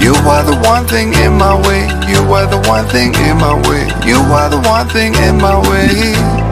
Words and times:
You 0.00 0.12
were 0.26 0.42
the 0.44 0.58
one 0.64 0.86
thing 0.86 1.12
in 1.14 1.36
my 1.36 1.54
way. 1.66 1.88
You 2.10 2.20
were 2.28 2.46
the 2.46 2.60
one 2.68 2.86
thing 2.86 3.14
in 3.14 3.36
my 3.38 3.54
way. 3.68 3.84
You 4.06 4.20
were 4.30 4.48
the 4.48 4.60
one 4.68 4.88
thing 4.88 5.14
in 5.14 5.36
my 5.38 5.56
way. 5.68 6.48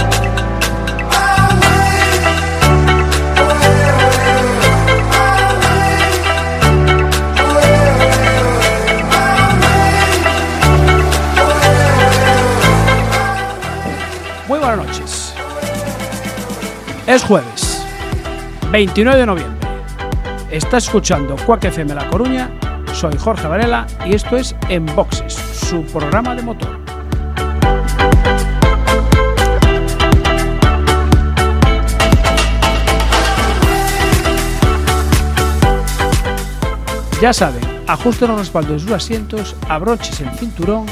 Es 17.07 17.23
jueves, 17.23 17.85
29 18.73 19.17
de 19.17 19.27
noviembre. 19.27 19.69
Estás 20.51 20.85
escuchando 20.85 21.37
Quack 21.37 21.67
FM 21.67 21.95
La 21.95 22.11
Coruña. 22.11 22.51
Soy 22.97 23.15
Jorge 23.19 23.47
Varela 23.47 23.87
y 24.07 24.15
esto 24.15 24.39
es 24.39 24.57
En 24.71 24.87
Boxes, 24.87 25.35
su 25.35 25.83
programa 25.83 26.35
de 26.35 26.41
motor. 26.41 26.81
Ya 37.21 37.35
saben, 37.35 37.61
ajusten 37.87 38.29
los 38.29 38.39
respaldos 38.39 38.73
de 38.73 38.89
sus 38.89 38.93
asientos, 38.93 39.57
abroches 39.69 40.19
el 40.23 40.31
cinturón, 40.31 40.87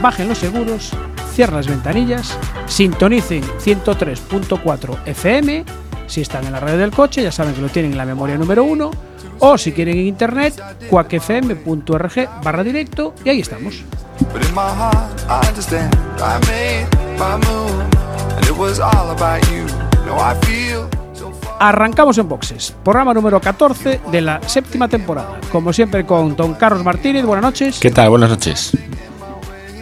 bajen 0.00 0.28
los 0.28 0.38
seguros, 0.38 0.92
cierren 1.34 1.56
las 1.56 1.66
ventanillas, 1.66 2.38
sintonicen 2.66 3.42
103.4 3.42 4.98
FM. 5.06 5.64
Si 6.06 6.20
están 6.20 6.46
en 6.46 6.52
la 6.52 6.60
red 6.60 6.78
del 6.78 6.92
coche, 6.92 7.24
ya 7.24 7.32
saben 7.32 7.52
que 7.52 7.62
lo 7.62 7.68
tienen 7.68 7.90
en 7.90 7.98
la 7.98 8.06
memoria 8.06 8.38
número 8.38 8.62
1. 8.62 9.15
O 9.38 9.58
si 9.58 9.72
quieren 9.72 9.98
en 9.98 10.06
internet, 10.06 10.62
cuacfm.org 10.88 12.28
barra 12.42 12.62
directo 12.62 13.14
y 13.24 13.28
ahí 13.28 13.40
estamos. 13.40 13.82
Arrancamos 21.58 22.18
en 22.18 22.28
boxes, 22.28 22.74
programa 22.84 23.14
número 23.14 23.40
14 23.40 24.00
de 24.10 24.20
la 24.20 24.40
séptima 24.46 24.88
temporada. 24.88 25.40
Como 25.50 25.72
siempre 25.72 26.04
con 26.04 26.36
don 26.36 26.54
Carlos 26.54 26.84
Martínez, 26.84 27.24
buenas 27.24 27.44
noches. 27.44 27.78
¿Qué 27.80 27.90
tal? 27.90 28.10
Buenas 28.10 28.30
noches. 28.30 28.76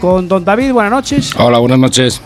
Con 0.00 0.28
don 0.28 0.44
David, 0.44 0.72
buenas 0.72 0.92
noches. 0.92 1.34
Hola, 1.36 1.58
buenas 1.58 1.78
noches. 1.78 2.20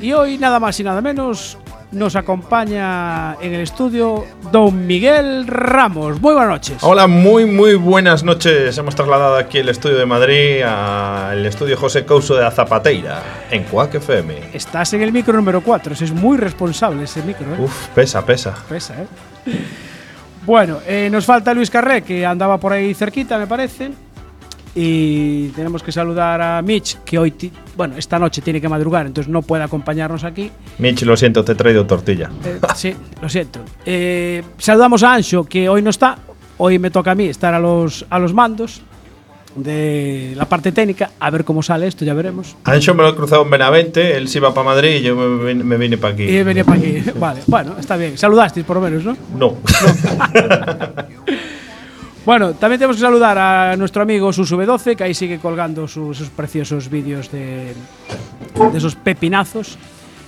Y 0.00 0.12
hoy 0.12 0.38
nada 0.38 0.58
más 0.58 0.80
y 0.80 0.84
nada 0.84 1.00
menos 1.00 1.58
nos 1.92 2.16
acompaña 2.16 3.34
en 3.40 3.54
el 3.54 3.62
estudio 3.62 4.24
don 4.52 4.86
Miguel 4.86 5.46
Ramos. 5.46 6.20
Muy 6.20 6.34
buenas 6.34 6.50
noches. 6.50 6.78
Hola, 6.82 7.06
muy 7.06 7.46
muy 7.46 7.74
buenas 7.74 8.22
noches. 8.22 8.76
Hemos 8.78 8.94
trasladado 8.94 9.36
aquí 9.36 9.58
el 9.58 9.68
estudio 9.68 9.98
de 9.98 10.06
Madrid 10.06 10.62
al 10.62 11.44
estudio 11.46 11.76
José 11.76 12.04
Couso 12.04 12.34
de 12.36 12.46
Azapateira, 12.46 13.22
en 13.50 13.64
Cuac 13.64 13.94
FM. 13.94 14.50
Estás 14.52 14.92
en 14.94 15.02
el 15.02 15.12
micro 15.12 15.34
número 15.34 15.60
4, 15.62 15.94
es 15.94 16.12
muy 16.12 16.36
responsable 16.38 17.04
ese 17.04 17.22
micro. 17.22 17.54
¿eh? 17.54 17.58
Uf, 17.58 17.88
pesa, 17.88 18.24
pesa. 18.24 18.54
Pesa, 18.68 18.94
¿eh? 19.02 19.06
Bueno, 20.46 20.78
eh, 20.86 21.10
nos 21.12 21.26
falta 21.26 21.52
Luis 21.52 21.68
Carré, 21.68 22.00
que 22.00 22.24
andaba 22.24 22.58
por 22.58 22.72
ahí 22.72 22.94
cerquita, 22.94 23.38
me 23.38 23.46
parece. 23.46 23.90
Y 24.74 25.48
tenemos 25.48 25.82
que 25.82 25.90
saludar 25.90 26.40
a 26.40 26.62
Mitch, 26.62 26.98
que 27.04 27.18
hoy, 27.18 27.34
bueno, 27.76 27.96
esta 27.96 28.18
noche 28.20 28.40
tiene 28.40 28.60
que 28.60 28.68
madrugar, 28.68 29.04
entonces 29.06 29.28
no 29.30 29.42
puede 29.42 29.64
acompañarnos 29.64 30.22
aquí. 30.22 30.50
Mitch, 30.78 31.02
lo 31.02 31.16
siento, 31.16 31.44
te 31.44 31.52
he 31.52 31.54
traído 31.56 31.86
tortilla. 31.86 32.30
Eh, 32.44 32.58
sí, 32.76 32.94
lo 33.20 33.28
siento. 33.28 33.60
Eh, 33.84 34.42
saludamos 34.58 35.02
a 35.02 35.14
Ancho, 35.14 35.44
que 35.44 35.68
hoy 35.68 35.82
no 35.82 35.90
está. 35.90 36.18
Hoy 36.58 36.78
me 36.78 36.90
toca 36.90 37.10
a 37.10 37.14
mí 37.14 37.24
estar 37.26 37.52
a 37.54 37.58
los, 37.58 38.06
a 38.10 38.18
los 38.20 38.32
mandos 38.32 38.82
de 39.56 40.34
la 40.36 40.44
parte 40.48 40.70
técnica. 40.70 41.10
A 41.18 41.30
ver 41.30 41.44
cómo 41.44 41.62
sale 41.64 41.88
esto, 41.88 42.04
ya 42.04 42.14
veremos. 42.14 42.54
Ancho 42.62 42.94
me 42.94 43.02
lo 43.02 43.08
he 43.08 43.16
cruzado 43.16 43.42
en 43.42 43.50
Benavente, 43.50 44.16
él 44.16 44.28
se 44.28 44.38
iba 44.38 44.54
para 44.54 44.66
Madrid 44.66 44.96
y 44.96 45.02
yo 45.02 45.16
me, 45.16 45.52
vine- 45.52 45.64
me 45.64 45.76
vine 45.78 45.98
para 45.98 46.14
aquí. 46.14 46.22
Y 46.22 46.42
venía 46.44 46.62
para 46.64 46.78
aquí. 46.78 47.02
Vale, 47.18 47.40
bueno, 47.48 47.74
está 47.80 47.96
bien. 47.96 48.16
Saludasteis 48.16 48.64
por 48.64 48.76
lo 48.76 48.82
menos, 48.82 49.04
¿no? 49.04 49.16
No. 49.36 49.56
Bueno, 52.24 52.52
también 52.52 52.78
tenemos 52.78 52.96
que 52.96 53.02
saludar 53.02 53.38
a 53.38 53.76
nuestro 53.76 54.02
amigo 54.02 54.30
Susube12, 54.30 54.94
que 54.94 55.04
ahí 55.04 55.14
sigue 55.14 55.38
colgando 55.38 55.88
sus, 55.88 56.18
sus 56.18 56.28
preciosos 56.28 56.90
vídeos 56.90 57.30
de, 57.32 57.72
de 58.72 58.78
esos 58.78 58.94
pepinazos. 58.94 59.78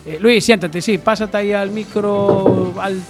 Eh, 0.06 0.18
Luis, 0.20 0.44
siéntate, 0.44 0.80
sí, 0.80 0.98
pásate 0.98 1.36
ahí 1.36 1.52
al 1.52 1.70
micro, 1.70 2.72
al, 2.80 3.00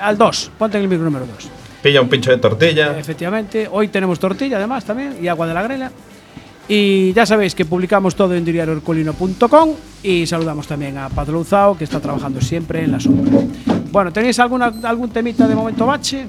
al 0.00 0.16
2, 0.16 0.52
ponte 0.56 0.78
en 0.78 0.84
el 0.84 0.88
micro 0.88 1.04
número 1.04 1.26
2. 1.26 1.48
Pilla 1.82 2.00
un 2.00 2.08
pincho 2.08 2.30
de 2.30 2.38
tortilla. 2.38 2.98
Efectivamente, 2.98 3.68
hoy 3.70 3.88
tenemos 3.88 4.18
tortilla 4.18 4.56
además 4.56 4.84
también 4.84 5.16
y 5.20 5.28
agua 5.28 5.46
de 5.46 5.54
la 5.54 5.62
grela. 5.62 5.92
Y 6.66 7.12
ya 7.12 7.26
sabéis 7.26 7.54
que 7.54 7.66
publicamos 7.66 8.14
todo 8.14 8.34
en 8.34 8.42
diarioherculino.com 8.42 9.70
y 10.02 10.26
saludamos 10.26 10.66
también 10.66 10.96
a 10.96 11.10
Louzao, 11.26 11.76
que 11.76 11.84
está 11.84 12.00
trabajando 12.00 12.40
siempre 12.40 12.84
en 12.84 12.92
la 12.92 13.00
sombra. 13.00 13.38
Bueno, 13.92 14.10
¿tenéis 14.12 14.38
alguna, 14.38 14.72
algún 14.84 15.10
temita 15.10 15.46
de 15.46 15.54
momento 15.54 15.84
bache? 15.84 16.26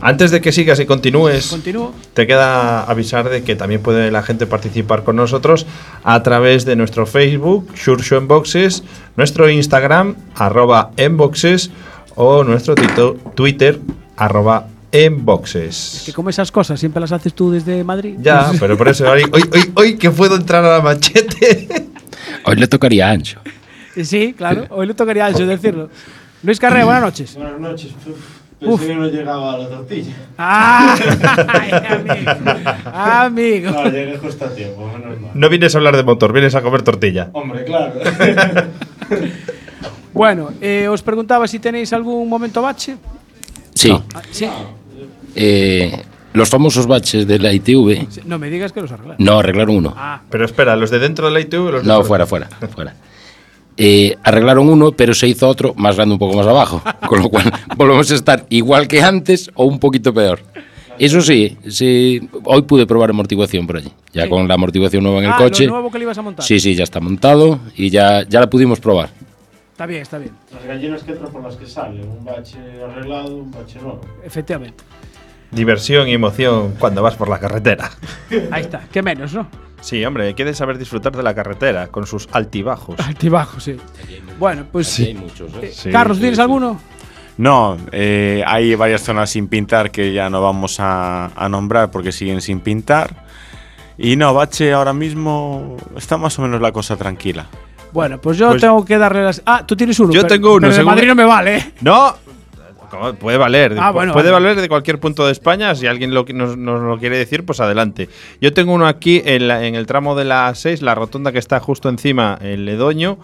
Antes 0.00 0.30
de 0.30 0.40
que 0.40 0.52
sigas 0.52 0.78
y 0.78 0.86
continúes, 0.86 1.48
Continúo. 1.48 1.92
te 2.14 2.26
queda 2.26 2.82
avisar 2.84 3.28
de 3.28 3.42
que 3.42 3.56
también 3.56 3.82
puede 3.82 4.10
la 4.10 4.22
gente 4.22 4.46
participar 4.46 5.02
con 5.04 5.16
nosotros 5.16 5.66
a 6.04 6.22
través 6.22 6.64
de 6.64 6.76
nuestro 6.76 7.06
Facebook, 7.06 7.72
Shursho 7.74 8.16
Enboxes, 8.18 8.84
nuestro 9.16 9.48
Instagram, 9.50 10.14
arroba 10.34 10.90
Enboxes, 10.96 11.70
o 12.14 12.44
nuestro 12.44 12.74
tito- 12.74 13.16
Twitter, 13.34 13.80
arroba 14.16 14.68
Enboxes. 14.92 16.02
Que 16.06 16.12
como 16.12 16.30
esas 16.30 16.52
cosas 16.52 16.78
siempre 16.78 17.00
las 17.00 17.12
haces 17.12 17.34
tú 17.34 17.50
desde 17.50 17.82
Madrid. 17.82 18.16
Ya, 18.20 18.52
pero 18.60 18.76
por 18.78 18.88
eso 18.88 19.10
hoy, 19.10 19.22
hoy, 19.32 19.42
hoy, 19.52 19.72
hoy 19.74 19.96
que 19.96 20.10
puedo 20.10 20.36
entrar 20.36 20.64
a 20.64 20.76
la 20.78 20.80
machete. 20.82 21.68
Hoy 22.44 22.56
le 22.56 22.66
tocaría 22.68 23.08
a 23.08 23.10
Ancho. 23.12 23.40
Sí, 24.02 24.34
claro. 24.36 24.66
Hoy 24.70 24.86
le 24.86 24.94
tocaría 24.94 25.24
a 25.24 25.28
Ancho 25.28 25.46
decirlo. 25.46 25.88
Luis 26.42 26.60
Carré, 26.60 26.84
buenas 26.84 27.02
noches. 27.02 27.34
Buenas 27.34 27.58
noches. 27.58 27.90
Pensé 28.58 28.74
Uf. 28.74 28.86
que 28.86 28.94
no 28.94 29.06
llegaba 29.08 29.58
la 29.58 29.68
tortilla. 29.68 30.14
¡Ah! 30.38 30.96
Ay, 31.48 31.70
amigo. 31.88 32.30
Amigo. 32.90 33.70
No, 33.70 33.84
llegué 33.90 34.16
justo 34.18 34.44
a 34.46 34.48
tiempo, 34.54 34.86
menos 34.86 35.20
mal. 35.20 35.30
No 35.34 35.48
vienes 35.50 35.74
a 35.74 35.78
hablar 35.78 35.96
de 35.96 36.02
motor, 36.04 36.32
vienes 36.32 36.54
a 36.54 36.62
comer 36.62 36.82
tortilla. 36.82 37.28
Hombre, 37.32 37.64
claro. 37.64 37.94
Bueno, 40.12 40.48
eh, 40.62 40.88
os 40.88 41.02
preguntaba 41.02 41.46
si 41.46 41.58
tenéis 41.58 41.92
algún 41.92 42.26
momento 42.26 42.62
bache. 42.62 42.96
Sí. 43.74 43.90
Ah, 44.14 44.22
sí. 44.30 44.48
Eh, 45.34 45.92
los 46.32 46.48
famosos 46.48 46.86
baches 46.86 47.26
de 47.26 47.38
la 47.38 47.52
ITV. 47.52 48.24
No 48.24 48.38
me 48.38 48.48
digas 48.48 48.72
que 48.72 48.80
los 48.80 48.90
arregláis. 48.90 49.20
No, 49.20 49.38
arreglaron 49.38 49.76
uno. 49.76 49.92
Ah, 49.94 50.22
Pero 50.30 50.46
espera, 50.46 50.74
¿los 50.74 50.90
de 50.90 51.00
dentro 51.00 51.26
de 51.26 51.32
la 51.32 51.40
ITV 51.40 51.70
los 51.70 51.84
No, 51.84 52.02
fuera, 52.02 52.24
fuera, 52.26 52.48
fuera. 52.74 52.94
Eh, 53.76 54.16
arreglaron 54.22 54.68
uno, 54.68 54.92
pero 54.92 55.12
se 55.14 55.28
hizo 55.28 55.46
otro 55.48 55.74
más 55.76 55.96
grande 55.96 56.14
un 56.14 56.18
poco 56.18 56.36
más 56.36 56.46
abajo. 56.46 56.82
Con 57.08 57.20
lo 57.22 57.28
cual 57.28 57.52
volvemos 57.76 58.10
a 58.10 58.14
estar 58.14 58.46
igual 58.48 58.88
que 58.88 59.02
antes 59.02 59.50
o 59.54 59.64
un 59.66 59.78
poquito 59.78 60.12
peor. 60.14 60.40
Eso 60.98 61.20
sí, 61.20 61.58
sí 61.68 62.26
hoy 62.44 62.62
pude 62.62 62.86
probar 62.86 63.10
amortiguación 63.10 63.66
por 63.66 63.76
allí. 63.76 63.92
Ya 64.14 64.22
Sí. 64.24 64.28
con 64.30 64.48
la 64.48 64.54
amortiguación 64.54 65.02
nueva 65.02 65.18
en 65.18 65.24
el 65.26 65.30
Ah, 65.32 65.36
coche. 65.36 65.66
lo 65.66 65.72
nuevo 65.72 65.90
que 65.90 65.98
le 65.98 66.04
ibas 66.04 66.16
a 66.16 66.22
montar. 66.22 66.42
Sí, 66.42 66.58
sí, 66.58 66.74
ya 66.74 66.84
está 66.84 67.00
montado 67.00 67.60
y 67.76 67.90
ya, 67.90 68.22
ya 68.26 68.40
la 68.40 68.48
pudimos 68.48 68.80
probar. 68.80 69.10
Está 69.72 69.84
bien, 69.84 70.00
está 70.00 70.16
bien. 70.16 70.32
Las 70.54 70.64
gallinas 70.64 71.02
que 71.02 71.12
entran 71.12 71.30
por 71.30 71.42
las 71.42 71.54
que 71.56 71.66
salen. 71.66 72.08
Un 72.08 72.24
bache 72.24 72.56
arreglado, 72.82 73.36
un 73.36 73.50
bache 73.50 73.78
nuevo. 73.78 74.00
Efectivamente. 74.24 74.82
Diversión 75.50 76.08
y 76.08 76.14
emoción 76.14 76.76
cuando 76.78 77.02
vas 77.02 77.14
por 77.14 77.28
la 77.28 77.38
carretera. 77.38 77.90
Ahí 78.50 78.62
está. 78.62 78.84
¿Qué 78.90 79.02
menos, 79.02 79.34
no? 79.34 79.46
Sí, 79.80 80.04
hombre, 80.04 80.26
hay 80.28 80.34
que 80.34 80.52
saber 80.54 80.78
disfrutar 80.78 81.16
de 81.16 81.22
la 81.22 81.34
carretera 81.34 81.88
con 81.88 82.06
sus 82.06 82.28
altibajos. 82.32 82.98
Altibajo, 82.98 83.60
sí. 83.60 83.76
Bueno, 84.38 84.64
pues 84.70 84.92
Aquí 84.94 85.04
hay 85.08 85.14
muchos, 85.14 85.52
¿eh? 85.54 85.58
Eh, 85.62 85.70
Sí, 85.72 85.90
Carlos, 85.90 86.16
sí, 86.16 86.22
¿tienes 86.22 86.36
sí. 86.38 86.42
alguno? 86.42 86.80
No, 87.38 87.76
eh, 87.92 88.42
hay 88.46 88.74
varias 88.74 89.02
zonas 89.02 89.30
sin 89.30 89.46
pintar 89.48 89.90
que 89.90 90.12
ya 90.12 90.30
no 90.30 90.40
vamos 90.40 90.80
a, 90.80 91.26
a 91.36 91.48
nombrar 91.48 91.90
porque 91.90 92.10
siguen 92.10 92.40
sin 92.40 92.60
pintar. 92.60 93.24
Y 93.98 94.16
no, 94.16 94.32
Bache 94.34 94.72
ahora 94.72 94.92
mismo 94.92 95.76
está 95.96 96.16
más 96.16 96.38
o 96.38 96.42
menos 96.42 96.60
la 96.60 96.72
cosa 96.72 96.96
tranquila. 96.96 97.46
Bueno, 97.92 98.20
pues 98.20 98.36
yo 98.38 98.48
Pues- 98.50 98.60
tengo 98.60 98.84
que 98.84 98.98
darle 98.98 99.22
las. 99.22 99.42
Ah, 99.46 99.64
tú 99.66 99.76
tienes 99.76 99.98
uno. 100.00 100.12
Yo 100.12 100.22
pero- 100.22 100.34
tengo 100.34 100.50
uno, 100.52 100.60
Pero 100.60 100.70
de 100.72 100.76
según- 100.76 100.92
Madrid 100.94 101.08
no 101.08 101.14
me 101.14 101.24
vale, 101.24 101.56
¿eh? 101.56 101.72
No. 101.82 102.14
Puede 103.18 103.36
valer. 103.38 103.76
Ah, 103.78 103.90
bueno, 103.90 104.12
puede 104.12 104.30
vale. 104.30 104.46
valer 104.46 104.60
de 104.62 104.68
cualquier 104.68 104.98
punto 105.00 105.24
de 105.26 105.32
España. 105.32 105.74
Si 105.74 105.86
alguien 105.86 106.12
lo, 106.14 106.24
nos, 106.32 106.56
nos 106.56 106.80
lo 106.82 106.98
quiere 106.98 107.18
decir, 107.18 107.44
pues 107.44 107.60
adelante. 107.60 108.08
Yo 108.40 108.52
tengo 108.52 108.72
uno 108.72 108.86
aquí 108.86 109.22
en, 109.24 109.48
la- 109.48 109.64
en 109.66 109.74
el 109.74 109.86
tramo 109.86 110.14
de 110.14 110.24
la 110.24 110.54
6, 110.54 110.82
la 110.82 110.94
rotonda 110.94 111.32
que 111.32 111.38
está 111.38 111.60
justo 111.60 111.88
encima, 111.88 112.38
el 112.40 112.64
Ledoño, 112.64 113.18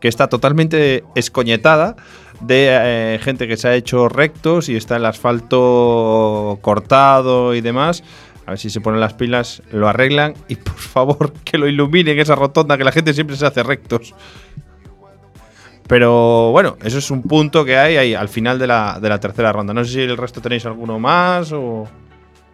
que 0.00 0.08
está 0.08 0.28
totalmente 0.28 1.04
escoñetada 1.14 1.96
de 2.40 2.68
eh, 2.70 3.18
gente 3.22 3.48
que 3.48 3.56
se 3.56 3.66
ha 3.68 3.74
hecho 3.74 4.08
rectos 4.08 4.68
y 4.68 4.76
está 4.76 4.96
el 4.96 5.04
asfalto 5.06 6.58
cortado 6.62 7.54
y 7.54 7.60
demás. 7.60 8.02
A 8.46 8.52
ver 8.52 8.58
si 8.58 8.70
se 8.70 8.80
ponen 8.80 9.00
las 9.00 9.12
pilas, 9.14 9.62
lo 9.72 9.88
arreglan 9.88 10.34
y 10.48 10.56
por 10.56 10.76
favor 10.76 11.32
que 11.44 11.58
lo 11.58 11.68
iluminen 11.68 12.18
esa 12.18 12.34
rotonda, 12.34 12.78
que 12.78 12.84
la 12.84 12.92
gente 12.92 13.12
siempre 13.12 13.36
se 13.36 13.44
hace 13.46 13.62
rectos. 13.62 14.14
Pero 15.88 16.50
bueno, 16.52 16.76
eso 16.84 16.98
es 16.98 17.10
un 17.10 17.22
punto 17.22 17.64
que 17.64 17.76
hay 17.78 17.96
ahí 17.96 18.14
al 18.14 18.28
final 18.28 18.58
de 18.58 18.66
la, 18.66 19.00
de 19.00 19.08
la 19.08 19.18
tercera 19.18 19.52
ronda. 19.52 19.72
No 19.72 19.84
sé 19.84 19.92
si 19.92 20.00
el 20.02 20.16
resto 20.16 20.40
tenéis 20.40 20.64
alguno 20.66 20.98
más 20.98 21.50
o... 21.52 21.88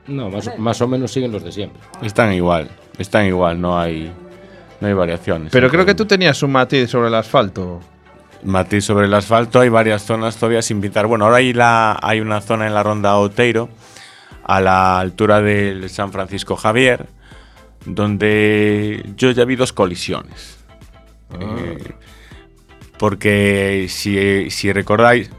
No, 0.07 0.31
más, 0.31 0.59
más 0.59 0.81
o 0.81 0.89
menos 0.89 1.13
siguen 1.13 1.33
los 1.33 1.43
de 1.43 1.51
siempre. 1.51 1.81
Están 2.01 2.33
igual, 2.33 2.71
están 2.97 3.27
igual, 3.27 3.61
no 3.61 3.79
hay, 3.79 4.13
no 4.81 4.87
hay 4.87 4.95
variaciones. 4.95 5.51
Pero 5.51 5.69
creo 5.69 5.85
que 5.85 5.95
tú 5.95 6.07
tenías 6.07 6.43
un 6.43 6.53
matiz 6.53 6.91
sobre 6.91 7.09
el 7.09 7.15
asfalto. 7.15 7.81
Matiz 8.45 8.85
sobre 8.85 9.07
el 9.07 9.15
asfalto, 9.15 9.61
hay 9.61 9.71
varias 9.71 10.03
zonas 10.03 10.37
todavía 10.37 10.63
sin 10.63 10.81
pintar. 10.81 11.07
Bueno, 11.07 11.25
ahora 11.25 11.39
hay, 11.39 11.53
la, 11.53 11.99
hay 12.01 12.21
una 12.21 12.41
zona 12.41 12.67
en 12.67 12.75
la 12.75 12.83
ronda 12.83 13.15
Outeiro, 13.15 13.69
a 14.45 14.61
la 14.61 15.01
altura 15.01 15.41
del 15.41 15.89
San 15.89 16.13
Francisco 16.13 16.55
Javier, 16.55 17.07
donde 17.87 19.11
yo 19.17 19.31
ya 19.31 19.45
vi 19.47 19.57
dos 19.57 19.73
colisiones. 19.73 20.59
Eh, 21.41 21.79
porque 22.99 23.87
si, 23.89 24.51
si 24.51 24.73
recordáis, 24.73 25.31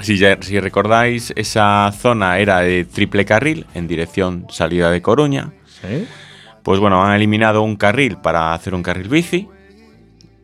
si, 0.00 0.18
ya- 0.18 0.38
si 0.40 0.58
recordáis, 0.60 1.32
esa 1.36 1.90
zona 1.92 2.38
era 2.38 2.60
de 2.60 2.84
triple 2.84 3.24
carril 3.24 3.66
en 3.74 3.86
dirección 3.88 4.46
salida 4.50 4.90
de 4.90 5.02
Coruña. 5.02 5.52
¿Sí? 5.66 6.06
Pues 6.62 6.80
bueno, 6.80 7.04
han 7.04 7.14
eliminado 7.14 7.62
un 7.62 7.76
carril 7.76 8.16
para 8.16 8.52
hacer 8.52 8.74
un 8.74 8.82
carril 8.82 9.08
bici, 9.08 9.48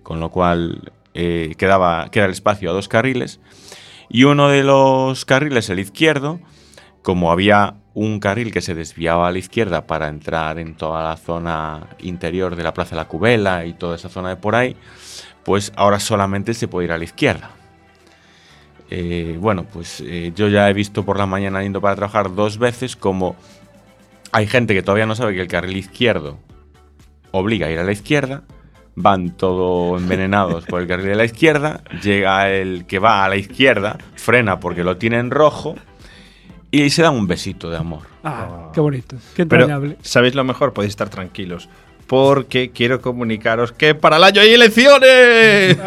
con 0.02 0.20
lo 0.20 0.30
cual 0.30 0.92
eh, 1.14 1.54
quedaba, 1.58 2.10
queda 2.10 2.26
el 2.26 2.30
espacio 2.30 2.70
a 2.70 2.72
dos 2.74 2.88
carriles. 2.88 3.40
Y 4.08 4.24
uno 4.24 4.48
de 4.48 4.62
los 4.62 5.24
carriles, 5.24 5.68
el 5.70 5.78
izquierdo, 5.80 6.38
como 7.02 7.32
había 7.32 7.74
un 7.94 8.20
carril 8.20 8.52
que 8.52 8.60
se 8.60 8.74
desviaba 8.74 9.28
a 9.28 9.32
la 9.32 9.38
izquierda 9.38 9.86
para 9.86 10.08
entrar 10.08 10.58
en 10.58 10.76
toda 10.76 11.02
la 11.02 11.16
zona 11.16 11.88
interior 12.00 12.56
de 12.56 12.62
la 12.62 12.72
Plaza 12.72 12.90
de 12.90 12.96
la 13.02 13.08
Cubela 13.08 13.66
y 13.66 13.72
toda 13.74 13.96
esa 13.96 14.08
zona 14.08 14.28
de 14.30 14.36
por 14.36 14.54
ahí, 14.54 14.76
pues 15.44 15.72
ahora 15.76 16.00
solamente 16.00 16.54
se 16.54 16.68
puede 16.68 16.86
ir 16.86 16.92
a 16.92 16.98
la 16.98 17.04
izquierda. 17.04 17.50
Eh, 18.90 19.38
bueno, 19.40 19.64
pues 19.64 20.02
eh, 20.04 20.32
yo 20.36 20.48
ya 20.48 20.68
he 20.68 20.72
visto 20.74 21.04
por 21.04 21.18
la 21.18 21.26
mañana 21.26 21.62
yendo 21.62 21.80
para 21.80 21.96
trabajar 21.96 22.34
dos 22.34 22.58
veces 22.58 22.94
como 22.94 23.36
hay 24.32 24.46
gente 24.46 24.74
que 24.74 24.82
todavía 24.82 25.06
no 25.06 25.14
sabe 25.14 25.34
que 25.34 25.40
el 25.40 25.48
carril 25.48 25.76
izquierdo 25.76 26.38
obliga 27.30 27.66
a 27.66 27.70
ir 27.70 27.78
a 27.78 27.84
la 27.84 27.92
izquierda, 27.92 28.42
van 28.94 29.30
todo 29.30 29.96
envenenados 29.96 30.66
por 30.66 30.82
el 30.82 30.88
carril 30.88 31.06
de 31.06 31.14
la 31.14 31.24
izquierda, 31.24 31.82
llega 32.02 32.50
el 32.50 32.84
que 32.86 32.98
va 32.98 33.24
a 33.24 33.28
la 33.28 33.36
izquierda, 33.36 33.96
frena 34.14 34.60
porque 34.60 34.84
lo 34.84 34.98
tiene 34.98 35.18
en 35.18 35.30
rojo 35.30 35.74
y 36.70 36.90
se 36.90 37.02
dan 37.02 37.14
un 37.14 37.26
besito 37.26 37.70
de 37.70 37.76
amor. 37.76 38.02
Ah, 38.24 38.70
qué 38.72 38.80
bonito, 38.80 39.16
qué 39.34 39.46
Pero, 39.46 39.64
entrañable. 39.64 39.96
¿sabéis 40.02 40.34
lo 40.34 40.44
mejor? 40.44 40.72
Podéis 40.72 40.90
estar 40.90 41.08
tranquilos. 41.08 41.68
Porque 42.06 42.70
quiero 42.70 43.00
comunicaros 43.00 43.72
que 43.72 43.94
para 43.94 44.16
el 44.18 44.24
año 44.24 44.40
hay 44.40 44.54
elecciones. 44.54 45.78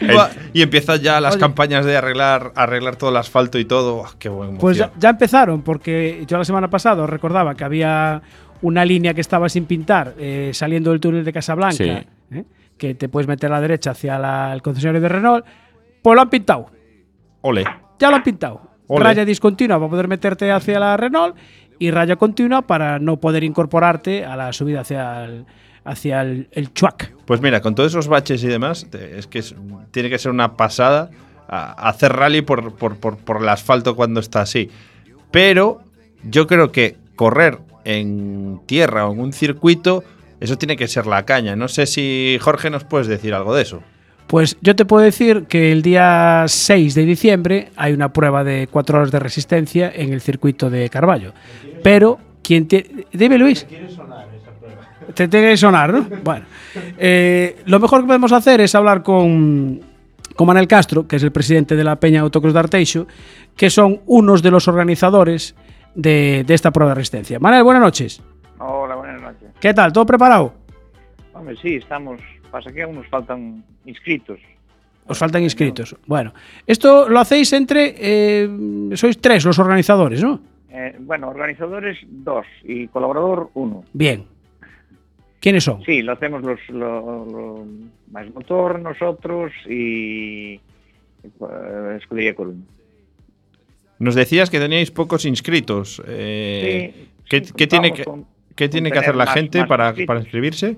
y, 0.52 0.62
empiezan 0.62 1.00
ya 1.00 1.20
las 1.20 1.34
Oye. 1.34 1.40
campañas 1.40 1.84
de 1.84 1.96
arreglar, 1.96 2.52
arreglar 2.54 2.96
todo 2.96 3.10
el 3.10 3.16
asfalto 3.16 3.58
y 3.58 3.64
todo. 3.64 4.04
¡Qué 4.18 4.28
buen 4.28 4.58
Pues 4.58 4.76
ya, 4.76 4.92
ya 4.98 5.10
empezaron, 5.10 5.62
porque 5.62 6.24
yo 6.26 6.38
la 6.38 6.44
semana 6.44 6.68
pasada 6.70 7.02
os 7.02 7.10
recordaba 7.10 7.54
que 7.54 7.64
había 7.64 8.22
una 8.62 8.84
línea 8.84 9.14
que 9.14 9.20
estaba 9.20 9.48
sin 9.48 9.66
pintar 9.66 10.14
eh, 10.18 10.50
saliendo 10.52 10.90
del 10.90 11.00
túnel 11.00 11.24
de 11.24 11.32
Casablanca, 11.32 11.76
Sí. 11.76 11.90
¿eh? 12.32 12.44
que 12.76 12.94
te 12.94 13.08
puedes 13.08 13.26
meter 13.26 13.50
a 13.50 13.56
la 13.56 13.60
derecha 13.60 13.90
hacia 13.90 14.18
la- 14.18 14.52
el 14.52 14.62
concesionario 14.62 15.00
de 15.00 15.08
Renault. 15.08 15.44
Pues 16.02 16.14
lo 16.14 16.20
han 16.22 16.30
pintado, 16.30 16.66
Ole. 17.40 17.64
ya 17.98 18.10
lo 18.10 18.16
han 18.16 18.22
pintado. 18.22 18.62
Ole. 18.86 19.04
Raya 19.04 19.24
discontinua 19.24 19.78
para 19.78 19.90
poder 19.90 20.08
meterte 20.08 20.50
hacia 20.50 20.78
la 20.78 20.96
Renault 20.96 21.36
y 21.78 21.90
raya 21.90 22.16
continua 22.16 22.62
para 22.62 22.98
no 22.98 23.18
poder 23.18 23.44
incorporarte 23.44 24.24
a 24.24 24.36
la 24.36 24.52
subida 24.52 24.80
hacia 24.80 25.24
el, 25.24 25.44
hacia 25.84 26.22
el, 26.22 26.48
el 26.52 26.72
Chuac. 26.72 27.12
Pues 27.24 27.40
mira, 27.40 27.60
con 27.60 27.74
todos 27.74 27.92
esos 27.92 28.08
baches 28.08 28.42
y 28.42 28.48
demás, 28.48 28.86
es 28.92 29.26
que 29.26 29.42
tiene 29.90 30.10
que 30.10 30.18
ser 30.18 30.30
una 30.32 30.56
pasada 30.56 31.10
a- 31.48 31.88
hacer 31.88 32.12
rally 32.12 32.42
por- 32.42 32.74
por- 32.74 32.96
por 32.96 33.42
el 33.42 33.48
asfalto 33.48 33.94
cuando 33.96 34.20
está 34.20 34.40
así. 34.42 34.70
Pero 35.30 35.80
yo 36.24 36.46
creo 36.46 36.72
que 36.72 36.96
correr 37.16 37.58
en 37.84 38.60
tierra 38.66 39.06
o 39.06 39.12
en 39.12 39.20
un 39.20 39.32
circuito, 39.32 40.04
eso 40.40 40.56
tiene 40.58 40.76
que 40.76 40.88
ser 40.88 41.06
la 41.06 41.24
caña. 41.24 41.56
No 41.56 41.68
sé 41.68 41.86
si 41.86 42.38
Jorge 42.40 42.70
nos 42.70 42.84
puedes 42.84 43.06
decir 43.08 43.34
algo 43.34 43.54
de 43.54 43.62
eso. 43.62 43.82
Pues 44.28 44.58
yo 44.60 44.76
te 44.76 44.84
puedo 44.84 45.02
decir 45.02 45.46
que 45.46 45.72
el 45.72 45.80
día 45.80 46.44
6 46.46 46.94
de 46.94 47.04
diciembre 47.06 47.70
hay 47.76 47.94
una 47.94 48.12
prueba 48.12 48.44
de 48.44 48.68
4 48.70 48.98
horas 48.98 49.10
de 49.10 49.18
resistencia 49.18 49.90
en 49.92 50.12
el 50.12 50.20
circuito 50.20 50.68
de 50.68 50.90
Carballo. 50.90 51.32
Pero, 51.82 52.18
¿quién 52.42 52.68
te... 52.68 53.06
Dime, 53.10 53.38
Luis. 53.38 53.66
Te 55.14 55.28
tiene 55.28 55.48
que 55.48 55.56
sonar, 55.56 55.92
¿no? 55.94 56.06
Bueno, 56.22 56.44
eh, 56.98 57.56
lo 57.64 57.80
mejor 57.80 58.02
que 58.02 58.06
podemos 58.08 58.30
hacer 58.32 58.60
es 58.60 58.74
hablar 58.74 59.02
con, 59.02 59.80
con 60.36 60.46
Manuel 60.46 60.68
Castro, 60.68 61.08
que 61.08 61.16
es 61.16 61.22
el 61.22 61.32
presidente 61.32 61.74
de 61.74 61.84
la 61.84 61.96
Peña 61.96 62.20
Autocross 62.20 62.52
de 62.52 62.58
Arteixo, 62.58 63.06
que 63.56 63.70
son 63.70 64.02
unos 64.04 64.42
de 64.42 64.50
los 64.50 64.68
organizadores 64.68 65.54
de, 65.94 66.44
de 66.46 66.52
esta 66.52 66.70
prueba 66.70 66.90
de 66.90 66.96
resistencia. 66.96 67.38
Manuel, 67.38 67.64
buenas 67.64 67.82
noches. 67.82 68.22
Hola, 68.58 68.94
buenas 68.94 69.22
noches. 69.22 69.48
¿Qué 69.58 69.72
tal? 69.72 69.90
¿Todo 69.90 70.04
preparado? 70.04 70.52
Hombre, 71.32 71.56
sí, 71.62 71.76
estamos. 71.76 72.20
Pasa 72.58 72.72
que 72.72 72.82
aún 72.82 72.96
nos 72.96 73.06
faltan 73.06 73.62
inscritos. 73.86 74.40
Os 75.06 75.16
faltan 75.16 75.44
inscritos. 75.44 75.94
Bueno, 76.06 76.34
esto 76.66 77.08
lo 77.08 77.20
hacéis 77.20 77.52
entre. 77.52 77.94
eh, 77.96 78.48
sois 78.98 79.16
tres 79.20 79.44
los 79.44 79.60
organizadores, 79.60 80.20
¿no? 80.24 80.40
Eh, 80.68 80.96
bueno, 80.98 81.28
organizadores 81.28 81.98
dos 82.02 82.44
y 82.64 82.88
colaborador 82.88 83.50
uno. 83.54 83.84
Bien. 83.92 84.24
¿Quiénes 85.38 85.62
son? 85.62 85.84
Sí, 85.84 86.02
lo 86.02 86.14
hacemos 86.14 86.42
los, 86.42 86.58
lo, 86.70 87.24
lo- 87.26 87.64
más 88.10 88.26
motor 88.34 88.80
nosotros 88.80 89.52
y 89.68 90.54
eh, 91.22 91.96
Escudería 92.00 92.34
Coruña. 92.34 92.64
Nos 94.00 94.16
decías 94.16 94.50
que 94.50 94.58
teníais 94.58 94.90
pocos 94.90 95.24
inscritos. 95.26 96.02
Eh, 96.08 96.92
Sí, 96.92 97.08
¿qué, 97.28 97.44
sí, 97.44 97.52
qué 97.56 97.66
tiene 97.68 97.92
que, 97.92 98.02
con- 98.02 98.26
qué 98.56 98.64
con 98.66 98.70
tiene 98.72 98.90
que 98.90 98.94
tener 98.98 99.04
hacer 99.10 99.14
la 99.16 99.26
más- 99.26 99.34
gente 99.34 99.58
más 99.60 99.68
para, 99.68 99.94
para 100.06 100.20
inscribirse? 100.20 100.76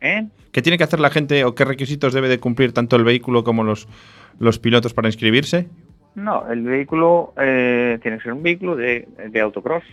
¿Eh? 0.00 0.26
¿Qué 0.52 0.62
tiene 0.62 0.78
que 0.78 0.84
hacer 0.84 1.00
la 1.00 1.10
gente 1.10 1.44
o 1.44 1.54
qué 1.54 1.64
requisitos 1.64 2.12
debe 2.14 2.28
de 2.28 2.38
cumplir 2.40 2.72
tanto 2.72 2.96
el 2.96 3.04
vehículo 3.04 3.44
como 3.44 3.64
los, 3.64 3.88
los 4.38 4.58
pilotos 4.58 4.94
para 4.94 5.08
inscribirse? 5.08 5.68
No, 6.14 6.48
el 6.50 6.62
vehículo 6.62 7.32
eh, 7.36 7.98
tiene 8.02 8.18
que 8.18 8.24
ser 8.24 8.32
un 8.32 8.42
vehículo 8.42 8.76
de, 8.76 9.06
de 9.30 9.40
autocross. 9.40 9.84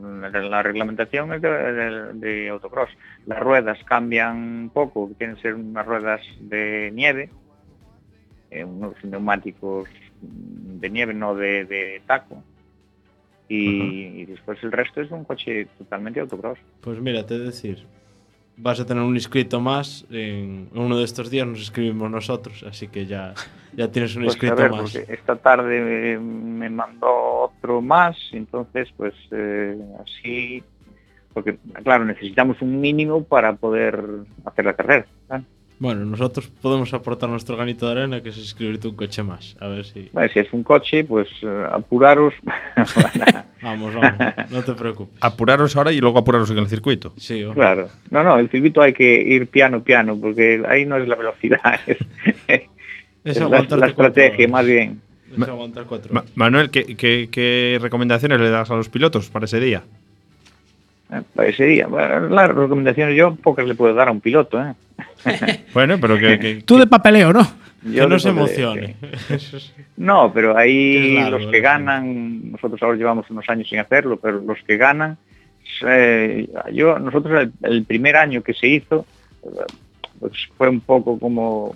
La, 0.00 0.28
la 0.30 0.62
reglamentación 0.62 1.32
es 1.34 1.42
de, 1.42 1.48
de- 1.50 2.12
de 2.14 2.48
autocross. 2.48 2.90
Las 3.26 3.40
ruedas 3.40 3.78
cambian 3.84 4.36
un 4.36 4.70
poco, 4.72 5.10
tienen 5.18 5.36
que 5.36 5.42
ser 5.42 5.54
unas 5.54 5.84
ruedas 5.84 6.20
de 6.40 6.90
nieve, 6.94 7.28
eh, 8.50 8.64
unos 8.64 8.94
neumáticos 9.02 9.88
de 10.22 10.90
nieve, 10.90 11.12
no 11.14 11.34
de, 11.34 11.64
de 11.64 12.02
taco. 12.06 12.42
Y, 13.48 14.20
y 14.20 14.26
después 14.26 14.62
el 14.62 14.70
resto 14.70 15.00
es 15.00 15.10
un 15.10 15.24
coche 15.24 15.66
totalmente 15.76 16.20
autocross. 16.20 16.58
Pues 16.80 17.00
mira, 17.00 17.26
te 17.26 17.36
decir, 17.38 17.84
vas 18.62 18.78
a 18.80 18.86
tener 18.86 19.02
un 19.02 19.14
inscrito 19.14 19.60
más. 19.60 20.04
En 20.10 20.68
uno 20.74 20.98
de 20.98 21.04
estos 21.04 21.30
días 21.30 21.46
nos 21.46 21.58
inscribimos 21.60 22.10
nosotros, 22.10 22.64
así 22.68 22.88
que 22.88 23.06
ya, 23.06 23.34
ya 23.74 23.90
tienes 23.90 24.14
un 24.16 24.24
Pues, 24.24 24.34
inscrito 24.34 24.56
ver, 24.56 24.70
más. 24.70 24.94
esta 24.94 25.36
tarde 25.36 26.14
eh, 26.14 26.18
me 26.18 26.68
mandó 26.70 27.08
otro 27.52 27.80
más, 27.80 28.16
entonces 28.32 28.88
pues 28.96 29.14
eh, 29.30 29.76
así, 30.02 30.62
porque 31.32 31.58
claro, 31.82 32.04
necesitamos 32.04 32.60
un 32.60 32.80
mínimo 32.80 33.24
para 33.24 33.54
poder 33.54 34.02
hacer 34.44 34.64
la 34.64 34.74
carrera. 34.74 35.06
Bueno, 35.80 36.04
nosotros 36.04 36.46
podemos 36.60 36.92
aportar 36.92 37.30
nuestro 37.30 37.56
granito 37.56 37.86
de 37.86 37.92
arena, 37.92 38.22
que 38.22 38.28
es 38.28 38.36
inscribirte 38.36 38.86
un 38.86 38.96
coche 38.96 39.22
más. 39.22 39.56
A 39.60 39.66
ver 39.66 39.86
si. 39.86 40.10
Vale, 40.12 40.30
si 40.30 40.38
es 40.40 40.52
un 40.52 40.62
coche, 40.62 41.04
pues 41.04 41.26
eh, 41.40 41.66
apuraros. 41.72 42.34
Vamos, 43.62 43.94
vamos, 43.94 44.34
no 44.50 44.62
te 44.62 44.72
preocupes. 44.72 45.18
Apuraros 45.20 45.76
ahora 45.76 45.92
y 45.92 46.00
luego 46.00 46.18
apuraros 46.18 46.50
en 46.50 46.58
el 46.58 46.66
circuito. 46.66 47.12
Sí, 47.18 47.44
o- 47.44 47.52
claro. 47.52 47.88
No, 48.10 48.22
no, 48.22 48.38
el 48.38 48.48
circuito 48.48 48.80
hay 48.80 48.94
que 48.94 49.20
ir 49.22 49.48
piano, 49.48 49.82
piano, 49.82 50.18
porque 50.18 50.62
ahí 50.66 50.86
no 50.86 50.96
es 50.96 51.06
la 51.06 51.14
velocidad, 51.14 51.78
es, 51.86 51.98
es 52.48 52.62
es 53.24 53.38
la, 53.38 53.86
estrategia 53.86 54.48
más 54.48 54.64
bien. 54.64 55.02
Es 55.30 55.46
aguantar 55.46 55.84
cuatro 55.84 56.12
Ma-. 56.12 56.24
Manuel, 56.34 56.70
¿qué, 56.70 56.96
qué, 56.96 57.28
qué 57.30 57.78
recomendaciones 57.82 58.40
le 58.40 58.48
das 58.48 58.70
a 58.70 58.76
los 58.76 58.88
pilotos 58.88 59.28
para 59.28 59.44
ese 59.44 59.60
día? 59.60 59.82
¿Eh? 61.12 61.22
Para 61.34 61.48
ese 61.48 61.64
día. 61.64 61.86
Bueno, 61.86 62.28
las 62.28 62.48
recomendaciones 62.48 63.16
yo 63.16 63.34
pocas 63.36 63.66
le 63.66 63.74
puedo 63.74 63.94
dar 63.94 64.08
a 64.08 64.12
un 64.12 64.20
piloto. 64.20 64.60
¿eh? 64.62 64.74
Bueno, 65.74 65.98
pero 66.00 66.18
que, 66.18 66.38
que- 66.38 66.62
Tú 66.64 66.78
de 66.78 66.86
papeleo, 66.86 67.32
¿no? 67.32 67.42
Yo 67.82 68.04
Que 68.04 68.08
no 68.10 68.18
se 68.18 68.28
emocione. 68.30 68.96
No, 69.96 70.32
pero 70.32 70.56
ahí 70.56 71.14
largo, 71.16 71.38
los 71.38 71.50
que 71.50 71.60
ganan, 71.60 72.52
nosotros 72.52 72.82
ahora 72.82 72.96
llevamos 72.96 73.28
unos 73.30 73.48
años 73.48 73.68
sin 73.68 73.78
hacerlo, 73.78 74.18
pero 74.18 74.40
los 74.40 74.58
que 74.66 74.78
ganan, 74.78 75.18
eh, 75.86 76.48
yo 76.72 76.98
nosotros 76.98 77.42
el, 77.42 77.52
el 77.70 77.84
primer 77.84 78.16
año 78.16 78.42
que 78.42 78.54
se 78.54 78.66
hizo, 78.66 79.04
pues 80.18 80.32
fue 80.56 80.68
un 80.70 80.80
poco 80.80 81.18
como 81.18 81.74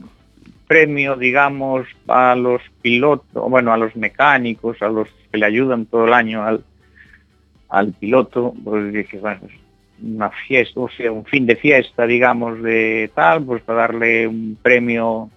premio, 0.66 1.16
digamos, 1.16 1.86
a 2.08 2.34
los 2.34 2.62
pilotos, 2.80 3.50
bueno, 3.50 3.72
a 3.72 3.76
los 3.76 3.94
mecánicos, 3.96 4.80
a 4.80 4.88
los 4.88 5.08
que 5.30 5.38
le 5.38 5.44
ayudan 5.46 5.84
todo 5.86 6.06
el 6.06 6.14
año 6.14 6.42
al, 6.42 6.64
al 7.68 7.92
piloto, 7.92 8.54
pues 8.62 8.92
dije, 8.92 9.18
bueno, 9.18 9.40
una 10.02 10.30
fiesta, 10.30 10.80
o 10.80 10.88
sea, 10.88 11.11
un 11.12 11.25
fin 11.25 11.47
de 11.47 11.56
fiesta, 11.56 12.06
digamos, 12.06 12.62
de 12.62 13.11
tal, 13.14 13.44
pues 13.44 13.62
para 13.62 13.80
darle 13.80 14.26
un 14.26 14.56
premio 14.61 15.30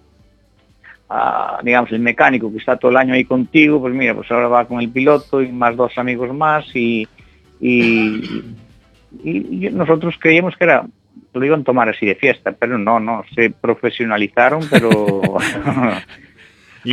a, 1.08 1.60
digamos, 1.62 1.90
el 1.92 2.00
mecánico 2.00 2.50
que 2.52 2.58
está 2.58 2.76
todo 2.76 2.90
el 2.90 2.96
año 2.98 3.14
ahí 3.14 3.24
contigo, 3.24 3.80
pues 3.80 3.94
mira, 3.94 4.14
pues 4.14 4.30
ahora 4.30 4.48
va 4.48 4.66
con 4.66 4.80
el 4.80 4.90
piloto 4.90 5.40
y 5.42 5.50
más 5.50 5.74
dos 5.76 5.96
amigos 5.96 6.34
más 6.34 6.66
y, 6.76 7.08
y, 7.60 8.42
y- 9.24 9.66
y 9.66 9.70
nosotros 9.70 10.16
creíamos 10.20 10.54
que 10.56 10.64
era, 10.64 10.86
lo 11.32 11.44
iban 11.44 11.60
a 11.60 11.64
tomar 11.64 11.88
así 11.88 12.04
de 12.04 12.14
fiesta, 12.14 12.52
pero 12.52 12.76
no, 12.78 13.00
no, 13.00 13.22
se 13.34 13.50
profesionalizaron, 13.50 14.68
pero 14.68 15.36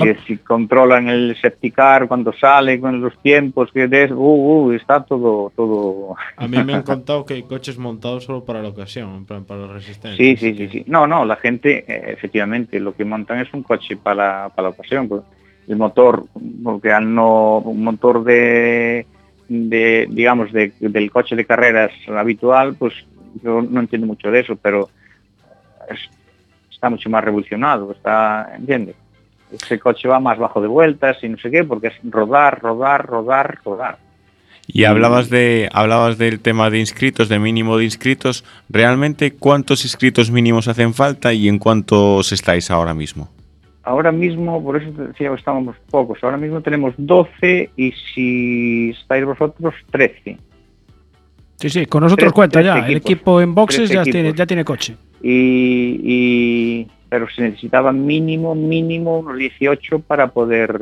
que 0.04 0.18
si 0.28 0.38
controlan 0.38 1.08
el 1.10 1.36
septicar 1.42 2.08
cuando 2.08 2.34
sale, 2.34 2.80
con 2.80 3.02
los 3.02 3.18
tiempos, 3.20 3.72
que 3.72 3.88
des, 3.88 4.12
uh, 4.12 4.16
uh, 4.16 4.72
está 4.74 5.04
todo, 5.04 5.52
todo, 5.56 6.16
A 6.38 6.48
mí 6.48 6.58
me 6.64 6.74
han 6.74 6.84
contado 6.84 7.25
que 7.25 7.36
hay 7.36 7.44
coches 7.44 7.78
montados 7.78 8.25
solo 8.25 8.44
para 8.46 8.62
la 8.62 8.70
ocasión, 8.70 9.25
para 9.25 9.42
la 9.62 9.68
resistencia. 9.74 10.18
Sí, 10.18 10.36
sí, 10.38 10.52
sí, 10.52 10.58
que- 10.58 10.70
sí. 10.70 10.84
No, 10.88 11.08
no, 11.08 11.25
la 11.25 11.36
gente, 11.36 11.86
eh, 11.88 12.14
efectivamente, 12.14 12.80
lo 12.80 12.96
que 12.96 13.06
montan 13.06 13.40
es 13.40 13.54
un 13.54 13.64
coche 13.64 13.96
para, 13.98 14.50
para 14.50 14.70
la 14.70 14.74
ocasión. 14.75 15.08
pues. 15.08 15.22
El 15.68 15.78
motor, 15.78 16.25
porque 16.64 16.92
al 16.92 17.14
no, 17.14 17.58
un 17.60 17.84
motor 17.84 18.24
de, 18.24 19.06
de 19.50 20.08
digamos, 20.12 20.52
de- 20.52 20.74
del 20.80 21.10
coche 21.10 21.36
de 21.36 21.44
carreras 21.46 21.92
habitual, 22.08 22.75
pues 22.75 22.94
yo 23.44 23.62
no 23.62 23.80
entiendo 23.80 24.06
mucho 24.08 24.30
de 24.30 24.42
eso, 24.42 24.56
pero 24.56 24.90
es- 25.90 26.10
está 26.72 26.90
mucho 26.90 27.10
más 27.10 27.24
revolucionado, 27.24 27.92
está, 27.94 28.54
¿entiendes? 28.56 28.96
Ese 29.63 29.79
coche 29.79 30.07
va 30.07 30.19
más 30.19 30.38
bajo 30.38 30.62
de 30.62 30.67
vueltas 30.67 31.17
y 31.24 31.29
no 31.29 31.38
sé 31.38 31.50
qué, 31.51 31.63
porque 31.63 31.88
es 31.88 31.93
rodar, 32.03 32.59
rodar, 32.62 33.05
rodar, 33.05 33.59
rodar. 33.63 33.97
Y 34.67 34.85
hablabas 34.85 35.29
de 35.29 35.69
hablabas 35.74 36.17
del 36.17 36.39
tema 36.39 36.69
de 36.71 36.79
inscritos, 36.79 37.29
de 37.29 37.38
mínimo 37.38 37.77
de 37.77 37.83
inscritos. 37.85 38.43
¿Realmente 38.67 39.33
cuántos 39.33 39.83
inscritos 39.85 40.31
mínimos 40.31 40.67
hacen 40.67 40.93
falta 40.95 41.33
y 41.33 41.47
en 41.47 41.59
cuántos 41.59 42.31
estáis 42.31 42.71
ahora 42.71 42.93
mismo? 42.95 43.29
Ahora 43.83 44.12
mismo, 44.12 44.63
por 44.63 44.77
eso 44.81 44.89
te 44.89 45.03
decía 45.09 45.29
que 45.29 45.35
estábamos 45.35 45.75
pocos, 45.91 46.17
ahora 46.24 46.38
mismo 46.38 46.59
tenemos 46.62 46.95
12 46.97 47.69
y 47.77 47.91
si 47.91 48.89
estáis 49.00 49.24
vosotros 49.25 49.75
13. 49.91 50.39
Sí, 51.57 51.69
sí, 51.69 51.85
con 51.85 52.01
nosotros 52.01 52.25
Tres- 52.29 52.33
cuenta 52.33 52.53
tres 52.59 52.65
ya. 52.65 52.88
El 52.88 52.97
equipo 52.97 53.39
en 53.39 53.53
boxes 53.53 53.89
ya 53.89 54.01
tiene, 54.01 54.33
ya 54.33 54.47
tiene 54.47 54.65
coche. 54.65 54.97
Y, 55.21 56.00
y- 56.03 56.88
pero 57.09 57.27
se 57.29 57.41
necesitaba 57.43 57.91
mínimo, 57.91 58.55
mínimo 58.55 59.19
unos 59.19 59.38
18 59.38 60.00
para 60.00 60.27
poder 60.29 60.81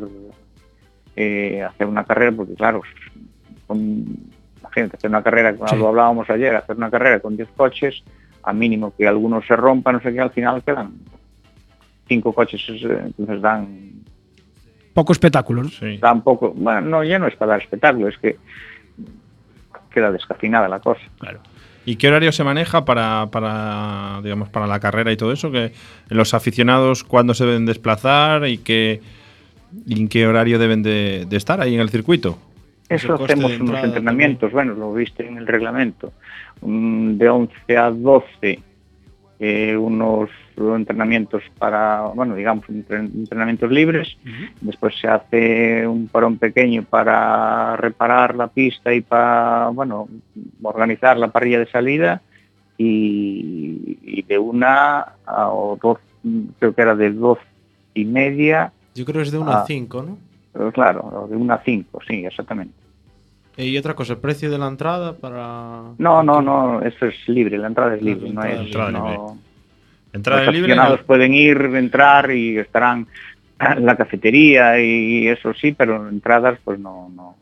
eh, 1.15 1.61
hacer 1.63 1.87
una 1.87 2.03
carrera, 2.05 2.31
porque 2.31 2.53
claro, 2.55 2.81
con, 3.67 4.05
imagínate, 4.59 4.97
hacer 4.97 5.09
una 5.09 5.21
carrera, 5.23 5.55
como 5.55 5.67
Sí. 5.69 5.75
lo 5.77 5.89
hablábamos 5.89 6.29
ayer, 6.29 6.55
hacer 6.55 6.75
una 6.75 6.89
carrera 6.89 7.19
con 7.19 7.35
10 7.35 7.49
coches, 7.55 8.03
a 8.43 8.51
mínimo 8.53 8.93
que 8.95 9.07
algunos 9.07 9.45
se 9.45 9.55
rompan, 9.55 9.95
no 9.95 10.01
sé 10.01 10.11
qué, 10.13 10.19
al 10.19 10.31
final 10.31 10.63
quedan 10.63 10.93
cinco 12.07 12.33
coches, 12.33 12.61
eh, 12.69 12.99
entonces 13.05 13.41
dan 13.41 13.91
Poco 14.93 15.11
espectáculo, 15.11 15.63
¿no? 15.63 15.69
Sí. 15.69 15.97
tampoco, 15.99 16.51
bueno, 16.55 16.81
no, 16.81 17.03
ya 17.03 17.17
no 17.17 17.25
es 17.27 17.35
para 17.35 17.53
dar 17.53 17.61
espectáculo, 17.61 18.07
es 18.09 18.17
que 18.19 18.37
queda 19.91 20.11
descafinada 20.11 20.67
la 20.67 20.79
cosa. 20.79 21.01
¿Y 21.85 21.97
qué 21.97 22.07
horario 22.07 22.31
se 22.31 22.43
maneja 22.43 22.85
para, 22.85 23.27
para, 23.31 24.21
digamos, 24.23 24.49
para 24.49 24.67
la 24.67 24.79
carrera 24.79 25.11
y 25.11 25.17
todo 25.17 25.33
eso? 25.33 25.51
Que 25.51 25.73
los 26.09 26.33
aficionados 26.33 27.03
cuándo 27.03 27.33
se 27.33 27.45
deben 27.45 27.65
desplazar 27.65 28.47
y, 28.47 28.57
qué, 28.57 29.01
y 29.85 29.99
en 29.99 30.07
qué 30.07 30.25
horario 30.25 30.59
deben 30.59 30.81
de, 30.81 31.25
de 31.27 31.37
estar 31.37 31.59
ahí 31.59 31.75
en 31.75 31.81
el 31.81 31.89
circuito? 31.89 32.37
Eso 32.89 33.15
hacemos 33.15 33.59
unos 33.59 33.83
entrenamientos, 33.83 34.51
bueno, 34.51 34.73
lo 34.73 34.93
viste 34.93 35.25
en 35.25 35.37
el 35.37 35.47
reglamento, 35.47 36.13
mm, 36.61 37.13
de 37.13 37.29
11 37.29 37.77
a 37.77 37.89
12, 37.89 38.59
eh, 39.45 39.75
unos 39.75 40.29
entrenamientos 40.55 41.43
para, 41.59 42.01
bueno, 42.15 42.33
digamos, 42.35 42.63
entren- 42.69 43.11
entrenamientos 43.13 43.69
libres, 43.69 44.15
después 44.61 44.95
se 44.97 45.07
hace 45.09 45.85
un 45.85 46.07
parón 46.07 46.37
pequeño 46.37 46.83
para 46.83 47.75
reparar 47.75 48.35
la 48.35 48.47
pista 48.47 48.93
y 48.93 49.01
para, 49.01 49.67
bueno, 49.69 50.07
organizar 50.61 51.17
la 51.17 51.27
parrilla 51.27 51.59
de 51.59 51.65
salida 51.69 52.21
y, 52.77 53.97
y 54.01 54.21
de 54.21 54.37
una 54.37 54.99
a 55.25 55.49
o 55.49 55.77
dos, 55.81 55.97
creo 56.59 56.73
que 56.73 56.81
era 56.81 56.95
de 56.95 57.11
dos 57.11 57.37
y 57.93 58.05
media, 58.05 58.71
Yo 58.95 59.03
creo 59.05 59.17
que 59.17 59.23
es 59.23 59.31
de 59.31 59.39
1 59.39 59.51
Ah. 59.51 59.63
a 59.63 59.65
5, 59.65 60.03
¿no? 60.03 60.71
claro, 60.71 61.27
de 61.29 61.35
una 61.35 61.55
a 61.55 61.63
cinco, 61.63 61.99
sí, 62.07 62.23
exactamente. 62.25 62.75
Y 63.57 63.77
otra 63.77 63.93
cosa, 63.93 64.13
el 64.13 64.19
precio 64.19 64.49
de 64.49 64.57
la 64.57 64.67
entrada 64.67 65.13
para... 65.13 65.83
No, 65.99 66.23
no, 66.23 66.41
no, 66.41 66.81
eso 66.81 67.05
es 67.05 67.15
libre, 67.27 67.57
la 67.57 67.67
entrada 67.67 67.95
es 67.95 68.01
libre, 68.01 68.29
la 68.29 68.33
no 68.33 68.43
entrada 68.45 68.87
es, 68.89 68.93
libre. 68.93 69.17
no- 69.17 69.37
Entrada 70.13 70.43
los 70.45 70.53
libre. 70.53 70.71
aficionados 70.73 71.01
pueden 71.05 71.33
ir, 71.33 71.57
entrar 71.75 72.31
y 72.31 72.57
estarán 72.57 73.07
en 73.59 73.85
la 73.85 73.95
cafetería 73.95 74.79
y 74.79 75.27
eso 75.27 75.53
sí, 75.53 75.71
pero 75.71 76.07
entradas 76.09 76.59
pues 76.63 76.79
no, 76.79 77.09
no, 77.15 77.35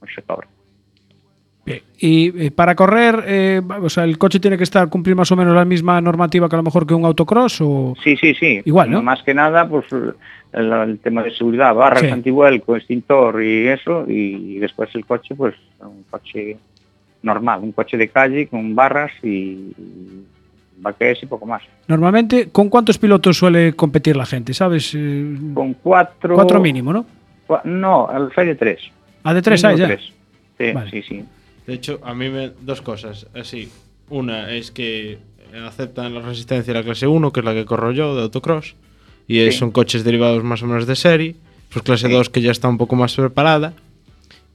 no 0.00 0.06
se 0.14 0.22
cobra. 0.22 0.46
Bien. 1.66 1.80
Y 1.98 2.46
eh, 2.46 2.50
para 2.50 2.74
correr, 2.74 3.24
eh, 3.26 3.62
o 3.80 3.88
sea, 3.88 4.04
el 4.04 4.18
coche 4.18 4.38
tiene 4.38 4.58
que 4.58 4.64
estar 4.64 4.88
cumplir 4.90 5.16
más 5.16 5.32
o 5.32 5.36
menos 5.36 5.54
la 5.54 5.64
misma 5.64 6.00
normativa 6.00 6.48
que 6.48 6.56
a 6.56 6.58
lo 6.58 6.62
mejor 6.62 6.86
que 6.86 6.94
un 6.94 7.04
autocross 7.06 7.60
o 7.62 7.94
Sí, 8.04 8.16
sí, 8.16 8.34
sí. 8.34 8.60
Igual, 8.64 8.90
¿no? 8.90 9.02
Más 9.02 9.22
que 9.22 9.32
nada, 9.34 9.66
pues 9.68 9.86
el, 10.54 10.72
el 10.72 10.98
tema 10.98 11.22
de 11.22 11.34
seguridad, 11.34 11.74
barras, 11.74 12.00
Sí. 12.00 12.08
antivuelco, 12.08 12.76
extintor 12.76 13.42
y 13.42 13.68
eso, 13.68 14.04
y 14.08 14.58
después 14.58 14.88
el 14.94 15.04
coche, 15.04 15.34
pues 15.34 15.54
un 15.80 16.04
coche 16.10 16.56
normal, 17.22 17.60
un 17.62 17.72
coche 17.72 17.96
de 17.96 18.08
calle 18.08 18.46
con 18.48 18.74
barras 18.74 19.12
y 19.22 19.72
baquees 20.78 21.22
y 21.22 21.26
poco 21.26 21.46
más. 21.46 21.62
normalmente 21.88 22.48
con 22.50 22.68
cuántos 22.68 22.98
pilotos 22.98 23.36
suele 23.38 23.72
competir 23.74 24.16
la 24.16 24.26
gente, 24.26 24.52
¿sabes? 24.54 24.92
Eh, 24.94 25.36
Con 25.54 25.74
cuatro... 25.74 26.34
cuatro 26.34 26.60
mínimo, 26.60 26.92
¿no? 26.92 27.06
cua- 27.46 27.62
No, 27.64 28.08
el 28.14 28.30
FEI 28.32 28.46
de 28.48 28.54
tres. 28.56 28.80
Ah, 29.22 29.32
de 29.32 29.40
tres 29.42 29.64
hay 29.64 29.76
ya. 29.78 29.86
tres. 29.86 30.12
Sí, 30.58 30.72
Vale. 30.72 30.90
sí, 30.90 31.02
sí. 31.02 31.24
De 31.66 31.72
hecho, 31.74 31.98
a 32.04 32.12
mí 32.14 32.28
me... 32.28 32.50
Dos 32.60 32.82
cosas, 32.82 33.26
así. 33.34 33.70
Una 34.10 34.50
es 34.50 34.70
que 34.70 35.18
aceptan 35.66 36.12
la 36.14 36.20
resistencia 36.20 36.74
de 36.74 36.80
la 36.80 36.84
clase 36.84 37.06
1, 37.06 37.32
que 37.32 37.40
es 37.40 37.46
la 37.46 37.54
que 37.54 37.64
corro 37.64 37.92
yo, 37.92 38.14
de 38.14 38.22
autocross, 38.22 38.74
y 39.28 39.38
Sí. 39.50 39.52
son 39.52 39.70
coches 39.70 40.04
derivados 40.04 40.42
más 40.44 40.62
o 40.62 40.66
menos 40.66 40.86
de 40.86 40.96
serie, 40.96 41.36
pues 41.72 41.82
clase 41.84 42.06
Sí. 42.08 42.12
2 42.12 42.30
que 42.30 42.40
ya 42.42 42.50
está 42.50 42.68
un 42.68 42.78
poco 42.78 42.96
más 42.96 43.14
preparada. 43.14 43.72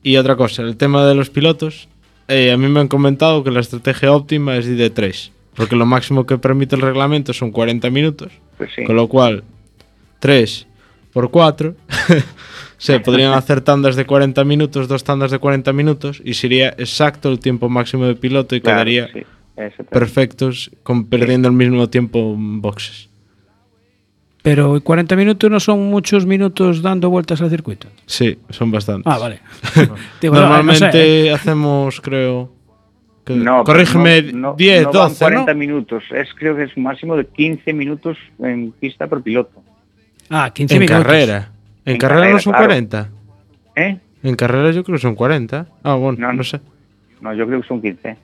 Y 0.03 0.15
otra 0.17 0.35
cosa, 0.35 0.61
el 0.61 0.77
tema 0.77 1.05
de 1.05 1.15
los 1.15 1.29
pilotos, 1.29 1.87
eh, 2.27 2.51
a 2.51 2.57
mí 2.57 2.67
me 2.67 2.79
han 2.79 2.87
comentado 2.87 3.43
que 3.43 3.51
la 3.51 3.59
estrategia 3.59 4.13
óptima 4.13 4.55
es 4.57 4.65
de 4.67 4.89
3, 4.89 5.31
porque 5.55 5.75
lo 5.75 5.85
máximo 5.85 6.25
que 6.25 6.37
permite 6.37 6.75
el 6.75 6.81
reglamento 6.81 7.33
son 7.33 7.51
40 7.51 7.89
minutos, 7.89 8.31
Pues 8.57 8.69
sí. 8.75 8.83
con 8.85 8.95
lo 8.95 9.07
cual 9.07 9.43
3 10.19 10.67
por 11.11 11.31
4 11.31 11.75
se 12.77 12.99
podrían 13.01 13.33
hacer 13.33 13.61
tandas 13.61 13.95
de 13.97 14.05
40 14.05 14.43
minutos, 14.45 14.87
dos 14.87 15.03
tandas 15.03 15.31
de 15.31 15.39
40 15.39 15.73
minutos 15.73 16.21
y 16.23 16.35
sería 16.35 16.69
exacto 16.77 17.29
el 17.29 17.39
tiempo 17.39 17.67
máximo 17.67 18.05
de 18.05 18.15
piloto 18.15 18.55
y 18.55 18.61
Claro, 18.61 18.77
quedaría 18.85 19.09
perfectos 19.89 20.71
con 20.83 21.05
perdiendo 21.07 21.47
el 21.49 21.53
mismo 21.55 21.89
tiempo 21.89 22.35
boxes. 22.37 23.08
Pero 24.41 24.79
40 24.81 25.15
minutos 25.17 25.51
no 25.51 25.59
son 25.59 25.89
muchos 25.89 26.25
minutos 26.25 26.81
dando 26.81 27.09
vueltas 27.09 27.41
al 27.41 27.49
circuito. 27.49 27.87
Sí, 28.05 28.37
son 28.49 28.71
bastantes. 28.71 29.11
Ah, 29.11 29.17
vale. 29.17 29.41
Digo, 30.21 30.35
no, 30.35 30.41
Normalmente 30.41 30.85
no 30.85 30.91
sé, 30.91 31.27
¿eh? 31.27 31.31
hacemos, 31.33 31.99
creo. 31.99 32.49
que- 33.25 33.35
No, 33.35 33.63
corrígeme, 33.65 34.21
no- 34.31 34.51
no- 34.51 34.55
10, 34.55 34.83
no 34.83 34.91
van 34.93 34.93
12, 35.09 35.19
40 35.25 35.53
¿no? 35.53 35.59
minutos. 35.59 36.03
Es, 36.11 36.29
creo 36.35 36.55
que 36.55 36.63
es 36.63 36.77
un 36.77 36.83
máximo 36.83 37.17
de 37.17 37.25
15 37.27 37.73
minutos 37.73 38.17
en 38.41 38.71
pista 38.71 39.07
por 39.07 39.21
piloto. 39.21 39.61
Ah, 40.29 40.51
15 40.53 40.75
En 40.75 40.79
minutos. 40.79 41.03
carrera. 41.03 41.51
En, 41.85 41.93
En 41.93 41.97
carrera, 41.99 42.19
no 42.19 42.21
carrera, 42.25 42.39
son 42.39 42.53
claro. 42.53 42.65
40. 42.67 43.09
¿Eh? 43.75 43.97
En 44.23 44.35
carrera 44.35 44.71
yo 44.71 44.83
creo 44.83 44.97
que 44.97 45.01
son 45.01 45.15
40. 45.15 45.65
Ah, 45.83 45.93
bueno, 45.95 46.17
no, 46.19 46.33
No, 46.33 46.43
sé. 46.43 46.59
No, 47.21 47.33
yo 47.33 47.45
creo 47.45 47.61
que 47.61 47.67
son 47.67 47.81
15. 47.81 48.15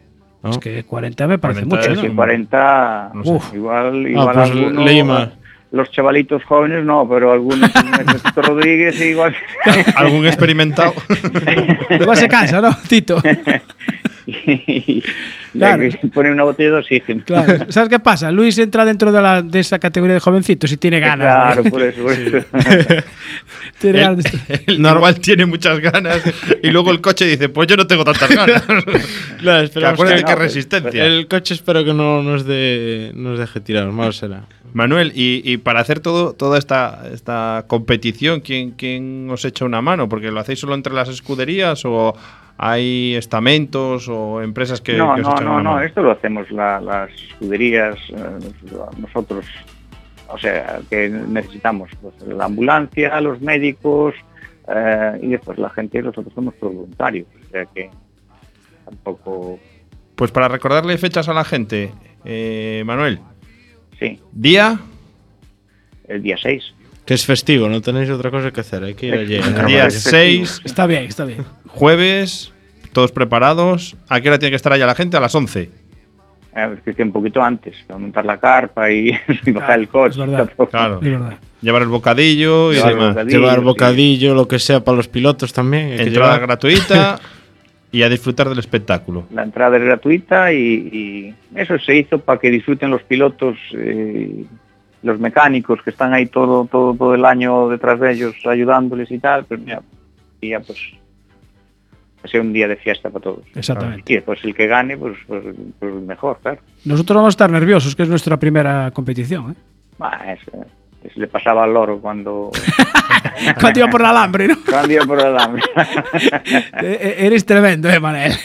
¿no? 0.44 0.52
Es 0.52 0.58
que 0.60 0.84
40 0.86 1.28
me 1.28 1.38
parece 1.40 1.66
40 1.66 1.76
mucho, 1.76 1.92
es 1.92 1.98
¿no? 1.98 2.04
Como- 2.10 2.16
40, 2.16 3.12
no 3.16 3.24
sé. 3.24 3.32
Uf. 3.32 3.54
igual, 3.54 4.08
igual 4.08 4.34
pues 4.34 4.50
alguno- 4.52 4.86
leí 4.86 5.04
mal. 5.04 5.34
Los 5.76 5.92
chavalitos 5.92 6.44
jóvenes 6.46 6.86
no, 6.86 7.08
pero 7.08 7.34
algunos, 7.34 7.70
Rodríguez, 8.36 9.00
igual. 9.02 9.36
¿Algún 9.96 10.26
experimentado? 10.26 10.94
Igual 11.90 12.18
se 12.18 12.28
cansa, 12.30 12.62
¿no, 12.62 12.76
Tito? 12.88 13.22
y 14.28 15.04
Claro. 15.54 15.84
ponen 16.14 16.34
una 16.34 16.44
botella 16.44 16.72
de 16.72 16.78
oxígeno. 16.78 17.24
Claro. 17.26 17.66
¿Sabes 17.70 17.90
qué 17.90 18.00
pasa? 18.00 18.32
Luis 18.32 18.58
entra 18.58 18.84
dentro 18.86 19.12
de, 19.12 19.22
la, 19.22 19.42
de 19.42 19.60
esa 19.60 19.80
categoría 19.80 20.16
de 20.16 20.20
jovencitos 20.20 20.72
y 20.72 20.78
tiene 20.78 21.00
ganas. 21.00 21.26
Claro, 21.56 21.62
¿eh? 21.66 21.70
por 21.70 21.82
eso. 21.82 22.02
por 22.04 22.12
eso. 22.14 22.46
Tiene 23.80 24.00
Él, 24.00 24.04
ganas 24.06 24.24
de- 24.24 24.64
él 24.68 24.82
normal 24.82 25.20
tiene 25.20 25.46
muchas 25.46 25.80
ganas 25.80 26.22
y 26.64 26.70
luego 26.70 26.92
el 26.92 27.02
coche 27.02 27.26
dice, 27.26 27.50
pues 27.50 27.68
yo 27.68 27.76
no 27.76 27.86
tengo 27.88 28.04
tantas 28.06 28.30
ganas. 28.30 28.64
Claro, 29.40 29.60
Que 29.60 29.66
esperamos 29.66 29.94
acuérdate 29.94 30.22
que- 30.22 30.26
que 30.26 30.32
no, 30.36 30.40
resistencia. 30.40 31.06
El 31.06 31.28
coche 31.28 31.54
espero 31.54 31.84
que 31.84 31.94
no 31.94 32.24
nos, 32.24 32.46
de, 32.46 33.12
nos 33.16 33.38
deje 33.38 33.60
tirar, 33.60 33.92
malo 33.92 34.12
será. 34.14 34.44
Manuel, 34.74 35.12
y, 35.16 35.42
y 35.44 35.58
para 35.58 35.80
hacer 35.82 36.00
todo, 36.00 36.34
toda 36.34 36.58
esta, 36.58 37.04
esta 37.14 37.66
competición, 37.68 38.40
¿quién, 38.42 38.72
¿quién 38.72 39.30
os 39.30 39.44
echa 39.46 39.66
una 39.66 39.82
mano? 39.82 40.10
Porque 40.10 40.32
lo 40.32 40.40
hacéis 40.40 40.60
solo 40.60 40.74
entre 40.76 40.94
las 40.94 41.08
escuderías 41.10 41.84
o 41.86 42.16
hay 42.58 43.16
estamentos 43.16 44.08
o 44.08 44.42
empresas 44.42 44.80
que, 44.82 44.94
no, 44.94 45.16
que 45.16 45.22
os 45.22 45.28
no, 45.28 45.36
no, 45.42 45.62
no, 45.64 45.82
esto 45.82 46.02
lo 46.02 46.12
hacemos 46.12 46.50
la- 46.52 46.80
las 46.80 47.12
escuderías, 47.12 47.96
eh, 48.10 48.80
nosotros, 48.98 49.46
o 50.30 50.38
sea, 50.38 50.80
que 50.90 51.10
necesitamos 51.10 51.90
pues, 52.02 52.16
la 52.28 52.46
ambulancia, 52.46 53.20
los 53.22 53.42
médicos 53.42 54.16
eh, 54.68 55.20
y 55.22 55.28
después 55.28 55.58
la 55.58 55.70
gente, 55.70 56.02
nosotros 56.02 56.34
somos 56.34 56.54
voluntarios, 56.60 57.28
o 57.46 57.50
sea 57.52 57.66
que 57.66 57.90
tampoco, 58.86 59.60
Pues 60.16 60.32
para 60.32 60.48
recordarle 60.48 60.98
fechas 60.98 61.28
a 61.30 61.34
la 61.34 61.44
gente, 61.44 61.92
eh, 62.24 62.84
Manuel, 62.86 63.20
sí, 64.00 64.20
día, 64.32 64.80
el 66.08 66.22
día 66.22 66.38
6. 66.42 66.74
Que 67.06 67.14
es 67.14 67.26
festivo, 67.26 67.70
no 67.70 67.82
tenéis 67.82 68.10
otra 68.10 68.32
cosa 68.32 68.52
que 68.52 68.62
hacer, 68.62 68.84
hay 68.84 68.96
que 68.96 69.06
ir 69.08 69.14
allí. 69.14 69.36
A 69.38 69.66
día 69.66 69.78
vale. 69.84 69.92
6, 69.92 70.62
Está 70.66 70.88
bien, 70.88 71.04
está 71.04 71.24
bien. 71.26 71.46
jueves, 71.68 72.52
todos 72.94 73.12
preparados. 73.12 73.96
¿A 74.10 74.20
qué 74.22 74.30
hora 74.30 74.40
tiene 74.40 74.52
que 74.52 74.56
estar 74.56 74.74
allá 74.74 74.86
la 74.88 74.96
gente? 74.96 75.16
A 75.16 75.20
las 75.20 75.36
11. 75.36 75.70
Eh, 76.58 76.76
es 76.86 76.96
que 76.96 77.04
un 77.04 77.12
poquito 77.12 77.44
antes, 77.44 77.76
montar 77.90 78.26
la 78.26 78.38
carpa 78.40 78.90
y, 78.90 79.12
y 79.46 79.52
bajar 79.52 79.80
el 79.80 79.88
coche. 79.88 80.12
es 80.24 80.28
verdad. 80.30 80.50
Claro. 80.72 80.96
Es 81.02 81.10
verdad. 81.12 81.38
Llevar 81.62 81.82
el 81.84 81.88
bocadillo 81.90 82.72
y 82.72 82.76
Llevar 82.76 82.92
el 82.92 82.98
demás. 82.98 83.10
bocadillo. 83.16 83.40
Llevar 83.40 83.58
sí. 83.60 83.64
bocadillo, 83.66 84.34
lo 84.36 84.48
que 84.48 84.60
sea 84.60 84.84
para 84.84 84.98
los 84.98 85.08
pilotos 85.08 85.52
también. 85.54 85.88
hay 86.00 86.08
Entrada 86.08 86.34
llevar. 86.34 86.42
gratuita 86.42 87.20
y 87.92 88.02
a 88.04 88.10
disfrutar 88.10 88.50
del 88.50 88.60
espectáculo. 88.60 89.26
La 89.34 89.44
entrada 89.44 89.78
es 89.78 89.84
gratuita 89.84 90.52
y, 90.54 90.58
y 90.58 91.36
eso 91.56 91.78
se 91.80 91.98
hizo 91.98 92.20
para 92.20 92.40
que 92.40 92.50
disfruten 92.50 92.90
los 92.90 93.04
pilotos, 93.04 93.58
eh, 93.74 94.46
los 95.06 95.20
mecánicos 95.20 95.82
que 95.84 95.92
están 95.92 96.14
ahí 96.14 96.26
todo, 96.26 96.66
todo, 96.66 96.96
todo 96.96 97.14
el 97.14 97.24
año 97.26 97.70
detrás 97.70 98.00
de 98.00 98.12
ellos 98.12 98.36
ayudándoles 98.46 99.12
y 99.12 99.20
tal, 99.20 99.46
pero 99.46 99.62
mira, 99.62 99.82
ya 100.42 100.60
pues 100.60 100.80
va 102.18 102.24
a 102.24 102.28
ser 102.28 102.42
un 102.42 102.52
día 102.52 102.68
de 102.68 102.76
fiesta 102.76 103.10
para 103.10 103.24
todos. 103.24 103.46
Exactamente. 103.56 104.12
Y 104.12 104.16
después 104.16 104.44
el 104.44 104.56
que 104.56 104.66
gane, 104.66 104.98
pues, 104.98 105.16
pues, 105.28 105.44
pues 105.80 105.94
mejor, 105.94 106.40
claro. 106.42 106.60
Nosotros 106.86 107.16
vamos 107.16 107.30
a 107.30 107.36
estar 107.36 107.52
nerviosos, 107.52 107.96
que 107.96 108.04
es 108.04 108.10
nuestra 108.10 108.38
primera 108.38 108.90
competición. 108.92 109.52
¿eh? 109.52 109.56
Bah, 110.00 110.20
le 111.14 111.28
pasaba 111.28 111.64
al 111.64 111.74
loro 111.74 112.00
cuando, 112.00 112.52
Cuando 113.60 113.80
iba 113.80 113.90
por 113.90 114.02
el 114.02 114.08
alambre, 114.08 114.48
¿no? 114.48 114.58
cuando 114.68 114.92
iba 114.92 115.06
por 115.06 115.20
el 115.20 115.38
hambre. 115.38 115.62
Eh, 115.76 116.72
eh, 116.82 117.16
Eres 117.20 117.46
tremendo, 117.46 117.90
¿eh, 117.90 118.00
Manel? 118.00 118.34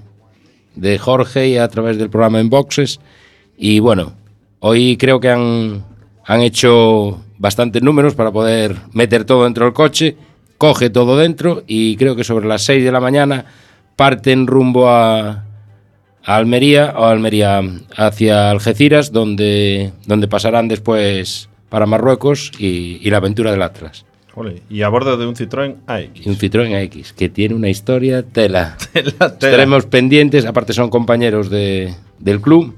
de 0.74 0.98
Jorge 0.98 1.48
y 1.48 1.56
a 1.56 1.68
través 1.68 1.98
del 1.98 2.10
programa 2.10 2.40
en 2.40 2.50
boxes. 2.50 3.00
Y 3.56 3.80
bueno, 3.80 4.14
hoy 4.60 4.96
creo 4.96 5.20
que 5.20 5.30
han, 5.30 5.84
han 6.28 6.42
hecho 6.42 7.24
bastantes 7.38 7.82
números 7.82 8.14
para 8.14 8.30
poder 8.30 8.76
meter 8.92 9.24
todo 9.24 9.44
dentro 9.44 9.64
del 9.64 9.72
coche, 9.72 10.14
coge 10.58 10.90
todo 10.90 11.16
dentro 11.16 11.64
y 11.66 11.96
creo 11.96 12.16
que 12.16 12.22
sobre 12.22 12.46
las 12.46 12.62
6 12.64 12.84
de 12.84 12.92
la 12.92 13.00
mañana 13.00 13.46
parten 13.96 14.46
rumbo 14.46 14.90
a, 14.90 15.46
a 16.22 16.36
Almería 16.36 16.92
o 16.96 17.06
Almería 17.06 17.62
hacia 17.96 18.50
Algeciras, 18.50 19.10
donde, 19.10 19.92
donde 20.06 20.28
pasarán 20.28 20.68
después 20.68 21.48
para 21.70 21.86
Marruecos 21.86 22.52
y, 22.58 23.00
y 23.00 23.08
la 23.08 23.16
aventura 23.16 23.50
del 23.50 23.62
Atlas. 23.62 24.04
Ole, 24.34 24.62
y 24.68 24.82
a 24.82 24.90
bordo 24.90 25.16
de 25.16 25.26
un 25.26 25.34
Citroën 25.34 25.76
AX. 25.86 26.26
Un 26.26 26.36
Citroën 26.36 26.76
X, 26.82 27.14
que 27.14 27.30
tiene 27.30 27.54
una 27.54 27.70
historia 27.70 28.22
tela. 28.22 28.76
Tela, 28.92 29.12
tela. 29.12 29.32
Estaremos 29.32 29.86
pendientes, 29.86 30.44
aparte 30.44 30.74
son 30.74 30.90
compañeros 30.90 31.48
de, 31.48 31.94
del 32.18 32.42
club 32.42 32.74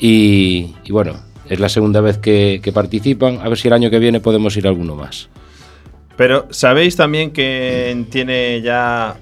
y, 0.00 0.74
y 0.82 0.92
bueno, 0.92 1.25
es 1.48 1.60
la 1.60 1.68
segunda 1.68 2.00
vez 2.00 2.18
que, 2.18 2.60
que 2.62 2.72
participan, 2.72 3.40
a 3.42 3.48
ver 3.48 3.58
si 3.58 3.68
el 3.68 3.74
año 3.74 3.90
que 3.90 3.98
viene 3.98 4.20
podemos 4.20 4.56
ir 4.56 4.66
a 4.66 4.70
alguno 4.70 4.94
más. 4.94 5.28
Pero 6.16 6.46
sabéis 6.50 6.96
también 6.96 7.30
que 7.30 8.06
tiene 8.10 8.62
ya 8.62 9.16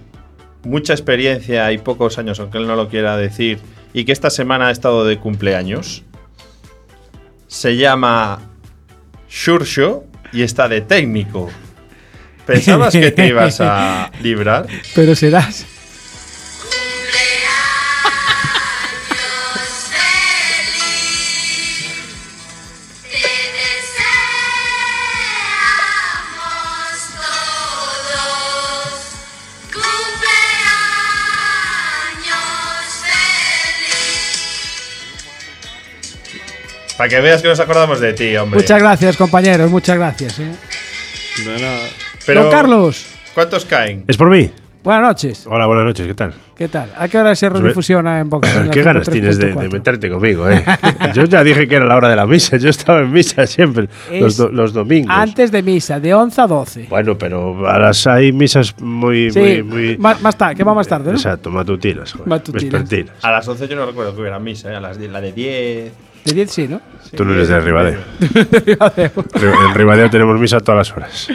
mucha 0.64 0.92
experiencia 0.92 1.70
y 1.72 1.78
pocos 1.78 2.18
años, 2.18 2.40
aunque 2.40 2.58
él 2.58 2.66
no 2.66 2.76
lo 2.76 2.88
quiera 2.88 3.16
decir, 3.16 3.58
y 3.92 4.04
que 4.04 4.12
esta 4.12 4.30
semana 4.30 4.68
ha 4.68 4.70
estado 4.70 5.04
de 5.04 5.18
cumpleaños. 5.18 6.02
Se 7.46 7.76
llama 7.76 8.40
Shurcho 9.28 10.04
y 10.32 10.42
está 10.42 10.68
de 10.68 10.80
técnico. 10.80 11.50
¿Pensabas 12.46 12.92
que 12.92 13.10
te 13.10 13.28
ibas 13.28 13.60
a 13.60 14.10
librar? 14.22 14.66
Pero 14.94 15.14
serás. 15.14 15.66
Para 36.96 37.09
que 37.09 37.20
veas 37.20 37.42
que 37.42 37.48
nos 37.48 37.59
acordamos 37.61 38.00
de 38.00 38.12
ti, 38.12 38.37
hombre. 38.37 38.61
Muchas 38.61 38.80
gracias, 38.80 39.16
compañeros, 39.16 39.70
muchas 39.70 39.96
gracias. 39.96 40.38
¿eh? 40.38 40.52
Pero, 42.26 42.42
Don 42.44 42.52
Carlos, 42.52 43.07
¿Cuántos 43.35 43.64
caen? 43.64 44.04
¿Es 44.07 44.16
por 44.16 44.30
mí? 44.30 44.50
buenas 44.85 45.02
noches. 45.02 45.44
Hola, 45.48 45.66
buenas 45.66 45.87
noches, 45.87 46.07
¿qué 46.07 46.14
tal? 46.14 46.35
¿Qué 46.54 46.68
tal? 46.68 46.92
¿A 46.96 47.09
qué 47.09 47.18
hora 47.18 47.35
se 47.35 47.48
redifusiona 47.48 48.20
en 48.20 48.30
la 48.30 48.70
¿Qué 48.70 48.83
ganas 48.83 49.09
tienes 49.11 49.38
de, 49.38 49.52
103.4? 49.54 49.61
de 49.62 49.68
meterte 49.70 50.09
conmigo, 50.11 50.48
eh? 50.48 50.62
Yo 51.14 51.24
ya 51.24 51.42
dije 51.42 51.66
que 51.66 51.74
era 51.74 51.85
la 51.87 51.96
hora 51.96 52.09
de 52.09 52.14
la 52.16 52.26
misa, 52.26 52.57
yo 52.59 52.68
estaba 52.68 53.00
en 53.00 53.11
misa 53.12 53.44
siempre, 53.46 53.88
los, 54.12 54.37
do- 54.37 54.50
los 54.50 54.72
domingos. 54.72 55.11
Antes 55.12 55.50
de 55.50 55.62
misa, 55.64 55.98
de 55.98 56.14
11 56.14 56.40
a 56.40 56.46
12. 56.46 56.87
Bueno, 56.90 57.18
pero 57.18 57.68
a 57.68 57.76
las 57.78 58.07
hay 58.07 58.30
misas 58.33 58.78
muy, 58.78 59.30
Sí, 59.33 59.40
muy, 59.40 59.62
muy... 59.64 59.98
más, 59.98 60.20
más 60.20 60.37
tarde, 60.38 60.54
que 60.54 60.62
va 60.62 60.74
más 60.74 60.87
tarde, 60.87 61.11
¿no? 61.11 61.16
Exacto, 61.16 61.50
matutinas, 61.50 62.12
joder, 62.12 62.28
Matutinas. 62.28 63.11
A 63.22 63.33
las 63.33 63.48
11 63.48 63.66
yo 63.66 63.74
no 63.76 63.87
recuerdo 63.87 64.14
que 64.14 64.20
hubiera 64.20 64.38
misa, 64.38 64.70
¿eh? 64.70 64.76
a 64.76 64.80
las 64.80 64.96
10, 64.98 65.11
la 65.11 65.20
de 65.20 65.33
10. 65.33 65.92
De 66.24 66.32
10 66.32 66.50
sí, 66.50 66.68
¿no? 66.68 66.80
Tú 67.16 67.24
no 67.24 67.34
eres 67.34 67.48
de 67.50 67.60
Ribadeo. 67.60 68.00
en 68.20 69.74
Ribadeo 69.74 70.10
tenemos 70.10 70.38
misa 70.40 70.60
todas 70.60 70.88
las 70.88 70.96
horas. 70.96 71.28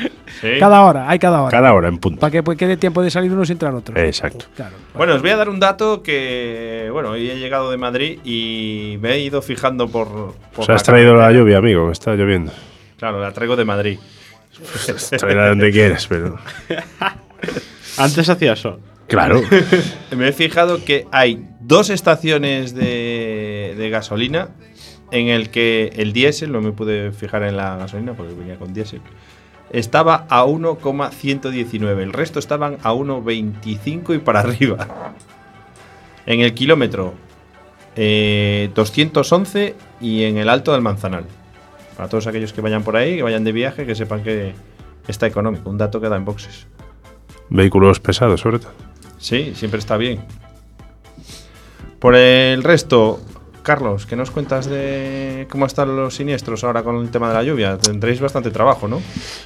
Cada 0.60 0.82
hora, 0.82 1.10
hay 1.10 1.20
cada 1.20 1.42
hora. 1.42 1.52
Cada 1.52 1.74
hora, 1.74 1.88
en 1.90 1.98
punto. 1.98 2.20
Para 2.20 2.32
que 2.32 2.44
pues, 2.44 2.58
quede 2.58 2.78
tiempo 2.78 3.02
de 3.02 3.12
salir 3.12 3.32
unos 3.32 3.50
y 3.50 3.54
entrar 3.54 3.74
otros. 3.74 3.98
Exacto. 3.98 4.46
Claro. 4.56 4.76
Bueno, 4.96 5.16
os 5.16 5.22
voy 5.22 5.32
a 5.32 5.38
dar 5.38 5.50
un 5.50 5.60
dato 5.60 6.02
que, 6.02 6.90
bueno, 6.92 7.12
hoy 7.12 7.30
he 7.30 7.38
llegado 7.38 7.72
de 7.72 7.78
Madrid 7.78 8.20
y 8.24 8.98
me 9.02 9.14
he 9.14 9.20
ido 9.20 9.42
fijando 9.42 9.90
por... 9.90 10.08
por 10.54 10.64
O 10.64 10.64
sea, 10.64 10.76
has 10.76 10.82
la 10.88 10.94
traído 10.94 11.14
la 11.16 11.32
lluvia, 11.32 11.58
amigo, 11.58 11.88
que 11.88 11.94
está 11.94 12.16
lloviendo. 12.16 12.52
Claro, 12.98 13.22
la 13.22 13.32
traigo 13.32 13.56
de 13.56 13.66
Madrid. 13.66 14.00
Tráela 15.18 15.50
donde 15.50 15.72
quieras, 15.72 16.08
pero. 16.08 16.38
Antes 17.98 18.28
hacía 18.30 18.56
sol. 18.56 18.80
Claro. 19.08 19.42
Me 20.16 20.30
he 20.30 20.34
fijado 20.34 20.84
que 20.84 21.08
hay 21.12 21.46
dos 21.62 21.90
estaciones 21.90 22.76
de, 22.76 23.74
de 23.78 23.90
gasolina 23.90 24.50
en 25.12 25.28
el 25.28 25.50
que 25.50 25.92
el 25.96 26.14
diésel, 26.14 26.52
no 26.52 26.62
me 26.62 26.72
pude 26.72 27.12
fijar 27.12 27.44
en 27.44 27.58
la 27.58 27.78
gasolina 27.78 28.14
porque 28.14 28.34
venía 28.34 28.58
con 28.58 28.74
diésel, 28.74 29.02
estaba 29.72 30.26
a 30.30 30.46
1,119. 30.46 32.04
El 32.04 32.14
resto 32.14 32.40
estaban 32.40 32.78
a 32.84 32.94
1,25 32.94 34.16
y 34.16 34.18
para 34.20 34.40
arriba. 34.42 35.14
En 36.26 36.42
el 36.42 36.54
kilómetro 36.54 37.14
eh, 37.96 38.72
211 38.76 39.76
y 40.02 40.24
en 40.24 40.38
el 40.38 40.50
alto 40.50 40.72
del 40.74 40.82
Manzanal. 40.82 41.26
Para 41.98 42.08
todos 42.08 42.28
aquellos 42.28 42.54
que 42.54 42.62
vayan 42.62 42.84
por 42.84 42.96
ahí, 42.96 43.18
que 43.18 43.24
vayan 43.24 43.44
de 43.44 43.52
viaje, 43.52 43.86
que 43.86 43.96
sepan 43.96 44.24
que 44.24 44.54
está 45.08 45.28
económico. 45.28 45.70
Un 45.70 45.78
dato 45.78 46.00
que 46.00 46.08
da 46.08 46.16
en 46.16 46.26
boxes. 46.26 46.68
Vehículos 47.50 48.00
pesados, 48.00 48.42
sobre 48.42 48.60
todo. 48.60 48.72
Sí, 49.18 49.54
siempre 49.56 49.80
está 49.80 49.98
bien. 49.98 50.22
Por 52.00 52.16
el 52.16 52.64
resto, 52.64 53.20
Carlos, 53.62 54.06
¿qué 54.06 54.16
nos 54.16 54.32
cuentas 54.32 54.66
de 54.68 55.46
cómo 55.50 55.66
están 55.66 55.96
los 55.96 56.16
siniestros 56.16 56.64
ahora 56.64 56.82
con 56.84 56.98
el 56.98 57.10
tema 57.12 57.28
de 57.30 57.34
la 57.36 57.44
lluvia? 57.44 57.78
Tendréis 57.78 58.20
bastante 58.20 58.50
trabajo, 58.52 58.88
¿no? 58.88 59.02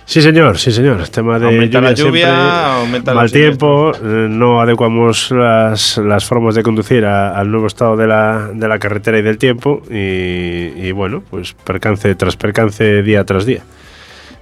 Sí, 0.06 0.22
señor, 0.22 0.58
sí, 0.58 0.72
señor. 0.72 1.00
El 1.02 1.10
tema 1.10 1.40
de 1.40 1.48
Aumenta 1.48 1.82
la 1.82 1.96
siempre, 1.96 2.22
lluvia, 2.22 2.76
aumenta 2.82 3.14
mal 3.14 3.32
tiempo, 3.32 3.92
eh, 3.96 4.28
no 4.30 4.62
adecuamos 4.62 5.32
las, 5.32 5.98
las 5.98 6.26
formas 6.26 6.56
de 6.56 6.64
conducir 6.64 7.04
a- 7.06 7.38
al 7.38 7.52
nuevo 7.52 7.68
estado 7.68 7.98
de 7.98 8.08
la, 8.08 8.50
de 8.54 8.68
la 8.68 8.80
carretera 8.80 9.18
y 9.18 9.22
del 9.24 9.38
tiempo 9.38 9.82
y, 9.90 9.96
y 10.76 10.92
bueno, 10.92 11.22
pues 11.30 11.54
percance 11.54 12.14
tras 12.16 12.36
percance 12.38 13.02
día 13.04 13.26
tras 13.26 13.46
día. 13.46 13.64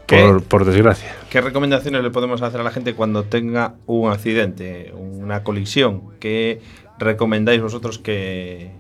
Por, 0.07 0.43
por 0.43 0.65
desgracia. 0.65 1.15
¿Qué 1.29 1.39
recomendaciones 1.39 2.03
le 2.03 2.09
podemos 2.09 2.41
hacer 2.41 2.59
a 2.59 2.63
la 2.63 2.71
gente 2.71 2.93
cuando 2.95 3.23
tenga 3.23 3.75
un 3.85 4.11
accidente, 4.11 4.91
una 4.93 5.41
colisión? 5.43 6.01
¿Qué 6.19 6.59
recomendáis 6.99 7.61
vosotros 7.61 7.97
que 7.97 8.71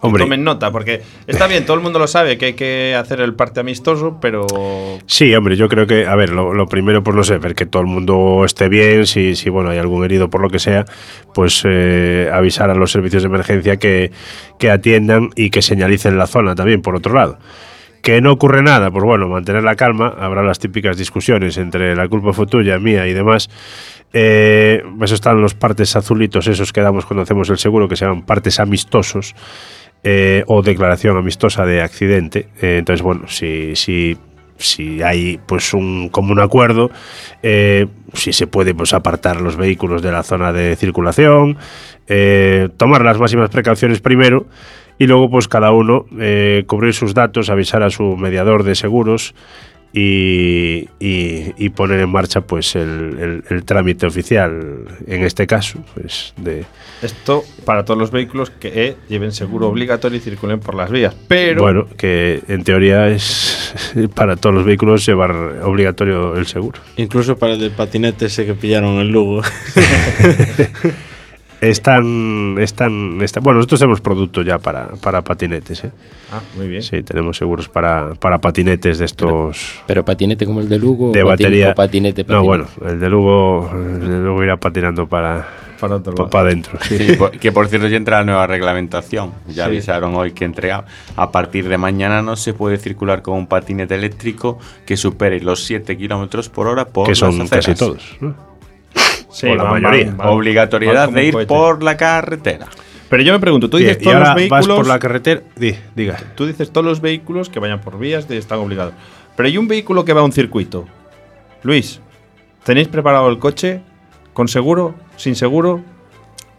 Hombre. 0.00 0.22
tomen 0.22 0.44
nota? 0.44 0.70
Porque 0.70 1.02
está 1.26 1.46
bien, 1.46 1.66
todo 1.66 1.76
el 1.76 1.82
mundo 1.82 1.98
lo 1.98 2.06
sabe 2.06 2.38
que 2.38 2.46
hay 2.46 2.52
que 2.54 2.94
hacer 2.94 3.20
el 3.20 3.34
parte 3.34 3.60
amistoso, 3.60 4.18
pero 4.20 4.46
Sí, 5.06 5.34
hombre, 5.34 5.56
yo 5.56 5.68
creo 5.68 5.86
que, 5.86 6.06
a 6.06 6.14
ver, 6.14 6.30
lo, 6.30 6.54
lo 6.54 6.66
primero, 6.66 7.02
pues 7.02 7.16
no 7.16 7.24
sé, 7.24 7.38
ver 7.38 7.54
que 7.54 7.66
todo 7.66 7.82
el 7.82 7.88
mundo 7.88 8.44
esté 8.44 8.68
bien, 8.68 9.06
si, 9.06 9.34
si 9.34 9.50
bueno, 9.50 9.70
hay 9.70 9.78
algún 9.78 10.04
herido 10.04 10.30
por 10.30 10.40
lo 10.40 10.50
que 10.50 10.60
sea, 10.60 10.84
pues 11.34 11.62
eh, 11.64 12.30
avisar 12.32 12.70
a 12.70 12.74
los 12.74 12.92
servicios 12.92 13.22
de 13.22 13.28
emergencia 13.28 13.76
que, 13.78 14.12
que 14.58 14.70
atiendan 14.70 15.30
y 15.34 15.50
que 15.50 15.62
señalicen 15.62 16.16
la 16.16 16.26
zona 16.26 16.54
también, 16.54 16.80
por 16.80 16.94
otro 16.94 17.14
lado. 17.14 17.38
Que 18.00 18.20
no 18.20 18.30
ocurre 18.30 18.62
nada, 18.62 18.92
pues 18.92 19.04
bueno, 19.04 19.26
mantener 19.28 19.64
la 19.64 19.74
calma, 19.74 20.14
habrá 20.20 20.44
las 20.44 20.60
típicas 20.60 20.96
discusiones 20.96 21.58
entre 21.58 21.96
la 21.96 22.06
culpa 22.06 22.32
fue 22.32 22.46
tuya, 22.46 22.78
mía 22.78 23.06
y 23.08 23.12
demás. 23.12 23.50
Eh, 24.12 24.82
eso 25.02 25.14
están 25.14 25.42
los 25.42 25.54
partes 25.54 25.94
azulitos, 25.96 26.46
esos 26.46 26.72
que 26.72 26.80
damos 26.80 27.04
cuando 27.04 27.24
hacemos 27.24 27.50
el 27.50 27.58
seguro, 27.58 27.88
que 27.88 27.96
se 27.96 28.04
llaman 28.06 28.24
partes 28.24 28.60
amistosos 28.60 29.34
eh, 30.04 30.44
o 30.46 30.62
declaración 30.62 31.16
amistosa 31.16 31.66
de 31.66 31.82
accidente. 31.82 32.48
Eh, 32.60 32.78
entonces, 32.78 33.02
bueno, 33.02 33.26
si, 33.26 33.74
si, 33.74 34.16
si 34.56 35.02
hay 35.02 35.40
pues 35.44 35.74
un 35.74 36.08
común 36.08 36.40
acuerdo, 36.40 36.90
eh, 37.42 37.86
si 38.12 38.32
se 38.32 38.46
puede 38.46 38.74
pues 38.74 38.94
apartar 38.94 39.40
los 39.40 39.56
vehículos 39.56 40.02
de 40.02 40.12
la 40.12 40.22
zona 40.22 40.52
de 40.52 40.76
circulación, 40.76 41.56
tomar 42.78 43.04
las 43.04 43.18
máximas 43.18 43.50
precauciones 43.50 44.00
primero 44.00 44.46
y 44.98 45.06
luego 45.06 45.28
pues 45.28 45.46
cada 45.46 45.72
uno 45.72 46.06
cubrir 46.66 46.94
sus 46.94 47.12
datos, 47.12 47.50
avisar 47.50 47.82
a 47.82 47.90
su 47.90 48.16
mediador 48.16 48.62
de 48.62 48.74
seguros 48.74 49.34
y, 49.92 50.88
y- 51.00 51.54
y 51.56 51.68
poner 51.70 52.00
en 52.00 52.10
marcha 52.10 52.42
pues 52.42 52.76
el, 52.76 53.16
el- 53.18 53.44
el 53.48 53.64
trámite 53.64 54.06
oficial 54.06 54.84
en 55.06 55.22
este 55.24 55.46
caso 55.46 55.82
pues 55.94 56.34
de 56.36 56.64
esto 57.02 57.42
para 57.64 57.84
todos 57.84 57.98
los 57.98 58.10
vehículos 58.10 58.50
que 58.50 58.70
eh, 58.86 58.96
lleven 59.08 59.32
seguro 59.32 59.68
obligatorio 59.68 60.18
y 60.18 60.20
circulen 60.20 60.60
por 60.60 60.74
las 60.74 60.90
vías. 60.90 61.14
Pero 61.28 61.62
bueno 61.62 61.86
que 61.96 62.42
en 62.48 62.64
teoría 62.64 63.08
es 63.08 63.74
para 64.14 64.36
todos 64.36 64.54
los 64.54 64.64
vehículos 64.64 65.06
llevar 65.06 65.30
obligatorio 65.62 66.36
el 66.36 66.46
seguro 66.46 66.80
Incluso 66.96 67.36
para 67.38 67.54
el 67.54 67.60
de 67.60 67.70
patinete 67.70 68.26
ese 68.26 68.44
que 68.46 68.54
pillaron 68.54 68.98
en 69.00 69.08
Lugo. 69.10 69.42
están 71.60 72.56
están, 72.58 73.20
están- 73.22 73.42
bueno 73.42 73.58
nosotros 73.58 73.80
tenemos 73.80 74.00
producto 74.00 74.42
ya 74.42 74.58
para, 74.58 74.88
para 75.02 75.22
patinetes 75.22 75.84
¿eh? 75.84 75.90
Ah, 76.32 76.40
muy 76.56 76.68
bien. 76.68 76.82
sí 76.82 77.02
tenemos 77.02 77.36
seguros 77.36 77.68
para, 77.68 78.14
para 78.14 78.38
patinetes 78.38 78.98
de 78.98 79.04
estos 79.04 79.80
Pero 79.86 80.04
patinete 80.04 80.46
como 80.46 80.60
el 80.60 80.68
de 80.68 80.78
Lugo. 80.78 81.12
de 81.12 81.22
o 81.22 81.26
batería 81.26 81.70
o 81.70 81.74
patinete, 81.74 82.24
no 82.24 82.42
bueno 82.44 82.66
el 82.86 83.00
de 83.00 83.08
Lugo 83.10 83.70
el 83.74 84.00
de 84.00 84.18
Lugo 84.18 84.44
irá 84.44 84.56
patinando 84.56 85.06
para 85.08 85.48
Para 85.80 85.96
otro 85.96 86.12
lado. 86.12 86.30
para 86.30 86.48
adentro 86.48 86.78
sí. 86.82 86.98
Que 87.40 87.50
por 87.52 87.66
cierto 87.68 87.88
ya 87.88 87.96
entra 87.96 88.18
la 88.18 88.24
nueva 88.24 88.46
reglamentación. 88.46 89.32
Ya 89.48 89.54
Sí. 89.54 89.60
avisaron 89.70 90.14
hoy 90.16 90.32
que 90.32 90.44
entre 90.44 90.72
a, 90.72 90.84
a 91.16 91.30
partir 91.30 91.68
de 91.68 91.78
mañana 91.78 92.20
no 92.22 92.36
se 92.36 92.52
puede 92.54 92.78
circular 92.78 93.22
con 93.22 93.34
un 93.36 93.46
patinete 93.46 93.94
eléctrico 93.94 94.58
que 94.86 94.96
supere 94.96 95.40
los 95.40 95.64
7 95.64 95.96
kilómetros 95.96 96.48
por 96.48 96.66
hora 96.66 96.84
por 96.86 97.06
que 97.06 97.14
son 97.14 97.38
las 97.38 97.48
casi 97.50 97.74
todos 97.74 98.16
¿no? 98.20 98.47
Sí, 99.30 99.46
o 99.48 99.54
la 99.54 99.64
van- 99.64 99.82
mayoría. 99.82 100.06
van- 100.06 100.16
van- 100.16 100.28
Obligatoriedad 100.28 101.08
de 101.10 101.24
ir 101.24 101.32
cohete. 101.32 101.48
por 101.48 101.82
la 101.82 101.96
carretera. 101.96 102.66
Pero 103.08 103.22
yo 103.22 103.32
me 103.32 103.40
pregunto, 103.40 103.70
tú 103.70 103.78
dices 103.78 103.96
y 104.00 104.04
todos 104.04 104.16
ahora 104.16 104.26
los 104.28 104.36
vehículos. 104.36 104.66
vas 104.68 104.76
por 104.76 104.86
la 104.86 104.98
carretera 104.98 105.40
di, 105.56 105.74
diga 105.94 106.16
Tú 106.34 106.46
dices 106.46 106.70
todos 106.70 106.84
los 106.86 107.00
vehículos 107.00 107.48
que 107.48 107.58
vayan 107.58 107.80
por 107.80 107.98
vías 107.98 108.28
de, 108.28 108.36
están 108.38 108.58
obligados. 108.58 108.92
Pero 109.36 109.46
hay 109.46 109.56
un 109.56 109.66
vehículo 109.68 110.04
que 110.04 110.12
va 110.12 110.20
a 110.20 110.24
un 110.24 110.32
circuito. 110.32 110.86
Luis, 111.62 112.00
¿tenéis 112.64 112.88
preparado 112.88 113.28
el 113.30 113.38
coche? 113.38 113.80
¿Con 114.34 114.46
seguro? 114.48 114.94
¿Sin 115.16 115.34
seguro? 115.36 115.82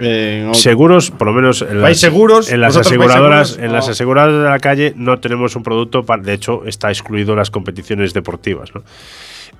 Eh, 0.01 0.49
seguros, 0.53 1.12
por 1.12 1.27
lo 1.27 1.34
menos 1.34 1.62
en 1.62 1.82
¿Vais 1.82 1.97
las, 1.97 1.99
seguros? 1.99 2.49
en 2.51 2.62
las 2.62 2.73
¿Vosotros 2.75 2.97
vais 2.97 3.10
aseguradoras, 3.10 3.47
seguros? 3.49 3.65
en 3.67 3.73
las 3.73 3.89
aseguradoras 3.89 4.43
de 4.43 4.49
la 4.49 4.60
calle 4.60 4.93
no 4.95 5.19
tenemos 5.19 5.55
un 5.58 5.63
producto, 5.63 6.03
para, 6.03 6.21
de 6.23 6.34
hecho 6.34 6.63
está 6.65 6.89
excluido 6.89 7.36
las 7.36 7.51
competiciones 7.51 8.13
deportivas. 8.13 8.73
¿no? 8.73 8.82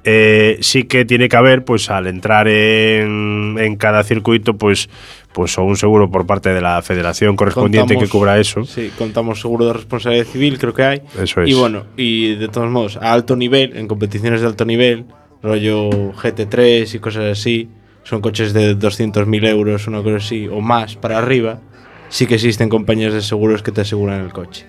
Eh, 0.04 0.58
sí 0.62 0.84
que 0.84 1.04
tiene 1.06 1.28
que 1.30 1.36
haber, 1.36 1.66
pues 1.66 1.90
al 1.90 2.08
entrar 2.08 2.48
en, 2.48 3.58
en 3.60 3.76
cada 3.76 4.04
circuito, 4.04 4.56
pues, 4.56 4.90
pues 5.34 5.58
o 5.58 5.64
un 5.64 5.76
seguro 5.78 6.10
por 6.10 6.26
parte 6.26 6.50
de 6.50 6.62
la 6.62 6.82
federación 6.82 7.36
correspondiente 7.36 7.96
Contamos- 7.96 8.04
que 8.04 8.10
cubra 8.10 8.40
eso. 8.40 8.64
Sí, 8.66 8.92
contamos 8.98 9.42
seguro 9.42 9.66
de 9.68 9.74
responsabilidad 9.74 10.26
civil, 10.26 10.58
creo 10.58 10.74
que 10.74 10.84
hay. 10.84 11.02
Eso 11.22 11.42
es. 11.42 11.50
Y 11.50 11.54
bueno, 11.54 11.84
y 11.98 12.36
de 12.36 12.48
todos 12.48 12.70
modos, 12.70 12.98
a 12.98 13.12
alto 13.14 13.36
nivel, 13.36 13.76
en 13.76 13.88
competiciones 13.88 14.42
de 14.42 14.48
alto 14.48 14.66
nivel, 14.66 15.06
rollo 15.44 15.90
GT3 16.14 16.96
y 16.96 17.00
cosas 17.00 17.26
así, 17.38 17.70
son 18.04 18.22
coches 18.22 18.54
de 18.54 18.76
200.000 18.78 19.46
euros, 19.48 19.88
una 19.88 20.02
cosa 20.02 20.16
así, 20.18 20.48
o 20.48 20.62
más 20.62 20.96
para 20.96 21.18
arriba, 21.18 21.60
sí 22.08 22.26
que 22.26 22.36
existen 22.36 22.70
compañías 22.70 23.14
de 23.14 23.22
seguros 23.22 23.62
que 23.62 23.72
te 23.72 23.82
aseguran 23.82 24.22
el 24.22 24.32
coche. 24.32 24.66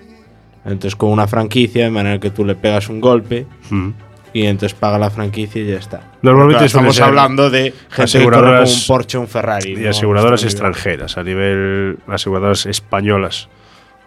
Entonces, 0.63 0.95
con 0.95 1.09
una 1.09 1.27
franquicia, 1.27 1.85
de 1.85 1.89
manera 1.89 2.19
que 2.19 2.29
tú 2.29 2.45
le 2.45 2.53
pegas 2.55 2.87
un 2.89 3.01
golpe 3.01 3.47
Mm. 3.71 3.89
Y 4.33 4.45
entonces 4.45 4.77
paga 4.77 4.97
la 4.97 5.09
franquicia 5.09 5.61
y 5.61 5.67
ya 5.67 5.77
está. 5.77 6.11
Normalmente 6.21 6.57
Claro, 6.57 6.65
estamos 6.65 6.99
hablando 7.01 7.49
de 7.49 7.71
gente 7.71 7.73
que 7.89 7.93
corre 7.93 7.97
con 7.97 8.03
aseguradoras 8.03 8.81
un 8.81 8.87
Porsche 8.87 9.17
un 9.17 9.27
Ferrari. 9.27 9.73
y 9.77 9.85
aseguradoras 9.87 10.43
extranjeras, 10.43 11.17
a 11.17 11.23
nivel 11.23 11.97
aseguradoras 12.07 12.65
españolas, 12.65 13.49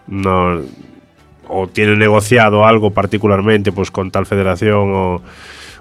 no 0.06 0.60
o 1.46 1.66
tienen 1.68 1.98
negociado 1.98 2.64
algo 2.64 2.90
particularmente 2.92 3.70
pues 3.70 3.90
con 3.90 4.10
tal 4.10 4.24
federación 4.24 4.92
o, 4.94 5.22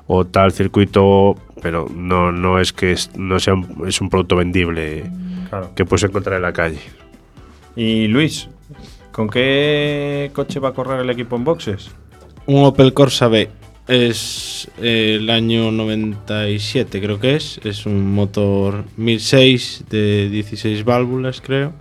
o 0.07 0.25
tal 0.25 0.51
circuito, 0.51 1.35
pero 1.61 1.87
no, 1.93 2.33
no 2.33 2.59
es 2.59 2.73
que 2.73 2.91
es, 2.91 3.15
no 3.15 3.39
sea 3.39 3.53
un, 3.53 3.85
es 3.87 4.01
un 4.01 4.09
producto 4.09 4.35
vendible 4.35 5.05
Claro. 5.49 5.71
que 5.75 5.85
puedes 5.85 6.03
encontrar 6.03 6.35
en 6.37 6.41
la 6.41 6.51
calle. 6.51 6.79
Y 7.75 8.07
Luis, 8.07 8.49
¿con 9.11 9.29
qué 9.29 10.31
coche 10.33 10.59
va 10.59 10.69
a 10.69 10.73
correr 10.73 10.99
el 10.99 11.09
equipo 11.11 11.35
en 11.35 11.43
boxes? 11.43 11.91
Un 12.47 12.65
Opel 12.65 12.91
Corsa 12.93 13.27
B. 13.27 13.49
Es 13.87 14.69
eh, 14.81 15.17
el 15.19 15.29
año 15.29 15.71
97, 15.71 17.01
creo 17.01 17.19
que 17.19 17.35
es. 17.35 17.59
Es 17.63 17.85
un 17.85 18.13
motor 18.13 18.85
1006 18.97 19.85
de 19.89 20.29
16 20.29 20.83
válvulas, 20.85 21.41
creo. 21.41 21.73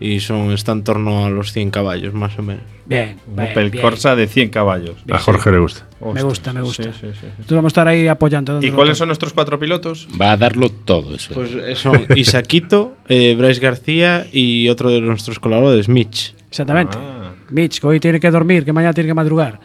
Y 0.00 0.20
son, 0.20 0.52
está 0.52 0.72
en 0.72 0.84
torno 0.84 1.24
a 1.24 1.30
los 1.30 1.52
100 1.52 1.70
caballos, 1.70 2.14
más 2.14 2.38
o 2.38 2.42
menos. 2.42 2.62
Bien, 2.86 3.16
Un 3.26 3.36
bien, 3.36 3.50
Opel 3.50 3.70
bien. 3.70 3.82
Corsa 3.82 4.14
de 4.14 4.28
100 4.28 4.50
caballos. 4.50 4.96
A 5.10 5.18
Jorge 5.18 5.50
le 5.50 5.58
gusta. 5.58 5.86
Me 6.14 6.22
gusta, 6.22 6.52
me 6.52 6.62
gusta. 6.62 6.84
Sí, 6.84 6.90
sí, 6.92 7.06
sí. 7.20 7.26
Entonces 7.26 7.50
vamos 7.56 7.70
a 7.70 7.72
estar 7.72 7.88
ahí 7.88 8.06
apoyando. 8.06 8.60
¿Y 8.62 8.70
cuáles 8.70 8.96
son 8.96 9.08
nuestros 9.08 9.32
cuatro 9.32 9.58
pilotos? 9.58 10.08
Va 10.20 10.32
a 10.32 10.36
darlo 10.36 10.70
todo 10.70 11.14
eso. 11.14 11.34
Pues 11.34 11.50
eh, 11.52 11.74
son 11.74 12.06
Isaquito, 12.16 12.96
eh, 13.08 13.34
Bryce 13.36 13.60
García 13.60 14.26
y 14.32 14.68
otro 14.68 14.90
de 14.90 15.00
nuestros 15.00 15.40
colaboradores, 15.40 15.88
Mitch. 15.88 16.34
Exactamente. 16.48 16.96
Ah, 16.98 17.32
Mitch, 17.50 17.80
que 17.80 17.86
hoy 17.86 18.00
tiene 18.00 18.20
que 18.20 18.30
dormir, 18.30 18.64
que 18.64 18.72
mañana 18.72 18.94
tiene 18.94 19.08
que 19.08 19.14
madrugar. 19.14 19.58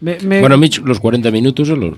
Me- 0.00 0.18
me- 0.24 0.40
Bueno, 0.40 0.56
Mitch, 0.56 0.80
los 0.82 0.98
40 1.00 1.30
minutos 1.30 1.68
se 1.68 1.76
los 1.76 1.94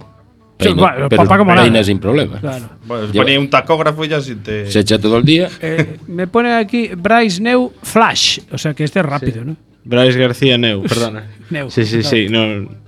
peina, 0.58 0.74
bueno, 0.80 1.08
pero 1.08 1.22
papá 1.22 1.38
como 1.38 1.54
peina 1.54 1.68
nada. 1.70 1.84
sin 1.84 1.98
problema. 1.98 2.38
Claro. 2.40 2.68
Bueno, 2.86 3.06
Lleva- 3.12 3.24
ponía 3.24 3.38
un 3.40 3.48
tacógrafo 3.50 4.04
y 4.04 4.08
ya 4.08 4.20
si 4.20 4.34
te. 4.36 4.70
Se 4.70 4.80
echa 4.80 4.98
todo 4.98 5.18
el 5.18 5.24
día. 5.24 5.48
Eh, 5.60 5.98
me 6.06 6.26
pone 6.26 6.52
aquí 6.54 6.90
Bryce 6.96 7.40
New 7.42 7.72
Flash, 7.82 8.40
o 8.50 8.58
sea 8.58 8.74
que 8.74 8.84
este 8.84 9.00
es 9.00 9.06
rápido, 9.06 9.44
¿no? 9.44 9.56
Bryce 9.84 10.16
García 10.18 10.56
Neu, 10.58 10.82
perdona. 10.84 11.24
Neu. 11.50 11.68
Sí, 11.70 11.84
sí, 11.84 12.02
sí. 12.04 12.28
No, 12.28 12.42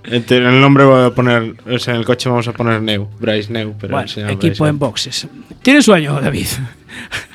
el 0.05 0.61
nombre 0.61 0.85
voy 0.85 1.03
a 1.05 1.09
poner. 1.09 1.53
O 1.69 1.77
sea, 1.77 1.93
en 1.93 1.99
el 1.99 2.05
coche 2.05 2.29
vamos 2.29 2.47
a 2.47 2.53
poner 2.53 2.81
Neu. 2.81 3.07
Bryce 3.19 3.51
Neu, 3.51 3.73
pero 3.79 3.91
Bueno, 3.95 4.07
equipo 4.29 4.37
Bryce 4.63 4.67
en 4.67 4.79
boxes. 4.79 5.27
¿Tienes 5.61 5.83
sueño, 5.85 6.19
David? 6.21 6.47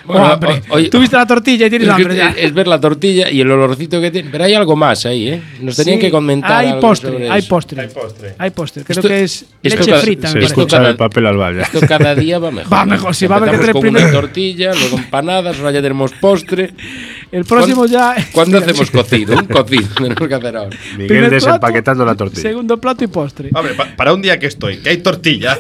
Bueno, 0.05 0.25
Oh, 0.25 0.27
hambre. 0.27 0.63
o- 0.71 0.75
oye- 0.75 0.89
Tú 0.91 0.99
viste 0.99 1.15
la 1.17 1.27
tortilla 1.27 1.67
y 1.67 1.71
tienes 1.71 1.87
Es, 1.87 1.95
hambre 1.95 2.17
ya. 2.17 2.31
es- 2.31 2.53
ver 2.53 2.67
la 2.67 2.81
tortilla 2.81 3.31
y 3.31 3.41
el 3.43 3.51
olorcito 3.51 4.01
que 4.01 4.11
tiene. 4.11 4.29
Pero 4.31 4.43
hay 4.45 4.55
algo 4.55 4.75
más 4.75 5.07
ahí, 5.07 5.29
¿eh? 5.29 5.43
Nos 5.61 5.77
tenían 5.77 5.99
Sí, 5.99 6.07
que 6.07 6.11
comentar. 6.11 6.53
Hay 6.53 6.69
algo 6.69 6.81
postre, 6.81 7.11
sobre 7.13 7.31
hay 7.31 7.39
eso. 7.39 7.49
postre. 7.49 7.81
Hay 7.83 7.89
postre. 7.89 8.35
Hay 8.39 8.51
postre. 8.51 8.85
Creo 8.85 8.97
Esto- 8.99 9.09
que 9.09 9.23
es 9.23 9.45
esto 9.63 9.79
leche 9.79 9.91
cada- 9.91 10.03
frita. 10.03 10.29
Se 10.29 10.39
Esto 10.41 10.67
cada- 10.67 10.89
el 10.89 10.97
papel 10.97 11.27
al 11.27 11.37
baile. 11.37 11.63
Esto 11.63 11.81
cada 11.87 12.15
día 12.17 12.39
va 12.41 12.51
mejor. 12.51 12.73
Va 12.73 12.87
mejor, 12.87 13.15
sí, 13.15 13.27
va 13.27 13.37
a 13.37 13.45
tener 13.45 13.71
con 13.73 13.83
primero- 13.83 14.05
una 14.09 14.13
tortilla, 14.13 14.73
luego 14.75 14.97
empanadas, 14.99 15.59
ahora 15.59 15.71
ya 15.71 15.83
tenemos 15.83 16.11
postre. 16.13 16.71
El 17.31 17.45
próximo 17.45 17.87
ya. 17.87 18.17
¿Cuándo 18.33 18.59
hacemos 18.59 18.91
cocido? 18.91 19.37
Un 19.37 19.45
cocido 19.47 19.87
tenemos 19.97 20.29
que 20.29 20.35
hacer 20.35 20.57
ahora. 20.57 20.77
Miguel 20.93 21.07
Primer 21.07 21.31
desempaquetando 21.31 22.03
plato, 22.05 22.13
la 22.13 22.17
tortilla. 22.19 22.43
Segundo 22.43 22.81
plato 22.81 23.05
y 23.05 23.07
postre. 23.07 23.51
Hombre, 23.55 23.75
pa- 23.75 23.87
para 23.97 24.13
un 24.13 24.23
día 24.23 24.39
que 24.41 24.47
estoy, 24.47 24.79
que 24.79 24.89
hay 24.91 24.97
tortilla, 24.97 25.57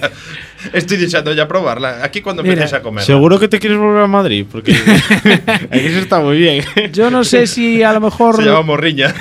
estoy 0.72 0.96
deseando 0.96 1.32
ya 1.32 1.46
probarla. 1.48 2.04
Aquí 2.04 2.20
cuando 2.20 2.42
Mira, 2.42 2.54
empecéis 2.54 2.80
a 2.80 2.82
comer. 2.82 3.04
Seguro 3.04 3.38
que 3.38 3.48
te 3.48 3.58
quieres 3.58 3.78
volver 3.78 4.02
a 4.02 4.06
Madrid, 4.06 4.46
porque 4.50 4.72
aquí 5.70 5.88
se 5.88 6.00
está 6.00 6.20
muy 6.20 6.38
bien. 6.38 6.64
Yo 6.92 7.10
no 7.10 7.24
sé 7.24 7.46
si 7.46 7.82
a 7.82 7.92
lo 7.92 8.00
mejor 8.00 8.36
Se 8.36 8.42
llama 8.42 8.62
morriña. 8.62 9.14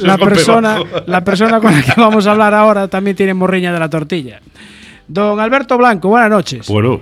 la, 0.00 0.18
persona, 0.18 0.78
la 1.06 1.24
persona 1.24 1.60
con 1.60 1.72
la 1.72 1.82
que 1.82 1.92
vamos 2.00 2.26
a 2.26 2.32
hablar 2.32 2.54
ahora 2.54 2.88
también 2.88 3.16
tiene 3.16 3.34
morriña 3.34 3.72
de 3.72 3.78
la 3.78 3.90
tortilla. 3.90 4.40
Don 5.08 5.38
Alberto 5.38 5.78
Blanco, 5.78 6.08
buenas 6.08 6.30
noches. 6.30 6.66
Bueno, 6.66 7.00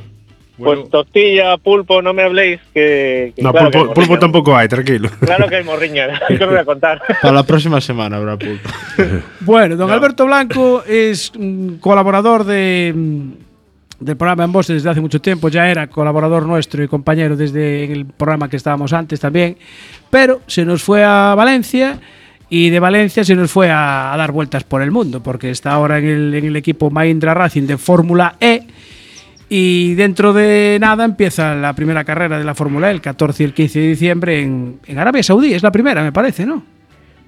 Pues 0.58 0.88
tortilla, 0.90 1.56
pulpo, 1.56 2.00
no 2.02 2.12
me 2.12 2.22
habléis 2.22 2.60
que. 2.72 3.32
que 3.34 3.42
no, 3.42 3.50
claro 3.50 3.70
que 3.70 3.78
hay 3.78 3.84
pulpo, 3.86 4.18
tampoco 4.18 4.56
hay, 4.56 4.68
tranquilo. 4.68 5.08
Claro 5.20 5.48
que 5.48 5.56
hay 5.56 5.64
morriña, 5.64 6.20
que 6.28 6.34
os 6.34 6.50
voy 6.50 6.58
a 6.58 6.64
contar. 6.64 7.00
Para 7.20 7.34
la 7.34 7.42
próxima 7.42 7.80
semana 7.80 8.18
habrá 8.18 8.36
pulpo. 8.36 8.68
Bueno, 9.40 9.74
don 9.76 9.90
Alberto 9.90 10.26
Blanco 10.26 10.84
es 10.86 11.32
colaborador 11.80 12.44
de, 12.44 12.94
del 14.04 14.16
programa 14.16 14.44
En 14.44 14.52
Voz 14.52 14.66
desde 14.66 14.90
hace 14.90 15.00
mucho 15.00 15.20
tiempo, 15.20 15.48
ya 15.48 15.68
era 15.68 15.86
colaborador 15.86 16.46
nuestro 16.46 16.82
y 16.84 16.88
compañero 16.88 17.36
desde 17.36 17.90
el 17.92 18.06
programa 18.06 18.48
que 18.48 18.56
estábamos 18.56 18.92
antes 18.92 19.18
también, 19.20 19.56
pero 20.10 20.42
se 20.46 20.64
nos 20.64 20.82
fue 20.82 21.02
a 21.02 21.34
Valencia 21.34 21.98
y 22.50 22.70
de 22.70 22.78
Valencia 22.78 23.24
se 23.24 23.34
nos 23.34 23.50
fue 23.50 23.70
a, 23.70 24.14
dar 24.16 24.30
vueltas 24.32 24.64
por 24.64 24.82
el 24.82 24.90
mundo, 24.90 25.22
porque 25.22 25.50
está 25.50 25.72
ahora 25.72 25.98
en 25.98 26.34
el, 26.34 26.56
equipo 26.56 26.90
Mahindra 26.90 27.34
Racing 27.34 27.66
de 27.66 27.78
Fórmula 27.78 28.36
E. 28.38 28.62
Y 29.48 29.94
dentro 29.94 30.32
de 30.32 30.78
nada 30.80 31.04
empieza 31.04 31.54
la 31.54 31.72
primera 31.74 32.04
carrera 32.04 32.38
de 32.38 32.44
la 32.44 32.54
Fórmula 32.54 32.88
E, 32.88 32.92
el 32.92 33.00
14 33.00 33.42
y 33.42 33.46
el 33.46 33.54
15 33.54 33.78
de 33.80 33.86
diciembre 33.86 34.42
en 34.42 34.98
Arabia 34.98 35.22
Saudí. 35.22 35.54
Es 35.54 35.62
la 35.62 35.72
primera, 35.72 36.02
me 36.02 36.12
parece, 36.12 36.44
¿no? 36.46 36.74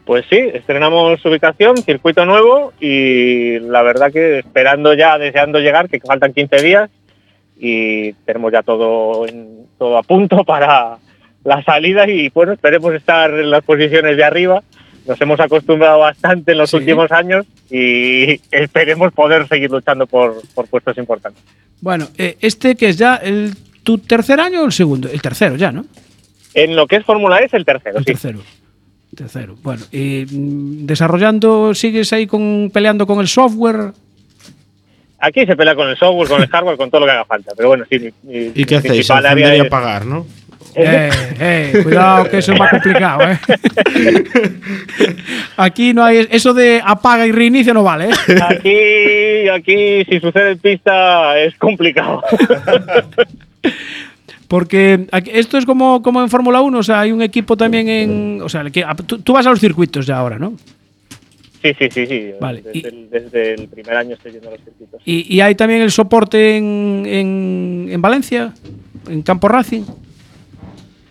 Pues 0.06 0.24
sí, 0.30 0.38
estrenamos 0.38 1.22
ubicación, 1.26 1.76
circuito 1.78 2.24
nuevo 2.24 2.72
y 2.80 3.58
la 3.58 3.82
verdad 3.82 4.10
que 4.12 4.38
esperando 4.38 4.94
ya, 4.94 5.18
deseando 5.18 5.58
llegar, 5.58 5.88
que 5.90 5.98
faltan 6.00 6.32
15 6.32 6.62
días 6.62 6.90
y 7.58 8.12
tenemos 8.24 8.52
ya 8.52 8.62
todo, 8.62 9.26
en- 9.26 9.66
todo 9.78 9.98
a 9.98 10.02
punto 10.04 10.44
para 10.46 10.96
la 11.44 11.62
salida 11.64 12.08
y 12.08 12.28
bueno, 12.28 12.52
esperemos 12.52 12.94
estar 12.94 13.30
en 13.32 13.50
las 13.50 13.64
posiciones 13.64 14.16
de 14.16 14.22
arriba. 14.24 14.62
Nos 15.08 15.20
hemos 15.20 15.38
acostumbrado 15.40 15.98
bastante 16.00 16.52
en 16.52 16.58
los 16.58 16.70
Sí. 16.70 16.76
últimos 16.76 17.10
años 17.10 17.44
y 17.70 18.40
esperemos 18.52 19.12
poder 19.12 19.48
seguir 19.48 19.70
luchando 19.72 20.06
por, 20.06 20.40
por 20.54 20.68
puestos 20.68 20.96
importantes. 20.98 21.42
Bueno, 21.80 22.06
eh, 22.16 22.36
este 22.40 22.76
que 22.76 22.88
es 22.90 22.96
ya 22.96 23.16
el, 23.16 23.54
tu 23.82 23.98
tercer 23.98 24.38
año 24.40 24.62
o 24.62 24.66
el 24.66 24.72
segundo? 24.72 25.08
El 25.08 25.20
tercero 25.20 25.56
ya, 25.56 25.72
¿no? 25.72 25.84
En 26.54 26.74
lo 26.76 26.86
que 26.86 26.96
es 26.96 27.04
Fórmula 27.04 27.38
E 27.40 27.46
es 27.46 27.54
el 27.54 27.64
tercero, 27.64 27.98
El 27.98 28.04
sí. 28.04 28.12
tercero. 28.12 28.38
Tercero. 29.14 29.56
Bueno, 29.62 29.82
y 29.92 30.26
mm, 30.30 30.86
desarrollando, 30.86 31.74
sigues 31.74 32.12
ahí 32.12 32.26
con 32.26 32.70
peleando 32.72 33.06
con 33.06 33.20
el 33.20 33.28
software. 33.28 33.92
Aquí 35.18 35.46
se 35.46 35.56
pelea 35.56 35.74
con 35.74 35.88
el 35.88 35.96
software, 35.96 36.28
con 36.28 36.42
el 36.42 36.48
hardware, 36.48 36.76
con 36.76 36.90
todo 36.90 37.00
lo 37.00 37.06
que 37.06 37.12
haga 37.12 37.24
falta. 37.24 37.52
Pero 37.56 37.68
bueno, 37.68 37.84
sí, 37.90 37.98
mi, 37.98 38.10
mi 38.22 38.52
¿Y 38.54 38.64
qué 38.64 38.76
hacéis? 38.76 39.10
área 39.10 39.54
es- 39.54 39.60
apagar, 39.62 40.04
¿no? 40.04 40.26
Eh, 40.78 41.08
eh, 41.40 41.80
cuidado 41.84 42.28
que 42.28 42.36
eso 42.38 42.52
es 42.52 42.58
más 42.58 42.70
complicado, 42.70 43.22
¿eh? 43.30 43.38
Aquí 45.56 45.94
no 45.94 46.04
hay 46.04 46.28
eso 46.30 46.52
de 46.52 46.82
apaga 46.84 47.26
y 47.26 47.32
reinicia 47.32 47.72
no 47.72 47.82
vale, 47.82 48.10
¿eh? 48.10 48.40
Aquí, 48.42 49.48
aquí, 49.48 50.04
si 50.04 50.20
sucede 50.20 50.50
en 50.52 50.58
pista, 50.58 51.38
es 51.38 51.54
complicado. 51.56 52.22
Porque 54.48 55.06
esto 55.32 55.58
es 55.58 55.66
como, 55.66 56.02
como 56.02 56.22
en 56.22 56.28
Fórmula 56.30 56.60
1, 56.60 56.78
o 56.78 56.82
sea, 56.82 57.00
hay 57.00 57.12
un 57.12 57.22
equipo 57.22 57.56
también 57.56 57.88
en, 57.88 58.40
o 58.42 58.48
sea, 58.48 58.62
que- 58.70 58.84
tú, 59.06 59.18
tú 59.18 59.32
vas 59.32 59.46
a 59.46 59.50
los 59.50 59.60
circuitos 59.60 60.06
ya 60.06 60.18
ahora, 60.18 60.38
¿no? 60.38 60.54
Sí, 61.62 61.74
sí, 61.78 61.88
sí, 61.90 62.06
sí. 62.06 62.30
Vale, 62.40 62.62
Desde, 62.62 62.78
y- 62.78 62.86
el, 62.86 63.10
desde 63.10 63.54
el 63.54 63.68
primer 63.68 63.96
año 63.96 64.14
estoy 64.14 64.32
yendo 64.32 64.48
a 64.48 64.52
los 64.52 64.60
circuitos. 64.60 65.02
Y, 65.04 65.34
y 65.34 65.40
hay 65.40 65.54
también 65.56 65.82
el 65.82 65.90
soporte 65.90 66.56
en, 66.58 67.02
en, 67.06 67.88
en 67.90 68.00
Valencia, 68.02 68.52
en 69.08 69.22
Campo 69.22 69.48
Racing. 69.48 69.82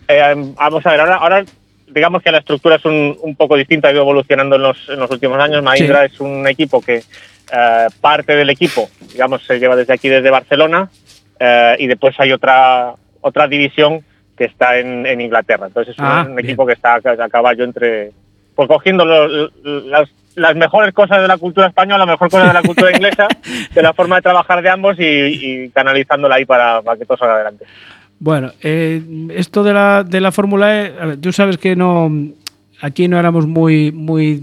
Eh, 0.08 0.54
vamos 0.56 0.86
a 0.86 0.92
ver, 0.92 1.00
ahora, 1.02 1.16
ahora 1.16 1.46
digamos 1.88 2.22
que 2.22 2.32
la 2.32 2.38
estructura 2.40 2.76
es 2.76 2.86
un, 2.86 3.18
un 3.22 3.36
poco 3.36 3.56
distinta, 3.58 3.88
ha 3.88 3.92
ido 3.92 4.02
evolucionando 4.02 4.56
en 4.56 4.62
los, 4.62 4.78
en 4.88 5.00
los 5.00 5.10
últimos 5.12 5.40
años. 5.40 5.64
Mahindra 5.64 6.06
es 6.06 6.20
un 6.20 6.48
equipo 6.48 6.80
que 6.82 6.98
eh, 6.98 7.88
parte 8.00 8.36
del 8.36 8.50
equipo, 8.50 8.90
digamos, 9.12 9.44
se 9.46 9.60
lleva 9.60 9.76
desde 9.76 9.94
aquí, 9.94 10.08
desde 10.08 10.30
Barcelona, 10.30 10.90
eh, 11.40 11.76
y 11.80 11.88
después 11.88 12.16
hay 12.20 12.32
otra, 12.32 12.94
otra 13.28 13.48
división 13.48 14.02
que 14.38 14.46
está 14.46 14.78
en, 14.78 15.06
en 15.06 15.20
Inglaterra. 15.22 15.68
Entonces 15.68 15.94
es 15.94 16.00
un, 16.00 16.06
Ah, 16.06 16.28
un 16.30 16.38
equipo 16.40 16.66
que 16.66 16.74
está 16.74 16.96
a, 16.96 17.30
caballo 17.30 17.64
entre, 17.64 18.12
pues 18.56 18.68
cogiendo 18.68 19.04
lo- 19.06 19.50
las, 19.90 20.10
las 20.36 20.56
mejores 20.56 20.94
cosas 20.94 21.22
de 21.22 21.28
la 21.28 21.38
cultura 21.38 21.68
española, 21.68 22.06
la 22.06 22.12
mejor 22.12 22.30
cosa 22.30 22.48
de 22.48 22.54
la 22.54 22.62
cultura 22.62 22.92
inglesa, 22.96 23.28
de 23.74 23.82
la 23.82 23.94
forma 23.94 24.18
de 24.18 24.22
trabajar 24.22 24.62
de 24.62 24.70
ambos 24.70 25.00
y, 25.00 25.04
y 25.04 25.70
canalizándola 25.70 26.36
ahí 26.36 26.46
para, 26.46 26.82
para 26.82 26.98
que 27.00 27.06
todo 27.06 27.18
salga 27.18 27.36
adelante. 27.36 27.66
Bueno, 28.20 28.52
eh, 28.62 29.02
esto 29.32 29.64
de 29.64 29.74
la, 29.74 30.04
de 30.04 30.22
la 30.22 30.32
Fórmula 30.32 30.68
E, 30.84 30.94
a 31.00 31.06
ver, 31.06 31.18
tú 31.22 31.32
sabes 31.34 31.58
que 31.58 31.76
no 31.76 32.12
aquí 32.82 33.08
no 33.08 33.18
éramos 33.18 33.48
muy 33.48 33.92
muy 33.94 34.42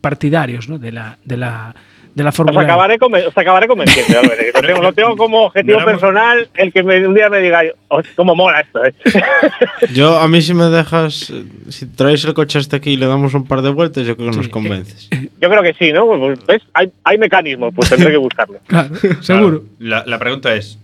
partidarios 0.00 0.68
¿no? 0.68 0.78
de 0.78 0.92
la 0.92 1.18
de 1.24 1.36
la 1.36 1.74
de 2.14 2.22
la 2.22 2.28
Os 2.30 2.36
Fórmula 2.36 2.60
E. 2.60 2.64
acabaré, 2.64 2.98
conven- 2.98 3.26
os 3.26 3.36
acabaré 3.38 3.66
convenciendo. 3.66 4.18
a 4.18 4.22
ver, 4.22 4.52
lo, 4.54 4.60
tengo, 4.66 4.82
lo 4.82 4.92
tengo 4.92 5.16
como 5.16 5.44
objetivo 5.46 5.78
Miramos- 5.78 5.92
personal 6.00 6.48
el 6.54 6.72
que 6.72 6.82
me- 6.82 7.06
un 7.06 7.14
día 7.14 7.28
me 7.30 7.40
diga, 7.40 7.62
"Oh, 7.88 8.00
cómo 8.16 8.34
mola 8.34 8.60
esto. 8.60 8.84
eh". 8.84 8.92
Yo, 9.94 10.18
a 10.18 10.28
mí 10.28 10.42
si 10.42 10.52
me 10.54 10.64
dejas, 10.66 11.32
si 11.70 11.86
traes 11.86 12.24
el 12.24 12.34
coche 12.34 12.58
hasta 12.58 12.76
aquí 12.76 12.90
y 12.92 12.96
le 12.96 13.06
damos 13.06 13.32
un 13.34 13.46
par 13.46 13.62
de 13.62 13.70
vueltas, 13.70 14.06
yo 14.06 14.16
creo 14.16 14.30
que 14.30 14.36
nos 14.36 14.48
convences. 14.48 15.08
Yo 15.40 15.48
creo 15.48 15.62
que 15.62 15.72
sí, 15.74 15.92
¿no? 15.92 16.06
Pues, 16.06 16.38
¿ves? 16.46 16.62
Hay, 16.74 16.92
hay 17.04 17.18
mecanismos, 17.18 17.72
pues 17.74 17.88
tendré 17.88 18.10
que 18.10 18.16
buscarlo. 18.18 18.58
Claro, 18.66 18.94
seguro. 19.22 19.60
Claro, 19.60 19.62
la, 19.78 20.04
la 20.06 20.18
pregunta 20.18 20.54
es: 20.54 20.78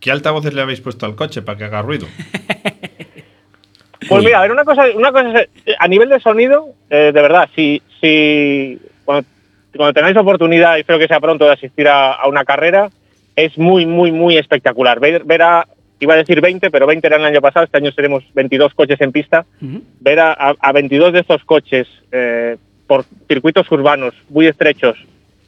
¿qué 0.00 0.10
altavoces 0.10 0.52
le 0.54 0.60
habéis 0.62 0.80
puesto 0.80 1.06
al 1.06 1.14
coche 1.16 1.42
para 1.42 1.56
que 1.58 1.64
haga 1.64 1.82
ruido? 1.82 2.06
Pues 4.08 4.24
mira, 4.24 4.38
a 4.38 4.42
ver, 4.42 4.52
una 4.52 4.64
cosa, 4.64 4.84
una 4.94 5.10
cosa 5.12 5.40
es, 5.40 5.48
eh, 5.66 5.74
a 5.78 5.88
nivel 5.88 6.08
de 6.08 6.20
sonido, 6.20 6.68
eh, 6.88 7.10
de 7.12 7.20
verdad, 7.22 7.48
si, 7.54 7.82
si 8.00 8.78
cuando, 9.04 9.28
cuando 9.76 9.92
tengáis 9.92 10.16
oportunidad, 10.16 10.76
y 10.76 10.80
espero 10.80 10.98
que 10.98 11.08
sea 11.08 11.20
pronto, 11.20 11.44
de 11.44 11.52
asistir 11.52 11.88
a, 11.88 12.12
a 12.14 12.28
una 12.28 12.44
carrera, 12.44 12.88
es 13.36 13.56
muy, 13.58 13.86
muy, 13.86 14.10
muy 14.12 14.36
espectacular. 14.36 14.98
Ver, 15.00 15.24
ver 15.24 15.42
a, 15.42 15.66
iba 16.00 16.14
a 16.14 16.16
decir 16.16 16.40
20, 16.40 16.70
pero 16.70 16.86
20 16.86 17.06
era 17.06 17.16
el 17.16 17.24
año 17.24 17.40
pasado, 17.40 17.64
este 17.64 17.76
año 17.78 17.92
seremos 17.92 18.24
22 18.34 18.74
coches 18.74 19.00
en 19.00 19.12
pista. 19.12 19.44
Ver 20.00 20.20
a, 20.20 20.32
a- 20.32 20.54
a 20.58 20.72
22 20.72 21.12
de 21.12 21.20
estos 21.20 21.44
coches 21.44 21.86
eh, 22.10 22.56
por 22.86 23.04
circuitos 23.28 23.70
urbanos 23.70 24.14
muy 24.28 24.46
estrechos, 24.46 24.96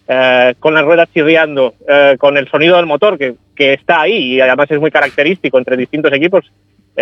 eh, 0.06 0.54
con 0.60 0.74
las 0.74 0.84
ruedas 0.84 1.08
chirriando, 1.12 1.74
eh, 1.88 2.16
con 2.18 2.36
el 2.36 2.48
sonido 2.48 2.76
del 2.76 2.86
motor 2.86 3.16
que, 3.18 3.34
que 3.56 3.72
está 3.74 4.02
ahí 4.02 4.34
y 4.34 4.40
además 4.40 4.70
es 4.70 4.78
muy 4.80 4.90
característico 4.90 5.56
entre 5.58 5.76
distintos 5.76 6.12
equipos, 6.12 6.44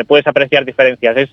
puedes 0.06 0.26
apreciar 0.28 0.64
diferencias. 0.64 1.16
Es, 1.16 1.30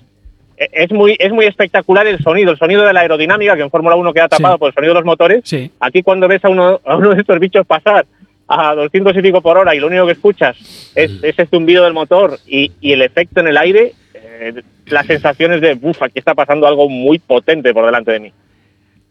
es, 0.58 0.92
muy, 0.92 1.16
es 1.20 1.32
muy 1.32 1.46
espectacular 1.46 2.08
el 2.08 2.20
sonido, 2.20 2.52
el 2.52 2.58
sonido 2.58 2.84
de 2.86 2.94
la 2.94 3.02
aerodinámica, 3.02 3.56
que 3.56 3.62
en 3.64 3.70
Fórmula 3.70 3.96
1 3.96 4.14
queda 4.14 4.28
tapado 4.30 4.56
Sí. 4.56 4.60
por 4.60 4.68
el 4.70 4.74
sonido 4.74 4.94
de 4.94 5.00
los 5.00 5.06
motores. 5.06 5.42
Sí. 5.44 5.72
Aquí 5.80 6.02
cuando 6.04 6.28
ves 6.28 6.44
a 6.46 6.50
uno, 6.50 6.80
a 6.86 6.96
uno 6.98 7.14
de 7.14 7.22
estos 7.22 7.40
bichos 7.40 7.66
pasar 7.66 8.06
a 8.48 8.76
200 8.76 9.18
y 9.18 9.22
pico 9.22 9.42
por 9.42 9.58
hora 9.58 9.74
y 9.76 9.80
lo 9.80 9.88
único 9.88 10.06
que 10.06 10.12
escuchas 10.14 10.56
es 10.96 11.12
ese 11.24 11.46
zumbido 11.48 11.84
del 11.84 11.94
motor 11.94 12.38
y, 12.48 12.72
y 12.80 12.92
el 12.92 13.02
efecto 13.02 13.40
en 13.40 13.48
el 13.48 13.58
aire, 13.58 13.94
eh, 14.14 14.62
las 14.86 15.08
sensaciones 15.08 15.62
de, 15.62 15.78
uff, 15.82 16.02
aquí 16.04 16.20
está 16.20 16.36
pasando 16.36 16.68
algo 16.68 16.88
muy 16.88 17.18
potente 17.20 17.74
por 17.74 17.86
delante 17.86 18.12
de 18.12 18.20
mí. 18.20 18.32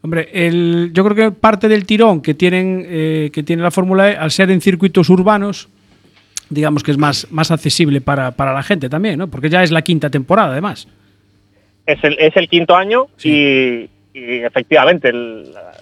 Hombre, 0.03 0.29
el, 0.33 0.91
yo 0.93 1.03
creo 1.05 1.17
que 1.17 1.35
parte 1.35 1.67
del 1.67 1.85
tirón 1.87 2.21
que 2.21 2.35
tienen 2.35 2.85
eh, 2.87 3.31
que 3.33 3.43
tiene 3.43 3.63
la 3.63 3.71
Fórmula 3.71 4.11
E 4.13 4.17
al 4.17 4.31
ser 4.31 4.51
en 4.51 4.61
circuitos 4.61 5.09
urbanos, 5.11 5.69
digamos 6.51 6.83
que 6.85 6.91
es 6.91 6.99
más, 6.99 7.27
más 7.31 7.51
accesible 7.51 8.01
para, 8.03 8.31
para 8.33 8.53
la 8.53 8.63
gente 8.63 8.89
también, 8.89 9.19
¿no? 9.19 9.29
Porque 9.29 9.49
ya 9.49 9.63
es 9.63 9.71
la 9.71 9.83
quinta 9.83 10.11
temporada, 10.11 10.53
además. 10.53 10.87
Es 11.87 12.03
el, 12.03 12.17
es 12.19 12.37
el 12.37 12.49
quinto 12.49 12.75
año 12.77 13.07
y, 13.23 13.89
y 14.15 14.39
efectivamente, 14.43 15.09
el- 15.11 15.53
la, 15.53 15.73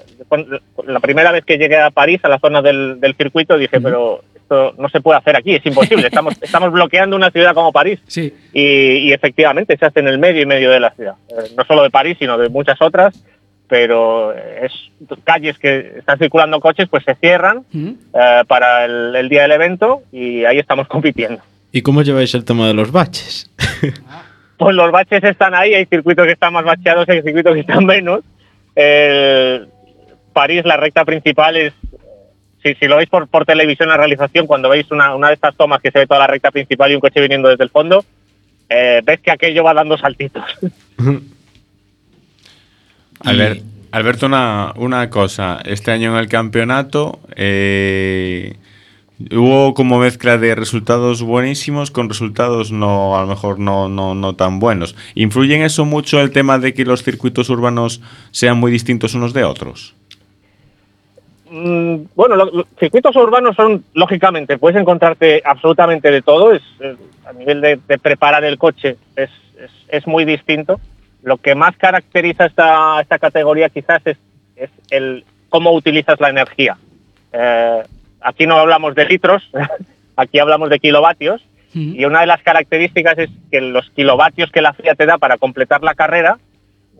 la 0.87 1.01
primera 1.01 1.31
vez 1.33 1.45
que 1.45 1.59
llegué 1.59 1.79
a 1.79 1.91
París, 1.91 2.21
a 2.23 2.29
la 2.29 2.39
zona 2.39 2.63
del, 2.63 2.99
del 3.01 3.15
circuito, 3.15 3.57
dije, 3.59 3.81
pero 3.81 4.23
esto 4.35 4.75
no 4.79 4.89
se 4.89 5.01
puede 5.01 5.19
hacer 5.19 5.37
aquí, 5.37 5.55
es 5.55 5.65
imposible, 5.67 6.07
estamos, 6.09 6.35
estamos 6.41 6.73
bloqueando 6.73 7.15
una 7.17 7.31
ciudad 7.31 7.55
como 7.55 7.73
París. 7.73 8.01
Sí. 8.07 8.33
Y, 8.53 8.63
y 9.09 9.13
efectivamente 9.13 9.77
se 9.77 9.85
hace 9.87 10.01
en 10.01 10.09
el 10.09 10.19
medio 10.19 10.43
y 10.43 10.47
medio 10.47 10.71
de 10.71 10.81
la 10.81 10.91
ciudad. 10.91 11.15
Eh, 11.29 11.51
no 11.57 11.65
solo 11.65 11.83
de 11.83 11.91
París, 11.91 12.17
sino 12.19 12.37
de 12.39 12.49
muchas 12.49 12.81
otras, 12.81 13.15
pero 13.69 14.33
es 14.35 14.73
calles 15.25 15.59
que 15.59 15.95
están 15.99 16.19
circulando 16.19 16.61
coches, 16.61 16.89
pues 16.91 17.05
se 17.05 17.15
cierran 17.15 17.65
eh, 17.73 18.43
para 18.47 18.85
el, 18.85 19.15
el 19.17 19.29
día 19.29 19.43
del 19.43 19.53
evento 19.53 20.03
y 20.13 20.45
ahí 20.45 20.59
estamos 20.59 20.89
compitiendo. 20.89 21.41
¿Y 21.71 21.81
cómo 21.81 22.03
lleváis 22.03 22.35
el 22.35 22.45
tema 22.45 22.67
de 22.67 22.75
los 22.75 22.93
baches? 22.93 23.51
Pues 24.59 24.75
los 24.77 24.91
baches 24.93 25.23
están 25.25 25.55
ahí, 25.55 25.75
hay 25.75 25.87
circuitos 25.87 26.25
que 26.27 26.33
están 26.33 26.53
más 26.53 26.65
bacheados, 26.65 27.09
hay 27.09 27.23
circuitos 27.23 27.55
que 27.55 27.61
están 27.61 27.85
menos. 27.87 28.21
El- 28.75 29.69
París, 30.33 30.63
la 30.65 30.77
recta 30.79 31.05
principal 31.05 31.57
es, 31.57 31.75
si, 32.63 32.75
lo 32.87 32.97
veis 32.97 33.09
por, 33.11 33.45
televisión 33.45 33.89
la 33.91 33.97
realización, 33.99 34.47
cuando 34.47 34.69
veis 34.71 34.91
una, 34.91 35.15
de 35.29 35.35
estas 35.35 35.55
tomas 35.57 35.83
que 35.83 35.91
se 35.91 35.99
ve 35.99 36.07
toda 36.07 36.21
la 36.21 36.27
recta 36.27 36.51
principal 36.51 36.91
y 36.91 36.95
un 36.95 37.01
coche 37.03 37.21
viniendo 37.21 37.49
desde 37.51 37.65
el 37.65 37.71
fondo, 37.71 38.03
eh, 38.71 39.03
ves 39.05 39.21
que 39.21 39.31
aquello 39.31 39.63
va 39.65 39.75
dando 39.75 39.99
saltitos. 39.99 40.45
Albert- 43.21 43.63
Alberto, 43.91 44.25
una, 44.27 44.73
una 44.77 45.11
cosa. 45.11 45.61
Este 45.67 45.91
año 45.91 46.13
en 46.13 46.19
el 46.19 46.29
campeonato 46.29 47.21
eh, 47.37 48.55
hubo 49.31 49.75
como 49.75 49.99
mezcla 49.99 50.39
de 50.39 50.55
resultados 50.55 51.23
buenísimos 51.23 51.91
con 51.91 52.09
resultados 52.09 52.73
no, 52.73 53.17
a 53.17 53.23
lo 53.23 53.27
mejor 53.29 53.59
no, 53.59 53.89
no, 53.89 54.15
no 54.15 54.35
tan 54.35 54.59
buenos. 54.59 54.97
¿Influye 55.15 55.55
en 55.57 55.63
eso 55.63 55.85
mucho 55.85 56.21
el 56.21 56.31
tema 56.31 56.59
de 56.59 56.75
que 56.75 56.85
los 56.85 57.03
circuitos 57.03 57.49
urbanos 57.51 58.01
sean 58.31 58.59
muy 58.59 58.73
distintos 58.73 59.15
unos 59.15 59.33
de 59.33 59.45
otros? 59.45 59.95
Mm, 61.51 62.05
bueno, 62.15 62.37
lo- 62.37 62.51
los 62.51 62.67
circuitos 62.79 63.15
urbanos 63.17 63.55
son, 63.57 63.85
lógicamente, 63.95 64.57
puedes 64.59 64.81
encontrarte 64.81 65.43
absolutamente 65.45 66.11
de 66.11 66.23
todo. 66.23 66.53
Es, 66.53 66.63
a 67.27 67.33
nivel 67.35 67.61
de, 67.61 67.77
preparar 67.99 68.45
el 68.45 68.59
coche 68.59 68.97
es, 69.17 69.31
es- 69.89 70.07
muy 70.07 70.25
distinto. 70.25 70.81
Lo 71.23 71.37
que 71.37 71.55
más 71.55 71.77
caracteriza 71.77 72.47
esta, 72.47 73.01
esta 73.01 73.19
categoría 73.19 73.69
quizás 73.69 74.01
es, 74.07 74.17
es 74.57 74.71
el 74.91 75.25
cómo 75.51 75.73
utilizas 75.73 76.19
la 76.21 76.31
energía. 76.31 76.77
Eh, 77.33 77.83
aquí 78.23 78.47
no 78.47 78.57
hablamos 78.57 78.95
de 78.95 79.05
litros, 79.07 79.51
aquí 80.17 80.39
hablamos 80.39 80.71
de 80.71 80.79
kilovatios. 80.79 81.43
Y 81.75 82.05
una 82.05 82.21
de 82.21 82.27
las 82.27 82.43
características 82.43 83.17
es 83.17 83.31
que 83.51 83.63
los 83.63 83.89
kilovatios 83.93 84.51
que 84.51 84.61
la 84.61 84.75
FIA 84.75 84.95
te 84.95 85.07
da 85.07 85.17
para 85.17 85.39
completar 85.39 85.83
la 85.83 85.95
carrera 85.95 86.39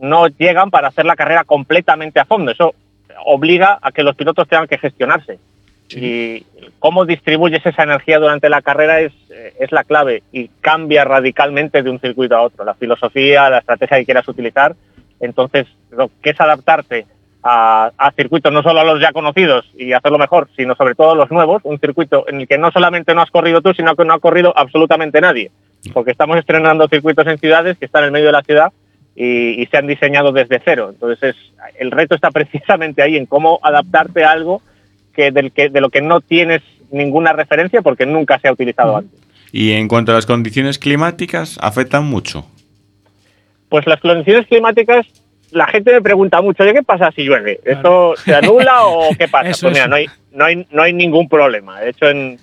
no 0.01 0.27
llegan 0.29 0.71
para 0.71 0.87
hacer 0.87 1.05
la 1.05 1.15
carrera 1.15 1.43
completamente 1.43 2.19
a 2.19 2.25
fondo. 2.25 2.51
Eso 2.51 2.73
obliga 3.23 3.77
a 3.79 3.91
que 3.91 4.01
los 4.01 4.15
pilotos 4.15 4.47
tengan 4.47 4.67
que 4.67 4.79
gestionarse. 4.79 5.37
Y 5.91 6.43
cómo 6.79 7.05
distribuyes 7.05 7.63
esa 7.63 7.83
energía 7.83 8.17
durante 8.17 8.49
la 8.49 8.63
carrera 8.63 9.01
es, 9.01 9.13
es 9.59 9.71
la 9.71 9.83
clave 9.83 10.23
y 10.31 10.47
cambia 10.59 11.05
radicalmente 11.05 11.83
de 11.83 11.91
un 11.91 11.99
circuito 11.99 12.35
a 12.35 12.41
otro. 12.41 12.65
La 12.65 12.73
filosofía, 12.73 13.51
la 13.51 13.59
estrategia 13.59 13.99
que 13.99 14.05
quieras 14.05 14.27
utilizar. 14.27 14.75
Entonces, 15.19 15.67
lo 15.91 16.09
que 16.23 16.31
es 16.31 16.41
adaptarte 16.41 17.05
a, 17.43 17.91
a 17.97 18.11
circuitos 18.13 18.51
no 18.53 18.63
solo 18.63 18.79
a 18.79 18.83
los 18.85 19.01
ya 19.01 19.11
conocidos 19.11 19.65
y 19.77 19.91
hacerlo 19.93 20.17
mejor, 20.17 20.47
sino 20.55 20.75
sobre 20.75 20.95
todo 20.95 21.11
a 21.11 21.15
los 21.15 21.29
nuevos, 21.31 21.61
un 21.65 21.79
circuito 21.79 22.25
en 22.27 22.41
el 22.41 22.47
que 22.47 22.57
no 22.57 22.71
solamente 22.71 23.13
no 23.13 23.21
has 23.21 23.31
corrido 23.31 23.61
tú, 23.61 23.73
sino 23.73 23.95
que 23.95 24.05
no 24.05 24.13
ha 24.13 24.19
corrido 24.19 24.53
absolutamente 24.55 25.19
nadie. 25.21 25.51
Porque 25.93 26.11
estamos 26.11 26.37
estrenando 26.37 26.87
circuitos 26.87 27.27
en 27.27 27.37
ciudades 27.37 27.77
que 27.77 27.85
están 27.85 28.03
en 28.03 28.07
el 28.07 28.11
medio 28.13 28.27
de 28.27 28.31
la 28.31 28.41
ciudad 28.43 28.71
y, 29.15 29.61
y 29.61 29.65
se 29.67 29.77
han 29.77 29.87
diseñado 29.87 30.31
desde 30.31 30.61
cero. 30.63 30.89
Entonces, 30.93 31.35
es- 31.35 31.53
el 31.79 31.91
reto 31.91 32.15
está 32.15 32.31
precisamente 32.31 33.01
ahí 33.01 33.17
en 33.17 33.25
cómo 33.25 33.59
adaptarte 33.61 34.23
a 34.23 34.31
algo 34.31 34.61
que 35.13 35.31
del 35.31 35.51
que 35.51 35.69
de 35.69 35.81
lo 35.81 35.89
que 35.89 36.01
no 36.01 36.21
tienes 36.21 36.61
ninguna 36.91 37.33
referencia 37.33 37.81
porque 37.81 38.05
nunca 38.05 38.39
se 38.39 38.47
ha 38.47 38.53
utilizado 38.53 38.95
antes. 38.97 39.19
Y 39.51 39.73
en 39.73 39.87
cuanto 39.87 40.11
a 40.11 40.15
las 40.15 40.25
condiciones 40.25 40.79
climáticas, 40.79 41.57
afectan 41.61 42.05
mucho. 42.05 42.47
Pues 43.69 43.85
las 43.87 43.99
condiciones 43.99 44.47
climáticas, 44.47 45.05
la 45.53 45.67
gente 45.67 45.91
me 45.93 46.01
pregunta 46.01 46.41
mucho, 46.41 46.63
¿de 46.63 46.73
qué 46.73 46.83
pasa 46.83 47.11
si 47.15 47.23
llueve? 47.23 47.59
¿Esto 47.63 48.15
se 48.17 48.35
anula 48.35 48.85
o 48.85 49.09
qué 49.17 49.27
pasa? 49.27 49.49
Eso 49.49 49.67
pues 49.67 49.73
mira, 49.75 49.87
no 49.87 49.95
hay, 49.95 50.07
no, 50.31 50.45
hay, 50.45 50.67
no 50.71 50.81
hay 50.83 50.93
ningún 50.93 51.29
problema. 51.29 51.79
De 51.81 51.89
hecho, 51.91 52.09
en, 52.09 52.37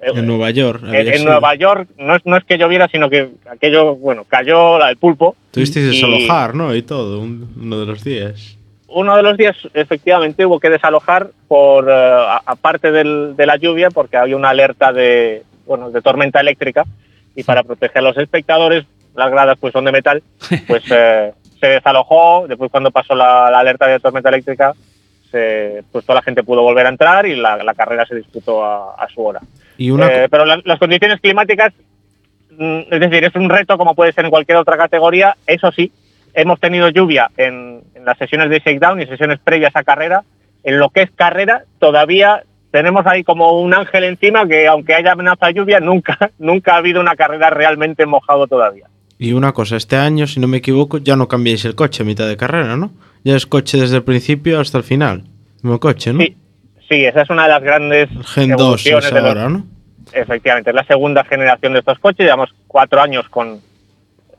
En 0.00 0.26
Nueva 0.26 0.50
York. 0.50 0.82
en. 0.92 1.24
Nueva 1.24 1.54
York 1.54 1.88
no 1.98 2.16
es, 2.16 2.26
no 2.26 2.36
es 2.36 2.44
que 2.44 2.58
lloviera, 2.58 2.88
sino 2.88 3.08
que 3.10 3.28
aquello, 3.50 3.94
bueno, 3.96 4.24
cayó 4.28 4.78
la 4.78 4.86
del 4.88 4.96
pulpo. 4.96 5.36
Tuvisteis 5.50 5.86
desalojar, 5.90 6.54
¿no? 6.54 6.74
Y 6.74 6.82
todo, 6.82 7.20
un- 7.20 7.52
uno 7.60 7.78
de 7.80 7.86
los 7.86 8.02
días. 8.02 8.56
uno 8.88 9.16
de 9.16 9.22
los 9.22 9.36
días 9.38 9.56
efectivamente 9.74 10.44
hubo 10.44 10.60
que 10.60 10.68
desalojar 10.70 11.28
por 11.48 11.88
eh, 11.90 12.24
aparte 12.46 12.90
de 12.92 13.46
la 13.46 13.56
lluvia 13.56 13.88
porque 13.90 14.16
había 14.18 14.36
una 14.36 14.50
alerta 14.50 14.92
de 14.92 15.44
bueno 15.66 15.90
de 15.90 16.02
tormenta 16.02 16.40
eléctrica 16.40 16.84
y 17.34 17.42
para 17.42 17.62
proteger 17.62 17.98
a 17.98 18.02
los 18.02 18.18
espectadores 18.18 18.84
las 19.14 19.30
gradas 19.30 19.56
pues 19.58 19.72
son 19.72 19.86
de 19.86 19.92
metal 19.92 20.22
pues 20.66 20.82
eh, 20.90 21.32
se 21.62 21.68
desalojó 21.68 22.46
después 22.48 22.70
cuando 22.72 22.90
pasó 22.90 23.14
la, 23.14 23.48
la 23.50 23.60
alerta 23.60 23.86
de 23.86 24.00
tormenta 24.00 24.28
eléctrica 24.30 24.74
se- 25.30 25.84
pues 25.92 26.04
toda 26.04 26.16
la 26.16 26.22
gente 26.22 26.42
pudo 26.42 26.62
volver 26.62 26.86
a 26.86 26.88
entrar 26.90 27.24
y 27.26 27.36
la, 27.36 27.56
la 27.62 27.74
carrera 27.74 28.04
se 28.04 28.16
disputó 28.16 28.64
a, 28.64 28.94
a 28.96 29.08
su 29.08 29.24
hora 29.24 29.40
Y 29.78 29.90
una. 29.90 30.06
eh, 30.08 30.28
pero 30.28 30.44
la- 30.44 30.60
las 30.64 30.78
condiciones 30.78 31.20
climáticas, 31.20 31.72
mm, 32.50 32.80
es 32.90 33.00
decir, 33.00 33.24
es 33.24 33.34
un 33.36 33.48
reto 33.48 33.78
como 33.78 33.94
puede 33.94 34.12
ser 34.12 34.24
en 34.24 34.30
cualquier 34.30 34.58
otra 34.58 34.76
categoría. 34.76 35.36
Eso 35.46 35.70
sí, 35.72 35.90
hemos 36.34 36.60
tenido 36.60 36.88
lluvia 36.88 37.30
en, 37.36 37.80
en 37.94 38.04
las 38.04 38.18
sesiones 38.18 38.50
de 38.50 38.58
shakedown 38.58 39.00
y 39.00 39.06
sesiones 39.06 39.38
previas 39.38 39.74
a 39.76 39.84
carrera. 39.84 40.22
En 40.64 40.78
lo 40.78 40.90
que 40.90 41.02
es 41.02 41.10
carrera, 41.12 41.62
todavía 41.78 42.42
tenemos 42.70 43.06
ahí 43.06 43.22
como 43.24 43.60
un 43.60 43.72
ángel 43.74 44.04
encima 44.04 44.46
que 44.46 44.66
aunque 44.66 44.94
haya 44.94 45.12
amenaza 45.12 45.46
de 45.46 45.54
lluvia, 45.54 45.80
nunca, 45.80 46.18
nunca 46.38 46.74
ha 46.74 46.78
habido 46.78 47.00
una 47.00 47.16
carrera 47.16 47.50
realmente 47.50 48.04
mojado 48.06 48.46
todavía. 48.46 48.86
Y 49.22 49.34
una 49.34 49.52
cosa, 49.52 49.76
este 49.76 49.94
año, 49.94 50.26
si 50.26 50.40
no 50.40 50.48
me 50.48 50.56
equivoco, 50.56 50.98
ya 50.98 51.14
no 51.14 51.28
cambiáis 51.28 51.64
el 51.64 51.76
coche 51.76 52.02
a 52.02 52.06
mitad 52.06 52.26
de 52.26 52.36
carrera, 52.36 52.76
¿no? 52.76 52.90
Ya 53.22 53.36
es 53.36 53.46
coche 53.46 53.78
desde 53.78 53.98
el 53.98 54.02
principio 54.02 54.58
hasta 54.58 54.78
el 54.78 54.82
final. 54.84 55.22
Mismo 55.62 55.78
coche, 55.78 56.12
¿no? 56.12 56.18
Sí, 56.20 56.36
sí, 56.88 57.04
esa 57.04 57.22
es 57.22 57.30
una 57.30 57.44
de 57.44 57.50
las 57.50 57.62
grandes 57.62 58.08
Gen 58.34 58.50
2 58.50 58.60
evoluciones 58.84 59.04
es 59.04 59.14
de 59.14 59.20
los- 59.20 59.28
ahora, 59.28 59.48
¿no? 59.48 59.64
Efectivamente, 60.12 60.70
es 60.70 60.74
la 60.74 60.82
segunda 60.84 61.22
generación 61.22 61.72
de 61.72 61.78
estos 61.78 62.00
coches. 62.00 62.24
Llevamos 62.24 62.52
cuatro 62.66 63.00
años 63.00 63.28
con. 63.28 63.60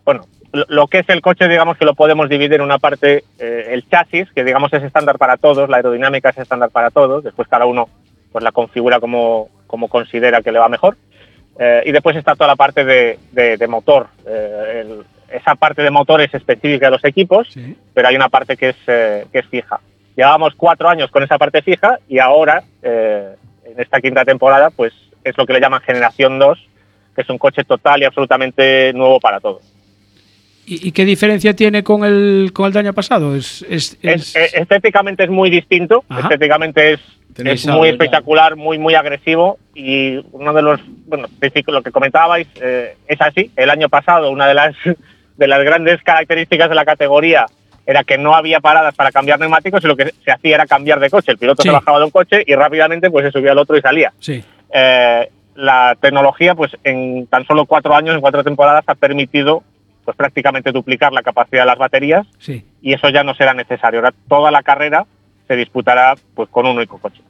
Bueno, 0.03 0.25
lo, 0.51 0.65
lo 0.67 0.87
que 0.87 0.99
es 0.99 1.07
el 1.07 1.21
coche, 1.21 1.47
digamos 1.47 1.77
que 1.77 1.85
lo 1.85 1.93
podemos 1.95 2.27
dividir 2.27 2.55
en 2.55 2.61
una 2.61 2.77
parte, 2.77 3.23
eh, 3.39 3.67
el 3.71 3.87
chasis, 3.87 4.27
que 4.35 4.43
digamos 4.43 4.73
es 4.73 4.83
estándar 4.83 5.17
para 5.17 5.37
todos, 5.37 5.69
la 5.69 5.77
aerodinámica 5.77 6.31
es 6.31 6.37
estándar 6.39 6.71
para 6.71 6.91
todos. 6.91 7.23
Después 7.23 7.47
cada 7.47 7.65
uno 7.65 7.87
pues 8.33 8.43
la 8.43 8.51
configura 8.51 8.99
como, 8.99 9.47
como 9.65 9.87
considera 9.87 10.41
que 10.41 10.51
le 10.51 10.59
va 10.59 10.67
mejor. 10.67 10.97
Eh, 11.59 11.83
y 11.85 11.91
después 11.91 12.15
está 12.15 12.33
toda 12.33 12.47
la 12.47 12.55
parte 12.55 12.83
de, 12.83 13.19
de- 13.31 13.57
de 13.57 13.67
motor. 13.67 14.07
Eh, 14.27 14.81
el- 14.85 15.03
esa 15.37 15.55
parte 15.55 15.81
de 15.81 15.89
motor 15.91 16.21
es 16.21 16.33
específica 16.33 16.87
de 16.87 16.91
los 16.91 17.03
equipos, 17.05 17.47
Sí. 17.51 17.75
pero 17.93 18.07
hay 18.07 18.15
una 18.15 18.29
parte 18.29 18.55
que 18.57 18.69
es, 18.69 18.75
eh, 18.87 19.25
que 19.31 19.39
es 19.39 19.47
fija. 19.47 19.79
Llevábamos 20.15 20.53
cuatro 20.55 20.87
años 20.89 21.09
con 21.09 21.23
esa 21.23 21.37
parte 21.39 21.61
fija 21.63 21.97
y 22.07 22.19
ahora, 22.19 22.63
en 22.83 23.79
esta 23.79 23.99
quinta 23.99 24.23
temporada, 24.25 24.69
pues 24.69 24.93
es 25.23 25.35
lo 25.37 25.45
que 25.47 25.53
le 25.53 25.59
llaman 25.59 25.81
Generación 25.81 26.37
2, 26.37 26.59
que 27.15 27.21
es 27.21 27.29
un 27.29 27.39
coche 27.39 27.63
total 27.63 28.01
y 28.01 28.05
absolutamente 28.05 28.93
nuevo 28.93 29.19
para 29.19 29.39
todos. 29.39 29.63
¿Y, 30.65 30.91
qué 30.93 31.03
diferencia 31.03 31.53
tiene 31.55 31.83
con 31.83 32.05
el, 32.05 32.51
con 32.53 32.67
el 32.67 32.73
del 32.73 32.85
año 32.85 32.93
pasado? 32.93 33.35
Es, 33.35 33.65
es, 33.69 33.97
Es- 34.03 34.35
es- 34.35 34.53
estéticamente 34.53 35.23
es 35.23 35.29
muy 35.29 35.49
distinto, 35.49 36.03
Ajá. 36.07 36.21
estéticamente 36.21 36.93
es, 36.93 36.99
es 37.37 37.67
muy 37.67 37.89
espectacular, 37.89 38.55
muy 38.55 38.77
muy 38.77 38.95
agresivo 38.95 39.57
y 39.73 40.23
uno 40.31 40.53
de 40.53 40.61
los, 40.61 40.79
bueno, 41.07 41.27
lo 41.67 41.81
que 41.81 41.91
comentabais 41.91 42.47
eh, 42.61 42.95
es 43.07 43.21
así. 43.21 43.51
El 43.55 43.69
año 43.69 43.89
pasado 43.89 44.31
una 44.31 44.47
de 44.47 44.53
las 44.53 44.75
de 45.37 45.47
las 45.47 45.63
grandes 45.63 46.01
características 46.03 46.69
de 46.69 46.75
la 46.75 46.85
categoría 46.85 47.45
era 47.85 48.03
que 48.03 48.17
no 48.17 48.33
había 48.35 48.59
paradas 48.61 48.95
para 48.95 49.11
cambiar 49.11 49.39
neumáticos 49.39 49.83
y 49.83 49.87
lo 49.87 49.97
que 49.97 50.13
se 50.23 50.31
hacía 50.31 50.55
era 50.55 50.65
cambiar 50.65 50.99
de 50.99 51.09
coche. 51.09 51.31
El 51.31 51.37
piloto 51.37 51.63
Sí. 51.63 51.69
se 51.69 51.73
bajaba 51.73 51.99
de 51.99 52.05
un 52.05 52.11
coche 52.11 52.43
y 52.45 52.55
rápidamente 52.55 53.09
pues 53.11 53.25
se 53.25 53.31
subía 53.31 53.51
al 53.51 53.57
otro 53.57 53.77
y 53.77 53.81
salía. 53.81 54.13
sí. 54.19 54.43
Eh, 54.73 55.29
la 55.55 55.95
tecnología, 56.01 56.55
pues 56.55 56.71
en 56.83 57.27
tan 57.27 57.45
solo 57.45 57.67
cuatro 57.67 57.93
años, 57.95 58.15
en 58.15 58.21
cuatro 58.21 58.43
temporadas, 58.43 58.83
ha 58.87 58.95
permitido 58.95 59.61
pues 60.03 60.17
prácticamente 60.17 60.71
duplicar 60.71 61.13
la 61.13 61.21
capacidad 61.21 61.61
de 61.61 61.67
las 61.67 61.77
baterías 61.77 62.25
Sí. 62.39 62.65
y 62.81 62.93
eso 62.93 63.07
ya 63.09 63.23
no 63.23 63.35
será 63.35 63.53
necesario. 63.53 63.99
Ahora 63.99 64.13
toda 64.27 64.49
la 64.49 64.63
carrera 64.63 65.05
se 65.47 65.55
disputará 65.55 66.15
pues 66.35 66.49
con 66.49 66.65
un 66.65 66.77
único 66.77 66.97
coche. 66.97 67.21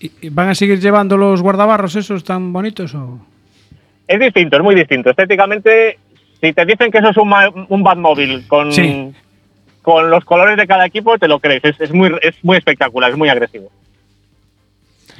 ¿Y- 0.00 0.28
¿Van 0.30 0.48
a 0.48 0.54
seguir 0.54 0.80
llevando 0.80 1.16
los 1.16 1.42
guardabarros 1.42 1.96
esos 1.96 2.24
tan 2.24 2.52
bonitos? 2.52 2.94
O? 2.94 3.18
Es 4.06 4.20
distinto, 4.20 4.56
es 4.56 4.62
muy 4.62 4.74
distinto. 4.74 5.10
Estéticamente, 5.10 5.98
si 6.40 6.52
te 6.52 6.64
dicen 6.64 6.90
que 6.90 6.98
eso 6.98 7.10
es 7.10 7.16
un, 7.16 7.32
un 7.68 7.82
Batmóvil 7.82 8.46
con, 8.46 8.72
Sí. 8.72 9.12
con 9.82 10.10
los 10.10 10.24
colores 10.24 10.56
de 10.56 10.66
cada 10.66 10.86
equipo, 10.86 11.18
te 11.18 11.28
lo 11.28 11.40
crees. 11.40 11.64
Es, 11.64 11.80
es 11.80 11.92
muy, 11.92 12.10
es 12.22 12.36
muy 12.44 12.56
espectacular, 12.56 13.10
es 13.10 13.16
muy 13.16 13.28
agresivo. 13.28 13.70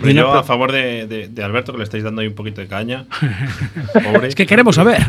Pero 0.00 0.12
yo 0.12 0.32
a 0.32 0.42
favor 0.44 0.72
de, 0.72 1.06
de- 1.06 1.28
de 1.28 1.42
Alberto, 1.44 1.72
que 1.72 1.78
le 1.78 1.84
estáis 1.84 2.04
dando 2.04 2.20
ahí 2.20 2.26
un 2.28 2.34
poquito 2.34 2.60
de 2.60 2.68
caña. 2.68 3.06
Pobre. 4.12 4.28
Es 4.28 4.34
que 4.34 4.46
queremos 4.46 4.76
saber. 4.76 5.02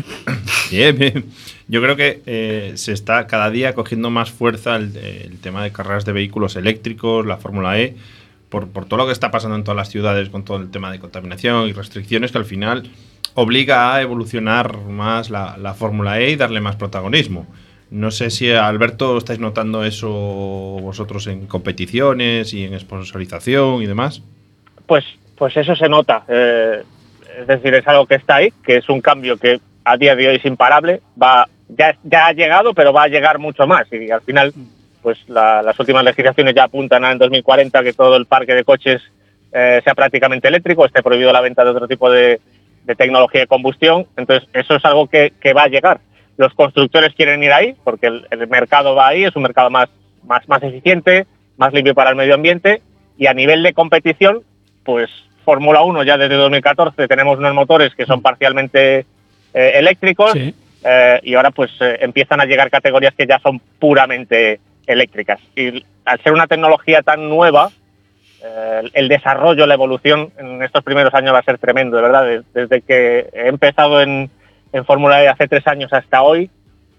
Bien, 0.70 0.96
bien. 0.98 1.24
Yo 1.68 1.80
creo 1.80 1.96
que 1.96 2.22
eh, 2.26 2.72
se 2.74 2.92
está 2.92 3.26
cada 3.26 3.50
día 3.50 3.74
cogiendo 3.74 4.10
más 4.10 4.30
fuerza 4.30 4.76
el, 4.76 4.96
el 4.96 5.38
tema 5.40 5.62
de 5.62 5.72
carreras 5.72 6.04
de 6.04 6.12
vehículos 6.12 6.56
eléctricos, 6.56 7.24
la 7.26 7.36
Fórmula 7.36 7.78
E, 7.80 7.94
por, 8.48 8.68
por 8.68 8.84
todo 8.86 8.98
lo 8.98 9.06
que 9.06 9.12
está 9.12 9.30
pasando 9.30 9.56
en 9.56 9.62
todas 9.64 9.76
las 9.76 9.90
ciudades 9.90 10.28
con 10.28 10.44
todo 10.44 10.56
el 10.58 10.70
tema 10.70 10.90
de 10.90 10.98
contaminación 10.98 11.68
y 11.68 11.72
restricciones 11.72 12.32
que 12.32 12.38
al 12.38 12.44
final 12.44 12.90
obliga 13.34 13.94
a 13.94 14.02
evolucionar 14.02 14.76
más 14.88 15.30
la, 15.30 15.56
la 15.56 15.74
Fórmula 15.74 16.18
E 16.20 16.32
y 16.32 16.36
darle 16.36 16.60
más 16.60 16.74
protagonismo. 16.76 17.46
No 17.92 18.10
sé 18.10 18.30
si, 18.30 18.50
Alberto, 18.50 19.18
estáis 19.18 19.38
notando 19.40 19.84
eso 19.84 20.08
vosotros 20.10 21.26
en 21.28 21.46
competiciones 21.46 22.52
y 22.54 22.64
en 22.64 22.78
sponsorización 22.78 23.82
y 23.82 23.86
demás. 23.86 24.22
Pues, 24.90 25.04
pues 25.38 25.56
eso 25.56 25.76
se 25.76 25.88
nota. 25.88 26.24
eh, 26.26 26.82
es 27.38 27.46
decir, 27.46 27.72
es 27.74 27.86
algo 27.86 28.06
que 28.06 28.16
está 28.16 28.34
ahí, 28.34 28.52
que 28.64 28.78
es 28.78 28.88
un 28.88 29.00
cambio 29.00 29.36
que 29.36 29.60
a 29.84 29.96
día 29.96 30.16
de 30.16 30.26
hoy 30.26 30.34
es 30.34 30.44
imparable. 30.44 31.00
Va, 31.22 31.46
ya, 31.68 31.96
ha 32.26 32.32
llegado, 32.32 32.74
pero 32.74 32.92
va 32.92 33.04
a 33.04 33.08
llegar 33.08 33.38
mucho 33.38 33.68
más. 33.68 33.86
Y 33.92 34.10
al 34.10 34.20
final, 34.22 34.52
pues 35.00 35.16
la- 35.28 35.62
las 35.62 35.78
últimas 35.78 36.02
legislaciones 36.02 36.56
ya 36.56 36.64
apuntan 36.64 37.04
a 37.04 37.12
en 37.12 37.18
2040 37.18 37.84
que 37.84 37.92
todo 37.92 38.16
el 38.16 38.26
parque 38.26 38.52
de 38.52 38.64
coches 38.64 39.00
eh, 39.52 39.80
sea 39.84 39.94
prácticamente 39.94 40.48
eléctrico, 40.48 40.84
esté 40.84 41.04
prohibido 41.04 41.32
la 41.32 41.40
venta 41.40 41.62
de 41.62 41.70
otro 41.70 41.86
tipo 41.86 42.10
de, 42.10 42.40
tecnología 42.96 43.42
de 43.42 43.46
combustión. 43.46 44.08
Entonces, 44.16 44.48
eso 44.52 44.74
es 44.74 44.84
algo 44.84 45.06
que, 45.06 45.32
que 45.40 45.52
va 45.52 45.62
a 45.62 45.68
llegar. 45.68 46.00
Los 46.36 46.52
constructores 46.54 47.14
quieren 47.14 47.44
ir 47.44 47.52
ahí 47.52 47.76
porque 47.84 48.08
el, 48.08 48.26
el 48.32 48.48
mercado 48.48 48.96
va 48.96 49.06
ahí, 49.06 49.22
es 49.22 49.36
un 49.36 49.44
mercado 49.44 49.70
más, 49.70 49.88
más, 50.24 50.48
más 50.48 50.60
eficiente, 50.64 51.28
más 51.58 51.72
limpio 51.72 51.94
para 51.94 52.10
el 52.10 52.16
medio 52.16 52.34
ambiente 52.34 52.82
y 53.16 53.28
a 53.28 53.34
nivel 53.34 53.62
de 53.62 53.72
competición, 53.72 54.42
pues 54.84 55.10
Fórmula 55.44 55.82
1 55.82 56.02
ya 56.04 56.16
desde 56.18 56.34
2014 56.36 57.08
tenemos 57.08 57.38
unos 57.38 57.54
motores 57.54 57.94
que 57.94 58.06
son 58.06 58.22
parcialmente 58.22 59.06
eh, 59.54 59.72
eléctricos 59.74 60.32
Sí. 60.32 60.54
eh, 60.84 61.20
y 61.22 61.34
ahora 61.34 61.50
pues 61.50 61.70
eh, 61.80 61.98
empiezan 62.00 62.40
a 62.40 62.44
llegar 62.44 62.70
categorías 62.70 63.14
que 63.14 63.26
ya 63.26 63.38
son 63.40 63.60
puramente 63.78 64.60
eléctricas. 64.86 65.38
Y 65.56 65.84
al 66.04 66.20
ser 66.22 66.32
una 66.32 66.46
tecnología 66.46 67.02
tan 67.02 67.28
nueva, 67.28 67.70
el 68.94 69.08
desarrollo, 69.08 69.66
la 69.66 69.74
evolución 69.74 70.32
en 70.38 70.62
estos 70.62 70.82
primeros 70.82 71.12
años 71.14 71.34
va 71.34 71.40
a 71.40 71.42
ser 71.44 71.58
tremendo, 71.58 71.96
de 71.98 72.02
verdad. 72.02 72.24
Des- 72.26 72.52
Desde 72.54 72.80
que 72.80 73.28
he 73.34 73.48
empezado 73.48 74.00
en, 74.00 74.30
en 74.72 74.84
Fórmula 74.86 75.22
E 75.22 75.28
hace 75.28 75.46
tres 75.46 75.66
años 75.66 75.92
hasta 75.92 76.22
hoy, 76.22 76.50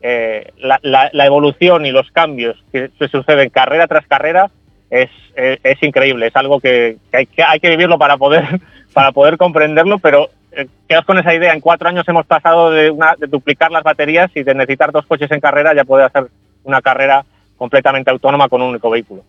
la, 0.02 0.80
la- 0.84 1.10
la 1.12 1.26
evolución 1.26 1.86
y 1.86 1.92
los 1.92 2.10
cambios 2.12 2.64
que 2.72 2.92
se 3.00 3.08
suceden 3.08 3.50
carrera 3.50 3.88
tras 3.88 4.06
carrera 4.06 4.52
es, 4.92 5.10
es, 5.36 5.60
es 5.64 5.82
increíble. 5.82 6.28
Es 6.28 6.36
algo 6.36 6.60
que, 6.60 6.98
que 7.10 7.18
hay, 7.18 7.26
que 7.26 7.42
hay 7.42 7.60
que 7.60 7.70
vivirlo 7.70 7.98
para 7.98 8.18
poder, 8.18 8.62
para 8.94 9.12
poder 9.12 9.38
comprenderlo, 9.38 9.98
pero 9.98 10.30
eh, 10.52 10.68
quedaos 10.88 11.06
con 11.06 11.18
esa 11.18 11.34
idea. 11.34 11.54
En 11.54 11.62
cuatro 11.62 11.90
años 11.90 12.08
hemos 12.08 12.26
pasado 12.26 12.70
de, 12.70 12.92
una, 12.92 13.16
de 13.18 13.28
duplicar 13.28 13.72
las 13.72 13.84
baterías 13.84 14.30
y 14.36 14.44
de 14.44 14.54
necesitar 14.54 14.92
dos 14.92 15.06
coches 15.08 15.32
en 15.32 15.40
carrera 15.40 15.74
ya 15.74 15.86
poder 15.86 16.06
hacer 16.06 16.28
una 16.64 16.82
carrera 16.82 17.26
completamente 17.58 18.12
autónoma 18.12 18.50
con 18.50 18.62
un 18.62 18.70
único 18.70 18.90
vehículo. 18.90 19.24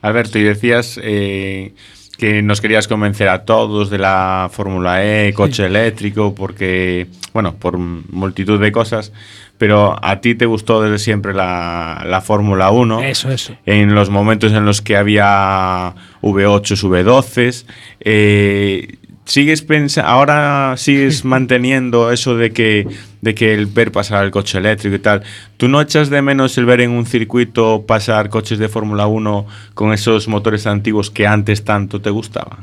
Alberto, 0.00 0.38
y 0.38 0.42
decías 0.42 0.98
eh, 1.02 1.74
que 2.18 2.42
nos 2.42 2.60
querías 2.60 2.88
convencer 2.88 3.28
a 3.28 3.44
todos 3.44 3.90
de 3.90 3.98
la 3.98 4.48
Fórmula 4.50 5.04
E, 5.04 5.32
coche 5.34 5.66
eléctrico, 5.66 6.34
porque, 6.34 7.06
bueno, 7.32 7.54
por 7.56 7.78
multitud 7.78 8.60
de 8.60 8.72
cosas, 8.72 9.12
pero 9.58 9.96
a 10.02 10.20
ti 10.20 10.34
te 10.34 10.46
gustó 10.46 10.82
desde 10.82 10.98
siempre 10.98 11.32
la, 11.34 12.04
la 12.06 12.20
Fórmula 12.20 12.70
1. 12.70 13.02
Eso, 13.02 13.30
eso. 13.30 13.56
En 13.64 13.94
los 13.94 14.10
momentos 14.10 14.52
en 14.52 14.64
los 14.64 14.82
que 14.82 14.96
había 14.96 15.94
V8, 16.20 16.76
V12, 16.76 17.64
eh, 18.00 18.96
sigues 19.24 19.62
pensando, 19.62 20.10
ahora 20.10 20.74
sigues 20.76 21.24
manteniendo 21.26 22.12
eso 22.12 22.36
de 22.36 22.52
que, 22.52 22.86
de 23.20 23.34
que 23.34 23.54
el 23.54 23.66
ver 23.66 23.92
pasar 23.92 24.22
al 24.22 24.30
coche 24.30 24.58
eléctrico 24.58 24.96
y 24.96 24.98
tal. 24.98 25.22
¿Tú 25.56 25.68
no 25.68 25.80
echas 25.80 26.10
de 26.10 26.22
menos 26.22 26.58
el 26.58 26.66
ver 26.66 26.80
en 26.80 26.90
un 26.90 27.06
circuito 27.06 27.84
pasar 27.86 28.28
coches 28.30 28.58
de 28.58 28.68
Fórmula 28.68 29.06
1 29.06 29.46
con 29.74 29.92
esos 29.92 30.28
motores 30.28 30.66
antiguos 30.66 31.10
que 31.10 31.26
antes 31.26 31.64
tanto 31.64 32.00
te 32.00 32.10
gustaban? 32.10 32.58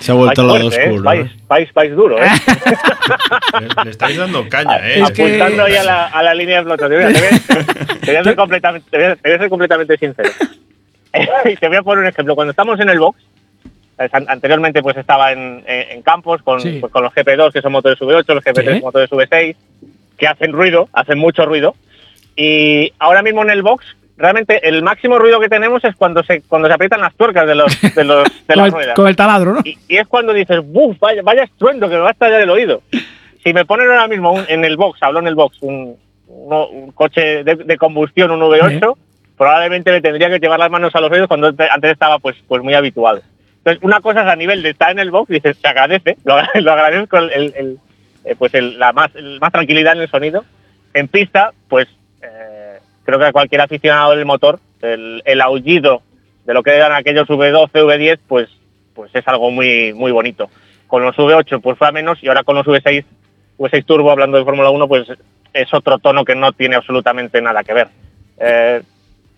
Se 0.00 0.12
ha 0.12 0.14
vuelto 0.14 0.40
al 0.42 0.46
lado 0.48 0.70
fuerte, 0.70 0.90
oscuro. 0.90 1.12
¿eh? 1.12 1.30
vais, 1.48 1.72
vais 1.74 1.96
duro, 1.96 2.18
¿eh? 2.22 2.28
Le, 3.60 3.68
le 3.84 3.90
estáis 3.90 4.16
dando 4.16 4.48
caña, 4.48 4.76
¿eh? 4.88 5.00
Es 5.02 5.10
que- 5.10 5.22
Apuntando 5.24 5.64
ahí 5.64 5.74
a 5.76 5.82
la, 5.84 6.06
a 6.06 6.22
la 6.22 6.34
línea 6.34 6.58
de 6.58 6.64
flotación. 6.64 7.06
Mira, 7.08 7.20
Te 7.20 7.20
voy, 7.20 7.26
a- 7.28 7.98
te 8.00 8.06
voy 8.06 8.16
a 8.16 8.24
ser 8.24 8.36
completamente, 8.36 8.90
te 8.90 8.96
voy 8.96 9.06
a- 9.06 9.16
te 9.16 9.28
voy 9.28 9.36
a 9.36 9.38
ser 9.40 9.48
completamente 9.50 9.96
sincero. 9.98 10.30
y 11.44 11.56
te 11.56 11.68
voy 11.68 11.76
a 11.76 11.82
poner 11.82 12.04
un 12.04 12.10
ejemplo. 12.10 12.34
Cuando 12.34 12.50
estamos 12.52 12.78
en 12.80 12.88
el 12.90 12.98
box, 13.00 13.20
an- 13.98 14.26
anteriormente 14.28 14.82
pues 14.82 14.96
estaba 14.96 15.32
en, 15.32 15.64
en- 15.66 15.90
en 15.90 16.02
campos 16.02 16.42
con, 16.42 16.60
Sí. 16.60 16.78
pues, 16.80 16.92
con 16.92 17.02
los 17.02 17.12
GP2, 17.12 17.52
que 17.52 17.60
son 17.62 17.72
motores 17.72 17.98
V8, 17.98 18.34
los 18.34 18.44
GP3 18.44 18.74
Sí. 18.76 18.80
motores 18.80 19.10
V6, 19.10 19.56
que 20.16 20.26
hacen 20.28 20.52
ruido, 20.52 20.88
hacen 20.92 21.18
mucho 21.18 21.44
ruido. 21.44 21.74
Y 22.36 22.92
ahora 23.00 23.22
mismo 23.22 23.42
en 23.42 23.50
el 23.50 23.62
box, 23.62 23.84
realmente 24.18 24.68
el 24.68 24.82
máximo 24.82 25.18
ruido 25.18 25.40
que 25.40 25.48
tenemos 25.48 25.82
es 25.84 25.94
cuando 25.96 26.22
se, 26.24 26.42
cuando 26.42 26.68
se 26.68 26.74
aprietan 26.74 27.00
las 27.00 27.14
tuercas 27.14 27.46
de, 27.46 27.54
los, 27.54 27.80
de, 27.94 28.04
los, 28.04 28.24
de 28.48 28.56
las 28.56 28.70
ruedas. 28.70 28.94
con 28.94 29.08
el 29.08 29.16
taladro, 29.16 29.54
¿no? 29.54 29.60
Y, 29.64 29.78
y 29.88 29.96
es 29.96 30.06
cuando 30.06 30.32
dices, 30.34 30.60
¡buf! 30.64 30.98
Vaya, 30.98 31.22
vaya 31.22 31.44
estruendo 31.44 31.88
que 31.88 31.94
me 31.94 32.00
va 32.00 32.08
a 32.08 32.12
estallar 32.12 32.40
el 32.40 32.50
oído. 32.50 32.82
Si 33.44 33.52
me 33.54 33.64
ponen 33.64 33.88
ahora 33.88 34.08
mismo 34.08 34.32
un- 34.32 34.44
en 34.48 34.64
el 34.64 34.76
box, 34.76 35.02
hablo 35.02 35.20
en 35.20 35.28
el 35.28 35.34
box, 35.34 35.56
un, 35.62 35.96
coche 36.94 37.42
de, 37.44 37.54
de 37.56 37.76
combustión, 37.78 38.30
un 38.30 38.40
V8, 38.40 38.96
probablemente 39.36 39.90
me 39.92 40.00
tendría 40.00 40.28
que 40.28 40.38
llevar 40.38 40.58
las 40.58 40.70
manos 40.70 40.94
a 40.94 41.00
los 41.00 41.10
oídos 41.10 41.28
cuando 41.28 41.46
ante- 41.48 41.68
antes 41.70 41.92
estaba 41.92 42.18
pues, 42.18 42.36
pues 42.46 42.62
muy 42.62 42.74
habituado. 42.74 43.20
Entonces, 43.58 43.82
una 43.82 44.00
cosa 44.00 44.22
es 44.22 44.26
a 44.28 44.36
nivel 44.36 44.62
de 44.62 44.70
estar 44.70 44.90
en 44.90 44.98
el 44.98 45.10
box, 45.10 45.28
dices, 45.30 45.56
se 45.60 45.68
agradece, 45.68 46.16
lo, 46.24 46.34
agra- 46.34 46.60
lo 46.60 46.72
agradezco 46.72 47.18
el, 47.18 47.30
el- 47.30 47.54
el- 47.56 47.78
eh, 48.24 48.34
pues 48.36 48.52
el- 48.54 48.78
la 48.78 48.92
más 48.92 49.10
tranquilidad 49.52 49.94
en 49.94 50.02
el 50.02 50.10
sonido. 50.10 50.44
En 50.94 51.06
pista, 51.08 51.52
pues 51.68 51.86
eh, 52.22 52.57
creo 53.08 53.18
que 53.18 53.24
a 53.24 53.32
cualquier 53.32 53.62
aficionado 53.62 54.10
del 54.10 54.26
motor, 54.26 54.60
el, 54.82 55.22
el 55.24 55.40
aullido 55.40 56.02
de 56.44 56.52
lo 56.52 56.62
que 56.62 56.76
eran 56.76 56.92
aquellos 56.92 57.26
V12, 57.26 57.70
V10, 57.72 58.18
pues, 58.28 58.50
pues 58.92 59.10
es 59.14 59.26
algo 59.26 59.50
muy, 59.50 59.94
muy 59.94 60.12
bonito. 60.12 60.50
Con 60.86 61.02
los 61.02 61.16
V8 61.16 61.62
pues 61.62 61.78
fue 61.78 61.88
a 61.88 61.92
menos 61.92 62.22
y 62.22 62.28
ahora 62.28 62.42
con 62.44 62.56
los 62.56 62.66
V6, 62.66 63.02
V6 63.58 63.84
Turbo, 63.86 64.10
hablando 64.10 64.36
de 64.36 64.44
Fórmula 64.44 64.68
1, 64.68 64.88
pues 64.88 65.08
es 65.54 65.72
otro 65.72 65.98
tono 66.00 66.22
que 66.22 66.34
no 66.34 66.52
tiene 66.52 66.76
absolutamente 66.76 67.40
nada 67.40 67.64
que 67.64 67.72
ver. 67.72 67.88
Eh, 68.40 68.82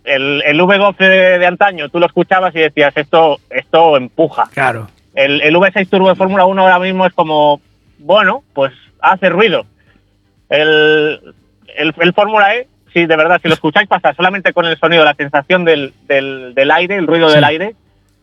el, 0.02 0.42
el 0.44 0.60
V12 0.60 0.98
de, 0.98 1.38
de 1.38 1.46
antaño, 1.46 1.90
tú 1.90 2.00
lo 2.00 2.06
escuchabas 2.06 2.52
y 2.56 2.58
decías, 2.58 2.92
esto, 2.96 3.38
esto 3.50 3.96
empuja. 3.96 4.48
Claro. 4.52 4.88
El, 5.14 5.42
el 5.42 5.54
V6 5.54 5.88
Turbo 5.88 6.08
de 6.08 6.16
Fórmula 6.16 6.44
1 6.44 6.60
ahora 6.60 6.80
mismo 6.80 7.06
es 7.06 7.12
como, 7.12 7.60
bueno, 7.98 8.42
pues 8.52 8.72
hace 9.00 9.28
ruido. 9.28 9.64
El, 10.48 11.20
el, 11.76 11.94
el 12.00 12.12
Fórmula 12.14 12.56
E, 12.56 12.66
sí, 12.92 13.06
de 13.06 13.16
verdad, 13.16 13.40
si 13.42 13.48
lo 13.48 13.54
escucháis 13.54 13.88
pasar 13.88 14.14
solamente 14.16 14.52
con 14.52 14.64
el 14.66 14.78
sonido, 14.78 15.04
la 15.04 15.14
sensación 15.14 15.64
del, 15.64 15.92
del, 16.06 16.54
del 16.54 16.70
aire, 16.70 16.96
el 16.96 17.06
ruido 17.06 17.28
Sí. 17.28 17.34
del 17.36 17.44
aire, 17.44 17.74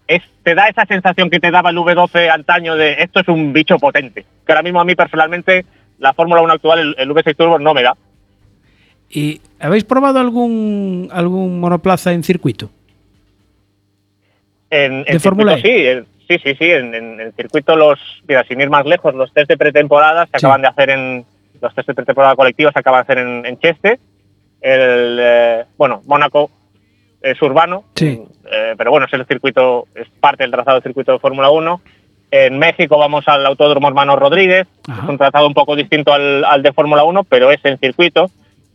es, 0.07 0.22
te 0.43 0.55
da 0.55 0.68
esa 0.70 0.86
sensación 0.86 1.30
que 1.30 1.39
te 1.39 1.51
daba 1.51 1.70
el 1.70 1.78
V12 1.78 2.30
antaño 2.30 2.76
de 2.76 2.93
esto 3.03 3.20
es 3.20 3.28
un 3.28 3.51
bicho 3.53 3.78
potente. 3.78 4.26
Que 4.45 4.51
ahora 4.51 4.63
mismo 4.63 4.80
a 4.80 4.86
mí 4.86 4.95
personalmente 4.95 5.65
la 5.99 6.13
Fórmula 6.13 6.41
1 6.41 6.53
actual, 6.53 6.80
el, 6.80 6.95
el 6.97 7.09
V6 7.09 7.36
Turbo, 7.36 7.59
no 7.59 7.74
me 7.74 7.84
da. 7.84 7.95
¿Y 9.09 9.41
habéis 9.59 9.84
probado 9.84 10.20
algún, 10.20 11.09
algún 11.11 11.59
monoplaza 11.59 12.13
en 12.13 12.24
circuito? 12.24 12.70
En, 14.70 15.03
¿De 15.03 15.11
en 15.13 15.20
Fórmula 15.20 15.55
circuito, 15.55 15.78
sí, 15.80 15.88
en- 15.88 16.05
sí, 16.28 16.38
sí, 16.43 16.55
sí, 16.59 16.72
en, 16.72 16.93
el 17.22 17.34
circuito 17.34 17.76
los, 17.76 17.99
mira, 18.28 18.43
sin 18.43 18.59
ir 18.59 18.70
más 18.70 18.86
lejos, 18.86 19.15
los 19.15 19.32
test 19.34 19.47
de 19.49 19.57
pretemporada 19.57 20.26
se 20.26 20.32
Sí. 20.39 20.45
acaban 20.45 20.61
de 20.61 20.68
hacer 20.68 20.89
en, 20.89 21.26
los 21.61 21.74
test 21.74 21.88
de 21.88 21.93
pretemporada 21.93 22.36
colectiva 22.36 22.72
se 22.72 22.80
acaban 22.80 22.99
de 22.99 23.13
hacer 23.13 23.18
en, 23.20 23.45
en 23.45 23.59
Cheste, 23.59 23.99
el, 24.62 25.18
eh, 25.22 25.66
bueno, 25.78 26.01
Mónaco 26.05 26.49
es 27.22 27.41
urbano, 27.41 27.84
Sí. 27.95 28.22
eh, 28.51 28.74
pero 28.78 28.91
bueno, 28.91 29.05
es 29.08 29.14
el 29.14 29.26
circuito, 29.26 29.88
es 29.95 30.08
parte 30.20 30.43
del 30.43 30.51
trazado 30.51 30.76
del 30.78 30.84
circuito 30.84 31.12
de 31.14 31.20
Fórmula 31.20 31.49
1. 31.49 31.82
En 32.32 32.60
México 32.60 32.97
vamos 32.97 33.28
al 33.28 33.45
Autódromo 33.45 33.88
Hermano 33.88 34.16
Rodríguez, 34.16 34.68
Ajá. 34.88 35.03
es 35.03 35.10
un 35.10 35.18
trazado 35.18 35.47
un 35.47 35.53
poco 35.53 35.76
distinto 35.76 36.14
al, 36.14 36.43
al 36.43 36.62
de 36.62 36.74
Fórmula 36.74 37.03
1, 37.03 37.24
pero 37.24 37.51
es 37.51 37.64
en 37.64 37.78
circuito, 37.78 38.26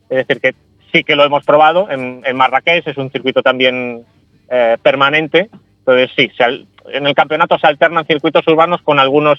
es 0.08 0.26
decir, 0.26 0.40
que 0.40 0.54
sí 0.92 1.04
que 1.04 1.16
lo 1.16 1.24
hemos 1.24 1.44
probado 1.44 1.90
en, 1.90 2.22
en 2.24 2.36
Marrakech, 2.36 2.86
es 2.86 2.96
un 2.96 3.10
circuito 3.10 3.42
también 3.42 4.04
eh, 4.50 4.76
permanente. 4.82 5.48
Entonces, 5.80 6.10
sí, 6.16 6.30
se 6.36 6.44
en 6.92 7.06
el 7.06 7.14
campeonato 7.14 7.58
se 7.58 7.66
alternan 7.66 8.04
circuitos 8.06 8.46
urbanos 8.48 8.82
con 8.82 8.98
algunos, 8.98 9.38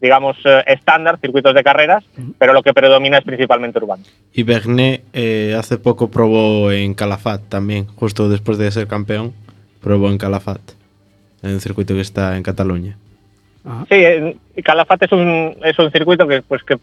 digamos, 0.00 0.36
eh, 0.44 0.62
estándar, 0.66 1.18
circuitos 1.20 1.54
de 1.54 1.62
carreras, 1.64 2.04
pero 2.38 2.52
lo 2.52 2.62
que 2.62 2.74
predomina 2.74 3.18
es 3.18 3.24
principalmente 3.24 3.78
urbano. 3.78 4.02
Y 4.32 4.42
Bernet 4.42 5.02
eh, 5.12 5.54
hace 5.58 5.78
poco 5.78 6.10
probó 6.10 6.70
en 6.72 6.94
Calafat 6.94 7.42
también, 7.48 7.86
justo 7.86 8.28
después 8.28 8.58
de 8.58 8.70
ser 8.70 8.86
campeón, 8.88 9.32
probó 9.80 10.08
en 10.10 10.18
Calafat, 10.18 10.60
en 11.42 11.52
un 11.54 11.60
circuito 11.60 11.94
que 11.94 12.00
está 12.02 12.36
en 12.36 12.42
Cataluña. 12.42 12.96
Sí, 13.88 13.94
en- 13.96 14.38
Calafate 14.62 15.06
es 15.06 15.12
un, 15.12 15.56
es 15.64 15.78
un 15.78 15.90
circuito 15.90 16.26
que, 16.28 16.42
pues, 16.42 16.62
que 16.62 16.78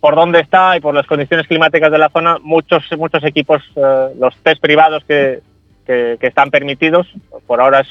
por 0.00 0.14
donde 0.14 0.40
está 0.40 0.76
y 0.76 0.80
por 0.80 0.94
las 0.94 1.06
condiciones 1.06 1.46
climáticas 1.46 1.90
de 1.90 1.98
la 1.98 2.08
zona, 2.08 2.38
muchos, 2.42 2.84
muchos 2.96 3.22
equipos, 3.24 3.62
eh, 3.76 4.08
los 4.18 4.34
test 4.36 4.60
privados 4.60 5.02
que, 5.04 5.40
que- 5.86 6.16
que 6.20 6.26
están 6.26 6.50
permitidos, 6.50 7.06
por 7.46 7.60
ahora 7.60 7.80
es 7.80 7.88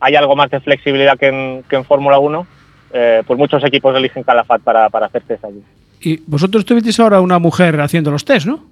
hay 0.00 0.14
algo 0.14 0.36
más 0.36 0.50
de 0.50 0.60
flexibilidad 0.60 1.18
que 1.18 1.28
en, 1.28 1.62
que 1.70 1.76
en 1.76 1.84
Fórmula 1.84 2.18
1, 2.18 2.46
eh, 2.92 3.22
pues 3.26 3.38
muchos 3.38 3.62
equipos 3.64 3.96
eligen 3.96 4.22
Calafat 4.22 4.62
para, 4.62 4.88
para 4.90 5.06
hacer 5.06 5.22
test 5.22 5.44
allí. 5.44 5.62
Y 6.00 6.20
vosotros 6.26 6.64
tuvisteis 6.64 6.98
ahora 7.00 7.20
una 7.20 7.38
mujer 7.38 7.80
haciendo 7.80 8.10
los 8.10 8.24
test, 8.24 8.46
¿no? 8.46 8.64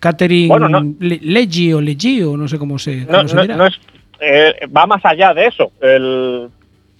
Catherine 0.00 0.48
Bueno, 0.48 0.68
no- 0.68 0.94
Le- 1.00 1.18
Leggi 1.22 1.72
o 1.72 1.80
Leggi 1.80 2.22
o 2.22 2.36
no 2.36 2.46
sé 2.48 2.58
cómo 2.58 2.78
se, 2.78 2.98
No, 3.06 3.18
cómo 3.18 3.28
se 3.28 3.34
no- 3.36 3.42
dirá. 3.42 3.56
no 3.56 3.66
es, 3.66 3.80
eh, 4.20 4.54
va 4.74 4.86
más 4.86 5.04
allá 5.04 5.34
de 5.34 5.46
eso. 5.46 5.72
El- 5.80 6.48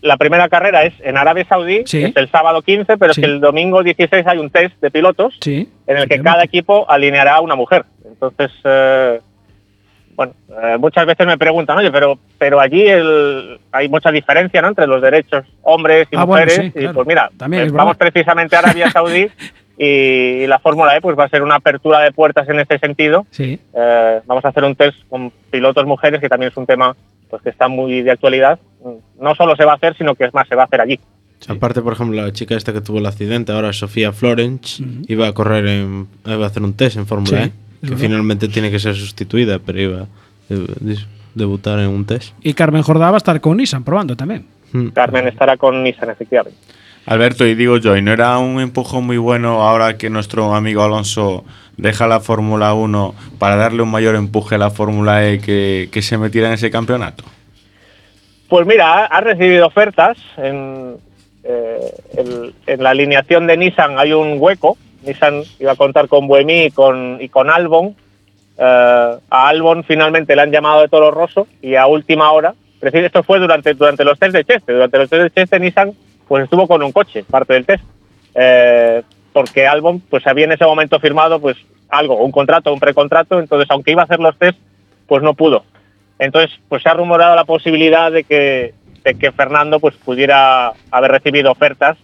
la 0.00 0.16
primera 0.16 0.48
carrera 0.48 0.84
es 0.84 0.94
en 1.00 1.16
Arabia 1.16 1.44
Saudí, 1.48 1.82
Sí. 1.86 2.02
es 2.04 2.16
el 2.16 2.28
sábado 2.30 2.62
15, 2.62 2.96
pero 2.96 3.12
Sí. 3.14 3.20
es 3.20 3.26
que 3.26 3.32
el 3.32 3.40
domingo 3.40 3.82
16 3.82 4.26
hay 4.26 4.38
un 4.38 4.50
test 4.50 4.80
de 4.80 4.90
pilotos 4.90 5.36
Sí. 5.40 5.68
en 5.86 5.96
el 5.96 6.08
que 6.08 6.20
cada 6.22 6.42
equipo 6.44 6.88
alineará 6.90 7.34
a 7.36 7.40
una 7.40 7.54
mujer. 7.56 7.84
Entonces, 8.04 8.50
eh, 8.64 9.20
bueno, 10.18 10.32
eh, 10.62 10.76
muchas 10.78 11.06
veces 11.06 11.24
me 11.28 11.38
preguntan, 11.38 11.78
oye, 11.78 11.92
pero, 11.92 12.18
pero 12.38 12.58
allí 12.60 12.82
el- 12.88 13.60
hay 13.70 13.88
mucha 13.88 14.10
diferencia 14.10 14.60
¿no? 14.60 14.66
entre 14.68 14.88
los 14.88 15.00
derechos 15.00 15.44
hombres 15.62 16.08
y 16.10 16.16
Ah, 16.16 16.24
bueno, 16.24 16.44
mujeres. 16.44 16.54
sí, 16.56 16.66
y 16.66 16.80
claro. 16.80 16.94
pues 16.94 17.06
mira, 17.06 17.30
También 17.38 17.68
eh, 17.68 17.70
vamos 17.70 17.96
precisamente 17.96 18.56
a 18.56 18.58
Arabia 18.58 18.90
Saudí 18.90 19.28
y 19.78 20.44
la 20.48 20.58
Fórmula 20.58 20.96
E 20.96 21.00
pues 21.00 21.16
va 21.16 21.22
a 21.24 21.28
ser 21.28 21.42
una 21.44 21.54
apertura 21.54 22.00
de 22.00 22.10
puertas 22.10 22.48
en 22.48 22.58
este 22.58 22.80
sentido. 22.80 23.26
Sí. 23.30 23.60
Eh, 23.72 24.20
vamos 24.26 24.44
a 24.44 24.48
hacer 24.48 24.64
un 24.64 24.74
test 24.74 24.98
con 25.08 25.30
pilotos 25.52 25.86
mujeres, 25.86 26.20
que 26.20 26.28
también 26.28 26.50
es 26.50 26.56
un 26.56 26.66
tema 26.66 26.96
pues 27.30 27.40
que 27.42 27.50
está 27.50 27.68
muy 27.68 28.02
de 28.02 28.10
actualidad. 28.10 28.58
No 29.20 29.34
solo 29.36 29.54
se 29.54 29.64
va 29.64 29.72
a 29.72 29.76
hacer, 29.76 29.96
sino 29.96 30.16
que 30.16 30.24
es 30.24 30.34
más, 30.34 30.48
se 30.48 30.56
va 30.56 30.62
a 30.62 30.64
hacer 30.66 30.80
allí. 30.80 30.98
Aparte, 31.46 31.80
por 31.82 31.92
ejemplo, 31.92 32.20
la 32.20 32.32
chica 32.32 32.56
esta 32.56 32.72
que 32.72 32.80
tuvo 32.80 32.98
el 32.98 33.06
accidente, 33.06 33.52
ahora 33.52 33.72
Sofía 33.72 34.10
Florence, 34.12 34.82
iba 35.06 35.28
a 35.28 35.32
correr 35.32 35.64
en. 35.68 36.08
iba 36.26 36.42
a 36.44 36.48
hacer 36.48 36.64
un 36.64 36.72
test 36.74 36.96
en 36.96 37.06
Fórmula 37.06 37.44
Sí, 37.44 37.48
E, 37.50 37.52
que 37.80 37.90
verdad. 37.90 37.98
finalmente 37.98 38.48
tiene 38.48 38.70
que 38.70 38.78
ser 38.78 38.94
sustituida, 38.94 39.58
pero 39.58 39.80
iba 39.80 40.00
a 40.02 40.06
de- 40.48 40.98
debutar 41.34 41.78
en 41.78 41.88
un 41.88 42.04
test. 42.04 42.34
Y 42.42 42.54
Carmen 42.54 42.82
Jordá 42.82 43.10
va 43.10 43.16
a 43.16 43.18
estar 43.18 43.40
con 43.40 43.56
Nissan 43.56 43.84
probando 43.84 44.16
también. 44.16 44.46
Mm. 44.72 44.88
Carmen 44.88 45.28
estará 45.28 45.56
con 45.56 45.82
Nissan, 45.82 46.10
efectivamente. 46.10 46.58
Alberto, 47.06 47.46
y 47.46 47.54
digo 47.54 47.78
yo, 47.78 47.96
¿y 47.96 48.02
no 48.02 48.12
era 48.12 48.36
un 48.38 48.60
empujón 48.60 49.06
muy 49.06 49.16
bueno 49.16 49.62
ahora 49.66 49.96
que 49.96 50.10
nuestro 50.10 50.54
amigo 50.54 50.82
Alonso 50.82 51.42
deja 51.78 52.06
la 52.06 52.20
Fórmula 52.20 52.74
1 52.74 53.14
para 53.38 53.56
darle 53.56 53.82
un 53.82 53.90
mayor 53.90 54.14
empuje 54.16 54.56
a 54.56 54.58
la 54.58 54.70
Fórmula 54.70 55.26
E 55.26 55.38
que, 55.38 55.88
que 55.90 56.02
se 56.02 56.18
metiera 56.18 56.48
en 56.48 56.54
ese 56.54 56.70
campeonato? 56.70 57.24
Pues 58.48 58.66
mira, 58.66 58.92
ha, 58.92 59.06
ha 59.06 59.20
recibido 59.22 59.66
ofertas. 59.66 60.18
En, 60.36 60.96
eh, 61.44 61.78
el- 62.18 62.54
en 62.66 62.82
la 62.82 62.90
alineación 62.90 63.46
de 63.46 63.56
Nissan 63.56 63.98
hay 63.98 64.12
un 64.12 64.36
hueco. 64.38 64.76
Nissan 65.08 65.42
iba 65.58 65.72
a 65.72 65.76
contar 65.76 66.06
con 66.08 66.28
Buemi 66.28 66.64
y 66.64 66.70
con, 66.70 67.18
y 67.20 67.28
con 67.28 67.50
Albon. 67.50 67.96
Eh, 68.58 69.16
a 69.30 69.48
Albon 69.48 69.84
finalmente 69.84 70.36
le 70.36 70.42
han 70.42 70.52
llamado 70.52 70.82
de 70.82 70.88
Toro 70.88 71.10
Rosso 71.10 71.46
y 71.62 71.74
a 71.74 71.86
última 71.86 72.30
hora, 72.32 72.54
preci- 72.80 73.04
esto 73.04 73.22
fue 73.22 73.38
durante, 73.38 73.74
durante 73.74 74.04
los 74.04 74.18
test 74.18 74.34
de 74.34 74.44
Cheste, 74.44 74.72
durante 74.72 74.98
los 74.98 75.08
test 75.10 75.22
de 75.22 75.30
Cheste 75.30 75.58
Nissan 75.60 75.92
pues 76.26 76.44
estuvo 76.44 76.68
con 76.68 76.82
un 76.82 76.92
coche, 76.92 77.24
parte 77.24 77.54
del 77.54 77.66
test. 77.66 77.82
Eh, 78.34 79.02
porque 79.32 79.66
Albon 79.66 80.00
pues 80.00 80.26
había 80.26 80.44
en 80.44 80.52
ese 80.52 80.64
momento 80.64 81.00
firmado 81.00 81.40
pues 81.40 81.56
algo, 81.88 82.16
un 82.22 82.32
contrato, 82.32 82.72
un 82.72 82.80
precontrato, 82.80 83.38
entonces 83.38 83.68
aunque 83.70 83.92
iba 83.92 84.02
a 84.02 84.04
hacer 84.04 84.20
los 84.20 84.36
test, 84.36 84.58
pues 85.06 85.22
no 85.22 85.34
pudo. 85.34 85.64
Entonces, 86.18 86.50
pues 86.68 86.82
se 86.82 86.88
ha 86.88 86.94
rumorado 86.94 87.36
la 87.36 87.44
posibilidad 87.44 88.10
de 88.10 88.24
que, 88.24 88.74
de 89.04 89.14
que 89.14 89.30
Fernando 89.30 89.78
pues 89.78 89.94
pudiera 89.94 90.72
haber 90.90 91.12
recibido 91.12 91.52
ofertas 91.52 91.96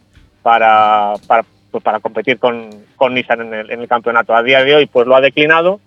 para, 0.43 1.15
para, 1.27 1.45
pues, 1.75 1.83
para 1.83 1.99
competir 1.99 2.39
con, 2.39 2.71
con 2.95 3.15
Nissan 3.15 3.41
en 3.41 3.53
el, 3.55 3.69
en 3.73 3.81
el 3.81 3.89
campeonato. 3.89 4.33
A 4.33 4.45
día 4.45 4.63
de 4.63 4.77
hoy 4.77 4.87
pues 4.87 5.09
lo 5.09 5.17
ha 5.17 5.21
declinado, 5.21 5.81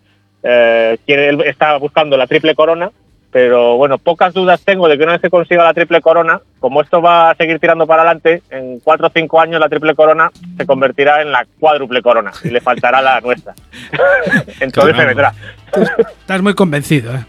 eh, 0.43 0.97
quiere, 1.05 1.29
él 1.29 1.41
está 1.45 1.77
buscando 1.77 2.17
la 2.17 2.27
triple 2.27 2.55
corona, 2.55 2.91
pero 3.31 3.77
bueno, 3.77 3.97
pocas 3.97 4.33
dudas 4.33 4.59
tengo 4.65 4.89
de 4.89 4.97
que 4.97 5.03
una 5.03 5.13
vez 5.13 5.21
que 5.21 5.29
consiga 5.29 5.63
la 5.63 5.73
triple 5.73 6.01
corona, 6.01 6.41
como 6.59 6.81
esto 6.81 7.01
va 7.01 7.29
a 7.29 7.35
seguir 7.35 7.57
tirando 7.61 7.87
para 7.87 8.01
adelante, 8.01 8.41
en 8.49 8.81
cuatro 8.81 9.07
o 9.07 9.11
cinco 9.15 9.39
años 9.39 9.61
la 9.61 9.69
triple 9.69 9.95
corona 9.95 10.29
se 10.57 10.65
convertirá 10.65 11.21
en 11.21 11.31
la 11.31 11.45
cuádruple 11.57 12.01
corona 12.01 12.33
y 12.43 12.49
le 12.49 12.59
faltará 12.59 13.01
la 13.01 13.21
nuestra. 13.21 13.53
Entonces 14.59 14.93
se 14.97 15.05
vendrá. 15.05 15.33
Estás 16.19 16.41
muy 16.41 16.53
convencido, 16.53 17.15
¿eh? 17.15 17.23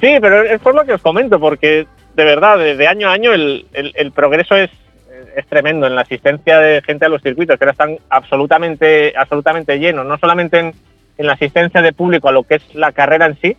Sí, 0.00 0.16
pero 0.22 0.42
es 0.42 0.58
por 0.60 0.74
lo 0.74 0.86
que 0.86 0.94
os 0.94 1.02
comento, 1.02 1.38
porque 1.38 1.86
de 2.14 2.24
verdad, 2.24 2.56
de, 2.56 2.76
de 2.76 2.88
año 2.88 3.10
a 3.10 3.12
año 3.12 3.34
el, 3.34 3.66
el- 3.74 3.92
el 3.94 4.10
progreso 4.12 4.56
es, 4.56 4.70
es 5.36 5.46
tremendo 5.46 5.86
en 5.86 5.94
la 5.94 6.02
asistencia 6.02 6.58
de 6.58 6.82
gente 6.82 7.06
a 7.06 7.08
los 7.08 7.22
circuitos, 7.22 7.58
que 7.58 7.64
ahora 7.64 7.72
están 7.72 7.96
absolutamente, 8.08 9.12
absolutamente 9.16 9.78
llenos, 9.78 10.06
no 10.06 10.18
solamente 10.18 10.58
en, 10.58 10.72
en 11.18 11.26
la 11.26 11.34
asistencia 11.34 11.82
de 11.82 11.92
público 11.92 12.28
a 12.28 12.32
lo 12.32 12.42
que 12.44 12.56
es 12.56 12.74
la 12.74 12.92
carrera 12.92 13.26
en 13.26 13.38
sí, 13.40 13.56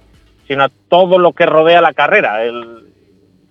sino 0.48 0.64
a 0.66 0.70
todo 0.90 1.18
lo 1.20 1.32
que 1.34 1.46
rodea 1.46 1.82
la 1.82 1.94
carrera. 1.94 2.44
El- 2.44 2.88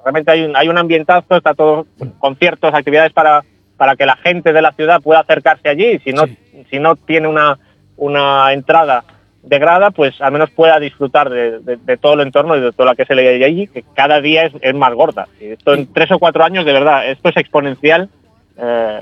realmente 0.04 0.30
hay 0.32 0.42
un, 0.44 0.56
hay 0.56 0.68
un 0.68 0.78
ambientazo, 0.78 1.36
está 1.36 1.54
todo, 1.54 1.86
conciertos, 2.18 2.74
actividades 2.74 3.12
para, 3.12 3.44
para 3.76 3.94
que 3.96 4.04
la 4.06 4.16
gente 4.16 4.52
de 4.52 4.60
la 4.62 4.72
ciudad 4.72 5.00
pueda 5.00 5.20
acercarse 5.20 5.68
allí, 5.68 5.98
si 6.00 6.12
no, 6.12 6.26
Sí. 6.26 6.38
si 6.70 6.78
no 6.78 6.96
tiene 6.96 7.28
una, 7.28 7.58
una 7.96 8.52
entrada 8.52 9.04
de 9.42 9.58
grada, 9.58 9.90
pues 9.90 10.20
al 10.20 10.32
menos 10.32 10.50
pueda 10.50 10.78
disfrutar 10.78 11.28
de, 11.30 11.58
de- 11.60 11.76
de 11.76 11.96
todo 11.96 12.14
el 12.14 12.20
entorno 12.20 12.56
y 12.56 12.60
de 12.60 12.72
todo 12.72 12.86
lo 12.86 12.94
que 12.94 13.04
se 13.04 13.14
le 13.14 13.28
hay 13.28 13.42
allí, 13.44 13.66
que 13.66 13.84
cada 13.94 14.20
día 14.20 14.44
es, 14.44 14.52
es 14.60 14.74
más 14.74 14.94
gorda. 14.94 15.26
Esto 15.40 15.74
en 15.74 15.92
tres 15.92 16.10
o 16.12 16.18
cuatro 16.18 16.44
años, 16.44 16.64
de 16.64 16.72
verdad, 16.72 17.10
esto 17.10 17.28
es 17.28 17.36
exponencial. 17.36 18.08
Eh, 18.56 19.00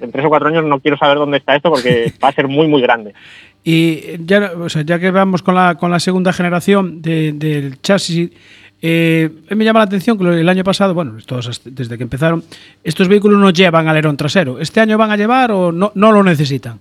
en 0.00 0.12
tres 0.12 0.24
o 0.24 0.28
cuatro 0.28 0.48
años 0.48 0.64
no 0.64 0.78
quiero 0.80 0.96
saber 0.96 1.18
dónde 1.18 1.38
está 1.38 1.54
esto 1.56 1.70
porque 1.70 2.12
va 2.24 2.28
a 2.28 2.32
ser 2.32 2.48
muy, 2.48 2.68
muy 2.68 2.80
grande. 2.80 3.12
Y 3.64 4.24
ya, 4.24 4.52
o 4.58 4.68
sea, 4.68 4.82
ya 4.82 4.98
que 4.98 5.10
vamos 5.10 5.42
con 5.42 5.54
la, 5.54 5.74
con 5.76 5.90
la 5.90 6.00
segunda 6.00 6.32
generación 6.32 7.02
de- 7.02 7.32
del 7.32 7.80
chasis, 7.82 8.30
eh, 8.80 9.30
me 9.50 9.64
llama 9.64 9.80
la 9.80 9.84
atención 9.84 10.18
que 10.18 10.24
el 10.24 10.48
año 10.48 10.64
pasado, 10.64 10.94
bueno, 10.94 11.12
todos 11.26 11.60
desde 11.64 11.96
que 11.96 12.02
empezaron, 12.02 12.42
estos 12.82 13.06
vehículos 13.08 13.38
no 13.38 13.50
llevan 13.50 13.86
alerón 13.88 14.16
trasero. 14.16 14.58
¿Este 14.58 14.80
año 14.80 14.98
van 14.98 15.10
a 15.12 15.16
llevar 15.16 15.52
o 15.52 15.70
no, 15.70 15.92
no 15.94 16.10
lo 16.12 16.22
necesitan? 16.24 16.80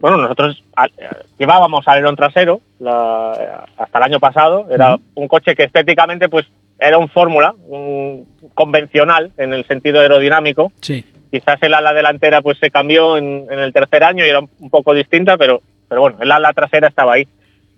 Bueno, 0.00 0.16
nosotros 0.18 0.62
eh, 0.98 1.08
llevábamos 1.38 1.86
alerón 1.88 2.16
trasero 2.16 2.60
la- 2.78 3.64
hasta 3.76 3.98
el 3.98 4.04
año 4.04 4.20
pasado. 4.20 4.66
Era 4.70 4.96
un 5.14 5.28
coche 5.28 5.54
que 5.54 5.64
estéticamente 5.64 6.28
pues 6.28 6.46
era 6.78 6.98
un 6.98 7.08
fórmula, 7.08 7.54
un 7.68 8.26
convencional 8.54 9.32
en 9.36 9.52
el 9.52 9.64
sentido 9.66 10.00
aerodinámico. 10.00 10.72
Sí. 10.80 11.04
Quizás 11.30 11.58
el 11.62 11.74
ala 11.74 11.92
delantera 11.92 12.40
pues 12.42 12.58
se 12.58 12.70
cambió 12.70 13.16
en, 13.16 13.46
en 13.50 13.58
el 13.58 13.72
tercer 13.72 14.02
año 14.04 14.24
y 14.24 14.28
era 14.28 14.40
un, 14.40 14.70
poco 14.70 14.94
distinta, 14.94 15.36
pero, 15.36 15.62
pero 15.88 16.00
bueno, 16.00 16.16
el 16.20 16.30
ala 16.32 16.52
trasera 16.52 16.88
estaba 16.88 17.14
ahí. 17.14 17.28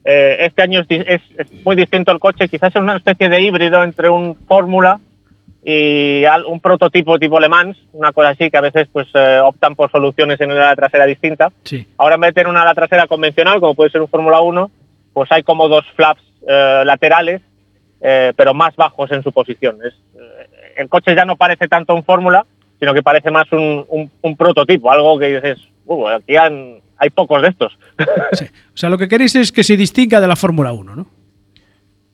Eh, 0.05 0.37
este 0.41 0.63
año 0.63 0.85
es- 0.89 1.21
es 1.39 1.65
muy 1.65 1.77
distinto 1.77 2.11
el 2.13 2.19
coche, 2.19 2.49
quizás 2.49 2.75
es 2.75 2.81
una 2.83 2.97
especie 2.97 3.29
de 3.29 3.41
híbrido 3.41 3.83
entre 3.85 4.09
un 4.09 4.35
fórmula 4.47 4.99
y 5.65 6.25
un 6.49 6.61
prototipo 6.61 7.19
tipo 7.19 7.39
Le 7.39 7.49
Mans, 7.49 7.77
una 7.93 8.13
cosa 8.13 8.31
así 8.31 8.51
que 8.51 8.57
a 8.57 8.63
veces 8.63 8.89
pues 8.93 9.07
eh, 9.15 9.41
optan 9.43 9.75
por 9.77 9.91
soluciones 9.91 10.41
en 10.41 10.51
una 10.51 10.65
ala 10.67 10.77
trasera 10.77 11.07
distinta. 11.07 11.53
Sí. 11.65 11.87
Ahora 11.99 12.17
en 12.17 12.21
vez 12.23 12.29
de 12.31 12.35
tener 12.35 12.49
una 12.49 12.63
ala 12.63 12.75
trasera 12.75 13.07
convencional, 13.07 13.61
como 13.61 13.75
puede 13.75 13.91
ser 13.91 14.01
un 14.01 14.09
Fórmula 14.09 14.41
1, 14.41 14.71
pues 15.13 15.31
hay 15.31 15.43
como 15.45 15.69
dos 15.69 15.85
flaps 15.95 16.23
eh, 16.49 16.83
laterales, 16.85 17.41
eh, 18.01 18.33
pero 18.37 18.55
más 18.55 18.75
bajos 18.75 19.13
en 19.13 19.23
su 19.23 19.31
posición. 19.33 19.79
Es, 19.87 19.95
el 20.77 20.89
coche 20.89 21.15
ya 21.15 21.25
no 21.25 21.37
parece 21.37 21.69
tanto 21.69 21.95
un 21.95 22.03
Fórmula, 22.03 22.45
sino 22.81 22.93
que 22.95 23.03
parece 23.03 23.31
más 23.31 23.51
un, 23.53 23.85
un- 23.89 24.11
un 24.23 24.37
prototipo, 24.37 24.91
algo 24.91 25.17
que 25.19 25.35
dices, 25.41 25.59
"Uh, 25.87 26.09
aquí 26.09 26.35
han- 26.37 26.81
hay 26.97 27.11
pocos 27.11 27.41
de 27.43 27.49
estos. 27.49 27.79
sí. 28.33 28.47
O 28.47 28.77
sea, 28.77 28.89
lo 28.91 28.99
que 28.99 29.07
queréis 29.09 29.37
es 29.37 29.53
que 29.53 29.63
se 29.63 29.77
distinga 29.77 30.21
de 30.21 30.27
la 30.27 30.35
Fórmula 30.37 30.73
1, 30.73 30.97
¿no? 30.97 31.07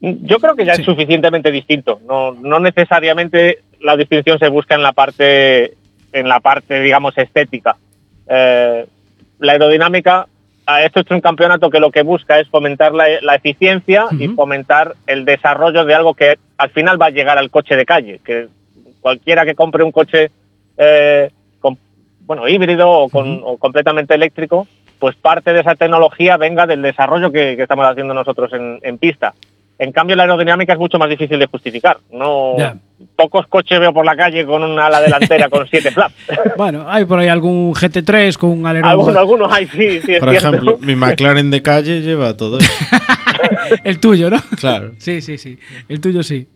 Yo 0.01 0.38
creo 0.38 0.55
que 0.55 0.64
ya 0.64 0.74
Sí. 0.74 0.82
es 0.82 0.86
suficientemente 0.86 1.51
distinto. 1.51 2.01
No, 2.07 2.32
no 2.32 2.61
necesariamente 2.61 3.59
la 3.80 3.96
distinción 3.96 4.38
se 4.38 4.49
busca 4.49 4.74
en 4.74 4.82
la 4.82 4.92
parte, 4.92 5.74
en 6.12 6.28
la 6.28 6.40
parte 6.40 6.80
digamos, 6.80 7.16
estética. 7.18 7.76
Eh, 8.28 8.86
la 9.40 9.53
aerodinámica, 9.53 10.26
a 10.66 10.82
esto 10.84 11.01
es 11.01 11.11
un 11.11 11.20
campeonato 11.20 11.70
que 11.70 11.80
lo 11.80 11.90
que 11.90 12.03
busca 12.03 12.38
es 12.38 12.49
fomentar 12.49 12.92
la, 12.94 13.07
la 13.22 13.34
eficiencia 13.36 14.07
y 14.18 14.28
fomentar 14.28 14.94
el 15.07 15.24
desarrollo 15.24 15.84
de 15.84 15.94
algo 15.94 16.14
que 16.14 16.38
al 16.59 16.70
final 16.70 17.01
va 17.01 17.07
a 17.07 17.11
llegar 17.11 17.38
al 17.38 17.51
coche 17.51 17.74
de 17.76 17.86
calle. 17.86 18.20
Que 18.24 18.49
cualquiera 19.01 19.44
que 19.44 19.55
compre 19.55 19.82
un 19.82 19.92
coche 19.92 20.30
eh, 20.76 21.30
con- 21.61 21.78
bueno, 22.20 22.46
híbrido 22.49 22.88
o, 22.90 23.09
con- 23.09 23.40
o 23.44 23.57
completamente 23.57 24.14
eléctrico, 24.14 24.68
pues 24.99 25.16
parte 25.16 25.53
de 25.53 25.61
esa 25.61 25.74
tecnología 25.76 26.36
venga 26.36 26.66
del 26.66 26.82
desarrollo 26.82 27.32
que, 27.32 27.57
que 27.57 27.62
estamos 27.62 27.86
haciendo 27.86 28.12
nosotros 28.14 28.53
en, 28.53 28.78
en 28.82 28.99
pista. 28.99 29.34
En 29.79 29.93
cambio, 29.93 30.16
la 30.16 30.24
aerodinámica 30.24 30.72
es 30.72 30.79
mucho 30.79 30.99
más 30.99 31.09
difícil 31.09 31.39
de 31.39 31.47
justificar. 31.47 31.99
No, 32.11 32.57
pocos 33.14 33.47
coches 33.47 33.79
veo 33.79 33.93
por 33.93 34.05
la 34.05 34.16
calle 34.16 34.45
con 34.45 34.62
una 34.64 34.87
ala 34.87 35.01
delantera 35.01 35.49
con 35.49 35.68
siete 35.68 35.91
flaps. 35.93 36.14
Bueno, 36.57 36.85
hay 36.89 37.05
por 37.05 37.20
ahí 37.20 37.29
algún 37.29 37.72
GT3 37.74 38.37
con 38.37 38.51
un 38.51 38.66
alerón. 38.66 38.91
algunos, 38.91 39.16
algunos 39.16 39.53
hay, 39.53 39.66
sí, 39.66 40.01
sí, 40.05 40.14
es 40.14 40.20
Por 40.20 40.31
cierto. 40.31 40.49
ejemplo, 40.49 40.79
mi 40.81 40.97
McLaren 40.97 41.51
de 41.53 41.62
calle 41.62 42.01
lleva 42.01 42.37
todo 42.37 42.59
eso. 42.59 42.72
El 43.85 44.01
tuyo, 44.01 44.31
¿no? 44.31 44.39
Claro. 44.59 44.93
Sí, 44.99 45.20
sí, 45.20 45.39
sí. 45.39 45.59
El 45.89 46.01
tuyo 46.01 46.22
sí. 46.24 46.49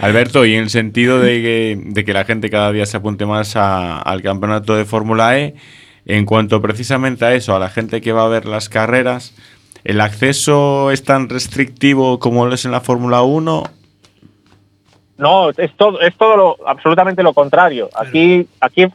Alberto, 0.00 0.44
y 0.44 0.54
en 0.54 0.64
el 0.64 0.70
sentido 0.70 1.18
de 1.20 1.40
que, 1.42 1.78
de 1.82 2.04
que 2.04 2.12
la 2.12 2.24
gente 2.24 2.50
cada 2.50 2.72
día 2.72 2.84
se 2.86 2.96
apunte 2.98 3.24
más 3.24 3.56
a- 3.56 3.98
al 3.98 4.20
campeonato 4.22 4.76
de 4.76 4.84
Fórmula 4.84 5.38
E, 5.38 5.54
en 6.04 6.24
cuanto 6.26 6.60
precisamente 6.60 7.24
a 7.24 7.34
eso, 7.34 7.56
a 7.56 7.58
la 7.58 7.68
gente 7.70 8.00
que 8.00 8.12
va 8.12 8.24
a 8.24 8.28
ver 8.28 8.44
las 8.46 8.68
carreras, 8.68 9.34
¿el 9.86 10.00
acceso 10.00 10.90
es 10.90 11.04
tan 11.04 11.28
restrictivo 11.28 12.18
como 12.18 12.44
lo 12.44 12.54
es 12.54 12.64
en 12.64 12.72
la 12.72 12.80
Fórmula 12.80 13.22
1? 13.22 13.62
No, 15.18 15.50
es 15.50 15.72
todo, 15.76 16.00
es 16.00 16.14
todo 16.16 16.36
lo, 16.36 16.56
absolutamente 16.66 17.22
lo 17.22 17.32
contrario. 17.32 17.88
Aquí, 17.94 18.48
aquí 18.60 18.86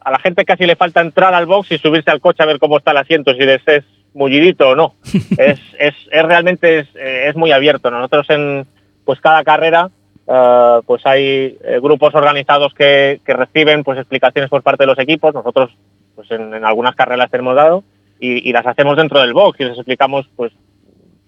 a 0.00 0.10
la 0.12 0.20
gente 0.20 0.44
casi 0.44 0.64
le 0.64 0.76
falta 0.76 1.00
entrar 1.00 1.34
al 1.34 1.46
box 1.46 1.72
y 1.72 1.78
subirse 1.78 2.10
al 2.10 2.20
coche 2.20 2.42
a 2.42 2.46
ver 2.46 2.60
cómo 2.60 2.78
está 2.78 2.92
el 2.92 2.98
asiento, 2.98 3.34
si 3.34 3.40
les 3.40 3.66
es 3.66 3.84
mullidito 4.14 4.68
o 4.68 4.76
no. 4.76 4.94
es, 5.38 5.60
es, 5.78 5.94
es 6.10 6.22
realmente 6.22 6.78
es, 6.78 6.88
es 6.94 7.34
muy 7.34 7.50
abierto. 7.50 7.90
Nosotros 7.90 8.30
en 8.30 8.64
pues 9.04 9.20
cada 9.20 9.42
carrera 9.42 9.90
eh, 10.28 10.80
pues 10.86 11.04
hay 11.04 11.58
eh, 11.64 11.80
grupos 11.82 12.14
organizados 12.14 12.72
que, 12.74 13.20
que 13.26 13.34
reciben 13.34 13.82
pues 13.82 13.98
explicaciones 13.98 14.48
por 14.48 14.62
parte 14.62 14.84
de 14.84 14.88
los 14.88 14.98
equipos. 15.00 15.34
Nosotros 15.34 15.70
pues 16.14 16.30
en, 16.30 16.54
en 16.54 16.64
algunas 16.64 16.94
carreras 16.94 17.28
tenemos 17.28 17.56
dado 17.56 17.82
y, 18.24 18.52
las 18.52 18.64
hacemos 18.66 18.96
dentro 18.96 19.20
del 19.20 19.32
box 19.34 19.58
y 19.60 19.64
les 19.64 19.76
explicamos 19.76 20.28
pues 20.36 20.52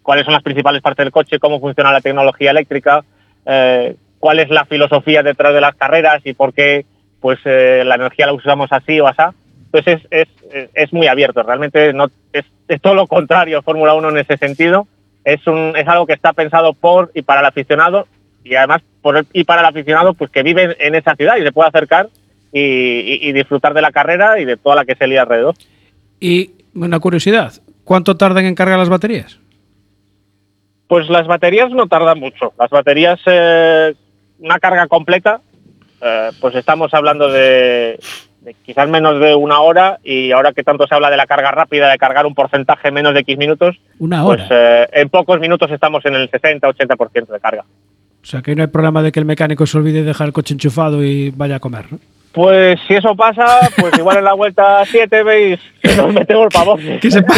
cuáles 0.03 0.25
son 0.25 0.33
las 0.35 0.43
principales 0.45 0.81
partes 0.81 1.05
del 1.05 1.13
coche, 1.13 1.41
cómo 1.41 1.59
funciona 1.59 1.91
la 1.93 2.01
tecnología 2.01 2.53
eléctrica, 2.53 3.05
eh, 3.47 3.97
cuál 4.21 4.39
es 4.39 4.49
la 4.49 4.65
filosofía 4.65 5.23
detrás 5.25 5.53
de 5.55 5.61
las 5.61 5.75
carreras 5.75 6.23
y 6.25 6.35
por 6.35 6.55
qué 6.55 6.87
pues 7.21 7.39
eh, 7.47 7.83
la 7.85 7.97
energía 7.97 8.27
la 8.27 8.33
usamos 8.33 8.71
así 8.71 9.01
o 9.01 9.09
así. 9.09 9.23
Entonces 9.73 10.07
es, 10.11 10.29
es, 10.53 10.71
es- 10.73 10.93
muy 10.93 11.09
abierto, 11.09 11.43
realmente 11.43 11.93
no, 11.93 12.07
es, 12.33 12.45
es 12.69 12.81
todo 12.81 12.95
lo 12.95 13.09
contrario 13.09 13.59
a 13.59 13.63
Fórmula 13.63 13.95
1 13.95 14.11
en 14.11 14.19
ese 14.19 14.37
sentido. 14.37 14.87
Es, 15.25 15.45
un, 15.49 15.73
es 15.77 15.89
algo 15.89 16.07
que 16.07 16.13
está 16.13 16.33
pensado 16.33 16.75
por 16.75 17.11
y 17.15 17.23
para 17.23 17.41
el 17.41 17.47
aficionado 17.47 18.07
y 18.45 18.55
además 18.55 18.83
por 19.03 19.17
el- 19.17 19.27
y 19.33 19.43
para 19.43 19.63
el 19.63 19.67
aficionado 19.67 20.15
pues 20.15 20.31
que 20.31 20.45
vive 20.45 20.77
en, 20.79 20.95
esa 20.95 21.17
ciudad 21.17 21.39
y 21.39 21.43
se 21.43 21.51
puede 21.51 21.71
acercar 21.71 22.09
y 22.57 23.33
disfrutar 23.33 23.75
de 23.75 23.83
la 23.83 23.91
carrera 23.91 24.39
y 24.39 24.45
de 24.45 24.57
toda 24.57 24.77
la 24.77 24.85
que 24.85 24.95
se 24.95 25.09
lía 25.09 25.23
alrededor. 25.23 25.57
Y 26.21 26.53
una 26.75 26.99
curiosidad, 27.01 27.53
¿cuánto 27.85 28.17
tardan 28.17 28.45
en 28.47 28.55
cargar 28.55 28.79
las 28.79 28.89
baterías? 28.89 29.39
Pues 30.89 31.09
las 31.09 31.27
baterías 31.27 31.71
no 31.71 31.87
tardan 31.87 32.19
mucho. 32.21 32.53
Las 32.59 32.71
baterías, 32.71 33.19
eh, 33.27 33.95
una 34.39 34.59
carga 34.59 34.87
completa, 34.87 35.41
eh, 36.03 36.31
pues 36.41 36.55
estamos 36.55 36.93
hablando 36.93 37.29
de, 37.29 37.99
de 38.43 38.55
quizás 38.65 38.89
menos 38.89 39.19
de 39.21 39.35
una 39.35 39.61
hora 39.61 39.99
y 40.05 40.31
ahora 40.33 40.53
que 40.53 40.63
tanto 40.63 40.87
se 40.87 40.95
habla 40.95 41.11
de 41.11 41.17
la 41.17 41.27
carga 41.27 41.51
rápida, 41.51 41.91
de 41.91 41.97
cargar 41.99 42.27
un 42.27 42.35
porcentaje 42.35 42.89
en 42.89 42.95
menos 42.95 43.15
de 43.15 43.21
X 43.21 43.39
minutos, 43.39 43.77
Una 43.99 44.23
pues 44.25 44.43
hora. 44.43 44.83
eh, 44.83 44.89
en 44.93 45.09
pocos 45.09 45.41
minutos 45.41 45.71
estamos 45.71 46.05
en 46.05 46.15
el 46.15 46.31
60-80% 46.31 47.27
de 47.29 47.41
carga. 47.41 47.65
O 48.23 48.27
sea, 48.27 48.41
que 48.43 48.55
no 48.55 48.63
hay 48.63 48.69
problema 48.69 49.03
de 49.03 49.13
que 49.13 49.21
el 49.21 49.27
mecánico 49.27 49.67
se 49.67 49.77
olvide 49.79 50.01
de 50.01 50.05
dejar 50.05 50.27
el 50.29 50.33
coche 50.33 50.55
enchufado 50.55 51.03
y 51.05 51.31
vaya 51.31 51.57
a 51.57 51.61
comer, 51.61 51.87
¿no? 51.93 51.99
Pues 52.35 52.81
si 52.89 52.95
eso 52.95 53.15
pasa, 53.15 53.71
pues 53.79 53.97
igual 53.97 54.19
en 54.19 54.25
la 54.25 54.35
vuelta 54.35 54.85
7 54.85 55.23
veis 55.23 55.61
que 55.81 55.95
nos 55.95 56.13
metemos 56.13 56.53
para 56.53 56.77
Que 56.99 57.11
se 57.11 57.25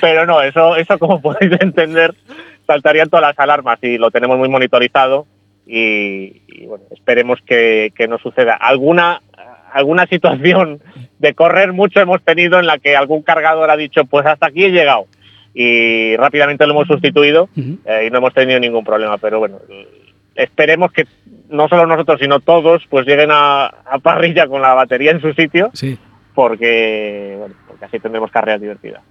Pero 0.00 0.26
no, 0.26 0.42
eso, 0.42 0.74
eso 0.76 0.98
como 0.98 1.20
podéis 1.20 1.52
entender, 1.60 2.12
saltarían 2.66 3.08
todas 3.08 3.28
las 3.28 3.38
alarmas 3.38 3.78
y 3.82 3.98
lo 3.98 4.10
tenemos 4.10 4.36
muy 4.36 4.48
monitorizado 4.48 5.26
y, 5.66 6.42
y, 6.48 6.66
bueno, 6.66 6.84
esperemos 6.90 7.38
que, 7.46 7.92
que 7.94 8.08
no 8.08 8.18
suceda. 8.18 8.54
Alguna, 8.54 9.22
alguna 9.72 10.06
situación 10.06 10.80
de 11.20 11.34
correr 11.34 11.72
mucho 11.72 12.00
hemos 12.00 12.20
tenido 12.24 12.58
en 12.58 12.66
la 12.66 12.78
que 12.78 12.96
algún 12.96 13.22
cargador 13.22 13.70
ha 13.70 13.76
dicho, 13.76 14.04
pues 14.06 14.26
hasta 14.26 14.46
aquí 14.46 14.64
he 14.64 14.70
llegado 14.70 15.06
y 15.54 16.16
rápidamente 16.16 16.66
lo 16.66 16.72
hemos 16.72 16.86
sustituido 16.86 17.48
eh, 17.56 18.04
y 18.06 18.10
no 18.10 18.18
hemos 18.18 18.34
tenido 18.34 18.60
ningún 18.60 18.84
problema. 18.84 19.18
Pero 19.18 19.38
bueno, 19.38 19.58
esperemos 20.42 20.92
que 20.92 21.06
no 21.48 21.68
solo 21.68 21.86
nosotros, 21.86 22.20
sino 22.20 22.40
todos, 22.40 22.84
pues 22.88 23.06
lleguen 23.06 23.30
a, 23.32 23.66
a 23.66 23.98
parrilla 24.00 24.46
con 24.46 24.62
la 24.62 24.74
batería 24.74 25.10
en 25.10 25.20
su 25.20 25.32
sitio 25.32 25.70
Sí. 25.72 25.98
porque, 26.34 27.34
bueno, 27.38 27.54
porque 27.66 27.84
así 27.84 27.98
tendremos 27.98 28.30
carreras 28.30 28.60
divertidas. 28.60 29.02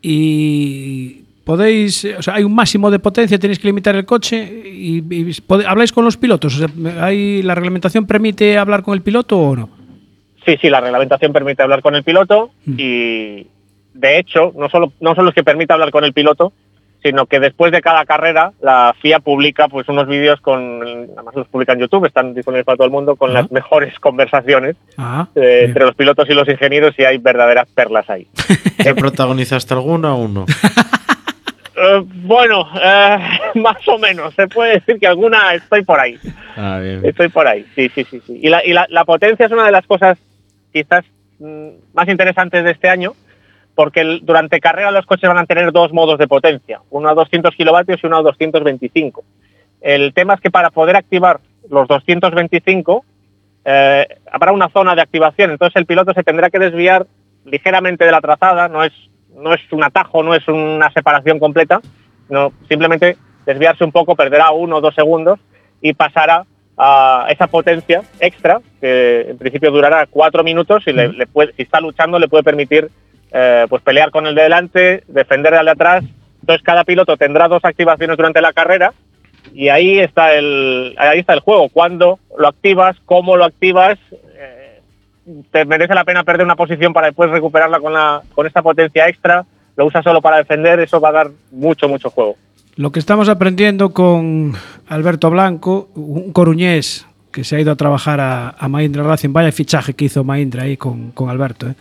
Y 0.00 1.22
podéis, 1.44 2.04
o 2.18 2.22
sea, 2.22 2.34
hay 2.34 2.44
un 2.44 2.54
máximo 2.54 2.90
de 2.90 2.98
potencia, 2.98 3.38
tenéis 3.38 3.58
que 3.58 3.68
limitar 3.68 3.94
el 3.96 4.04
coche 4.04 4.42
y, 4.64 4.98
y 5.14 5.34
habláis 5.66 5.92
con 5.92 6.04
los 6.04 6.16
pilotos, 6.16 6.56
o 6.60 6.66
sea, 6.68 7.04
hay 7.04 7.42
la 7.42 7.54
reglamentación 7.54 8.06
permite 8.06 8.58
hablar 8.58 8.82
con 8.82 8.94
el 8.94 9.02
piloto 9.02 9.38
o 9.38 9.56
no? 9.56 9.68
Sí, 10.44 10.56
sí, 10.60 10.68
la 10.70 10.80
reglamentación 10.80 11.32
permite 11.32 11.62
hablar 11.62 11.82
con 11.82 11.94
el 11.94 12.02
piloto 12.04 12.50
Mm. 12.66 12.74
y 12.78 13.46
de 13.94 14.18
hecho, 14.18 14.52
no 14.56 14.68
solo, 14.70 14.92
no 15.00 15.14
solo 15.14 15.28
es 15.28 15.34
que 15.34 15.44
permite 15.44 15.72
hablar 15.72 15.90
con 15.90 16.04
el 16.04 16.12
piloto, 16.12 16.52
sino 17.02 17.26
que 17.26 17.40
después 17.40 17.72
de 17.72 17.80
cada 17.80 18.04
carrera 18.04 18.52
la 18.60 18.94
FIA 19.00 19.18
publica 19.18 19.68
pues 19.68 19.88
unos 19.88 20.06
vídeos 20.06 20.40
con, 20.40 20.82
además 20.82 21.34
los 21.34 21.48
publica 21.48 21.72
en 21.72 21.80
YouTube, 21.80 22.06
están 22.06 22.34
disponibles 22.34 22.64
para 22.64 22.76
todo 22.76 22.86
el 22.86 22.92
mundo, 22.92 23.16
con 23.16 23.32
las 23.32 23.50
mejores 23.50 23.98
conversaciones 23.98 24.76
Ah, 24.96 25.28
eh, 25.34 25.62
entre 25.64 25.84
los 25.84 25.94
pilotos 25.94 26.28
y 26.28 26.34
los 26.34 26.48
ingenieros 26.48 26.94
y 26.98 27.04
hay 27.04 27.18
verdaderas 27.18 27.68
perlas 27.74 28.08
ahí. 28.08 28.26
¿Ya 28.84 28.94
protagonizaste 28.94 29.74
alguna 29.74 30.14
o 30.14 30.28
no? 30.28 30.46
Eh, 31.74 32.04
bueno, 32.04 32.68
eh, 32.80 33.18
más 33.54 33.88
o 33.88 33.98
menos, 33.98 34.34
se 34.34 34.46
puede 34.46 34.74
decir 34.74 35.00
que 35.00 35.06
alguna 35.06 35.54
estoy 35.54 35.82
por 35.82 35.98
ahí. 35.98 36.18
Ah, 36.54 36.78
bien. 36.80 37.00
Estoy 37.02 37.28
por 37.28 37.46
ahí, 37.46 37.66
sí, 37.74 37.90
sí, 37.94 38.04
sí. 38.08 38.22
sí. 38.24 38.38
Y, 38.40 38.50
la, 38.50 38.64
y 38.64 38.72
la, 38.72 38.86
la 38.90 39.04
potencia 39.04 39.46
es 39.46 39.52
una 39.52 39.64
de 39.64 39.72
las 39.72 39.86
cosas 39.86 40.18
quizás 40.72 41.04
mm, 41.40 41.68
más 41.94 42.08
interesantes 42.08 42.62
de 42.62 42.70
este 42.72 42.88
año, 42.88 43.14
porque 43.74 44.00
el- 44.00 44.20
durante 44.24 44.60
carrera 44.60 44.90
los 44.90 45.06
coches 45.06 45.28
van 45.28 45.38
a 45.38 45.46
tener 45.46 45.72
dos 45.72 45.92
modos 45.92 46.18
de 46.18 46.28
potencia, 46.28 46.80
uno 46.90 47.08
a 47.08 47.14
200 47.14 47.54
kilovatios 47.54 48.00
y 48.02 48.06
uno 48.06 48.18
a 48.18 48.22
225. 48.22 49.24
El 49.80 50.12
tema 50.14 50.34
es 50.34 50.40
que 50.40 50.50
para 50.50 50.70
poder 50.70 50.96
activar 50.96 51.40
los 51.68 51.88
225 51.88 53.04
eh, 53.64 54.06
habrá 54.30 54.52
una 54.52 54.68
zona 54.70 54.94
de 54.94 55.02
activación, 55.02 55.52
entonces 55.52 55.76
el 55.76 55.86
piloto 55.86 56.12
se 56.12 56.22
tendrá 56.24 56.50
que 56.50 56.58
desviar 56.58 57.06
ligeramente 57.44 58.04
de 58.04 58.10
la 58.12 58.20
trazada, 58.20 58.68
no 58.68 58.82
es, 58.84 58.92
no 59.36 59.54
es 59.54 59.60
un 59.72 59.84
atajo, 59.84 60.22
no 60.22 60.34
es 60.34 60.46
una 60.48 60.90
separación 60.90 61.38
completa, 61.38 61.80
no, 62.28 62.52
simplemente 62.68 63.16
desviarse 63.46 63.84
un 63.84 63.92
poco, 63.92 64.14
perderá 64.16 64.50
uno 64.50 64.76
o 64.76 64.80
dos 64.80 64.94
segundos 64.94 65.38
y 65.80 65.92
pasará 65.94 66.44
a 66.76 67.26
esa 67.30 67.46
potencia 67.46 68.02
extra, 68.20 68.60
que 68.80 69.26
en 69.30 69.38
principio 69.38 69.70
durará 69.70 70.06
cuatro 70.06 70.42
minutos 70.42 70.82
y 70.86 70.92
le, 70.92 71.08
le 71.12 71.26
puede, 71.26 71.52
si 71.54 71.62
está 71.62 71.80
luchando 71.80 72.18
le 72.18 72.28
puede 72.28 72.42
permitir 72.42 72.88
eh, 73.32 73.66
pues 73.68 73.82
pelear 73.82 74.10
con 74.10 74.26
el 74.26 74.34
de 74.34 74.42
delante, 74.42 75.04
defender 75.08 75.54
al 75.54 75.66
de 75.66 75.70
atrás. 75.72 76.04
Entonces 76.40 76.62
cada 76.64 76.84
piloto 76.84 77.16
tendrá 77.16 77.48
dos 77.48 77.64
activaciones 77.64 78.16
durante 78.16 78.40
la 78.40 78.52
carrera 78.52 78.92
y 79.54 79.68
ahí 79.68 79.98
está 79.98 80.34
el, 80.34 80.94
ahí 80.98 81.20
está 81.20 81.32
el 81.32 81.40
juego. 81.40 81.68
Cuando 81.68 82.18
lo 82.36 82.48
activas, 82.48 82.96
cómo 83.04 83.36
lo 83.36 83.44
activas, 83.44 83.98
eh, 84.36 84.80
te 85.50 85.64
merece 85.64 85.94
la 85.94 86.04
pena 86.04 86.24
perder 86.24 86.44
una 86.44 86.56
posición 86.56 86.92
para 86.92 87.08
después 87.08 87.30
recuperarla 87.30 87.80
con, 87.80 87.92
la, 87.92 88.22
con 88.34 88.46
esta 88.46 88.62
potencia 88.62 89.08
extra. 89.08 89.44
Lo 89.76 89.86
usas 89.86 90.04
solo 90.04 90.20
para 90.20 90.36
defender, 90.36 90.80
eso 90.80 91.00
va 91.00 91.08
a 91.08 91.12
dar 91.12 91.30
mucho, 91.50 91.88
mucho 91.88 92.10
juego. 92.10 92.36
Lo 92.76 92.90
que 92.90 92.98
estamos 92.98 93.28
aprendiendo 93.28 93.92
con 93.92 94.54
Alberto 94.88 95.30
Blanco, 95.30 95.88
un 95.94 96.32
coruñés 96.32 97.06
que 97.30 97.44
se 97.44 97.56
ha 97.56 97.60
ido 97.60 97.72
a 97.72 97.76
trabajar 97.76 98.20
a, 98.20 98.48
a 98.50 98.68
Racing, 98.68 99.32
vaya 99.32 99.52
fichaje 99.52 99.94
que 99.94 100.06
hizo 100.06 100.24
Mahindra 100.24 100.64
ahí 100.64 100.76
con, 100.76 101.12
con 101.12 101.30
Alberto, 101.30 101.68
¿eh? 101.68 101.74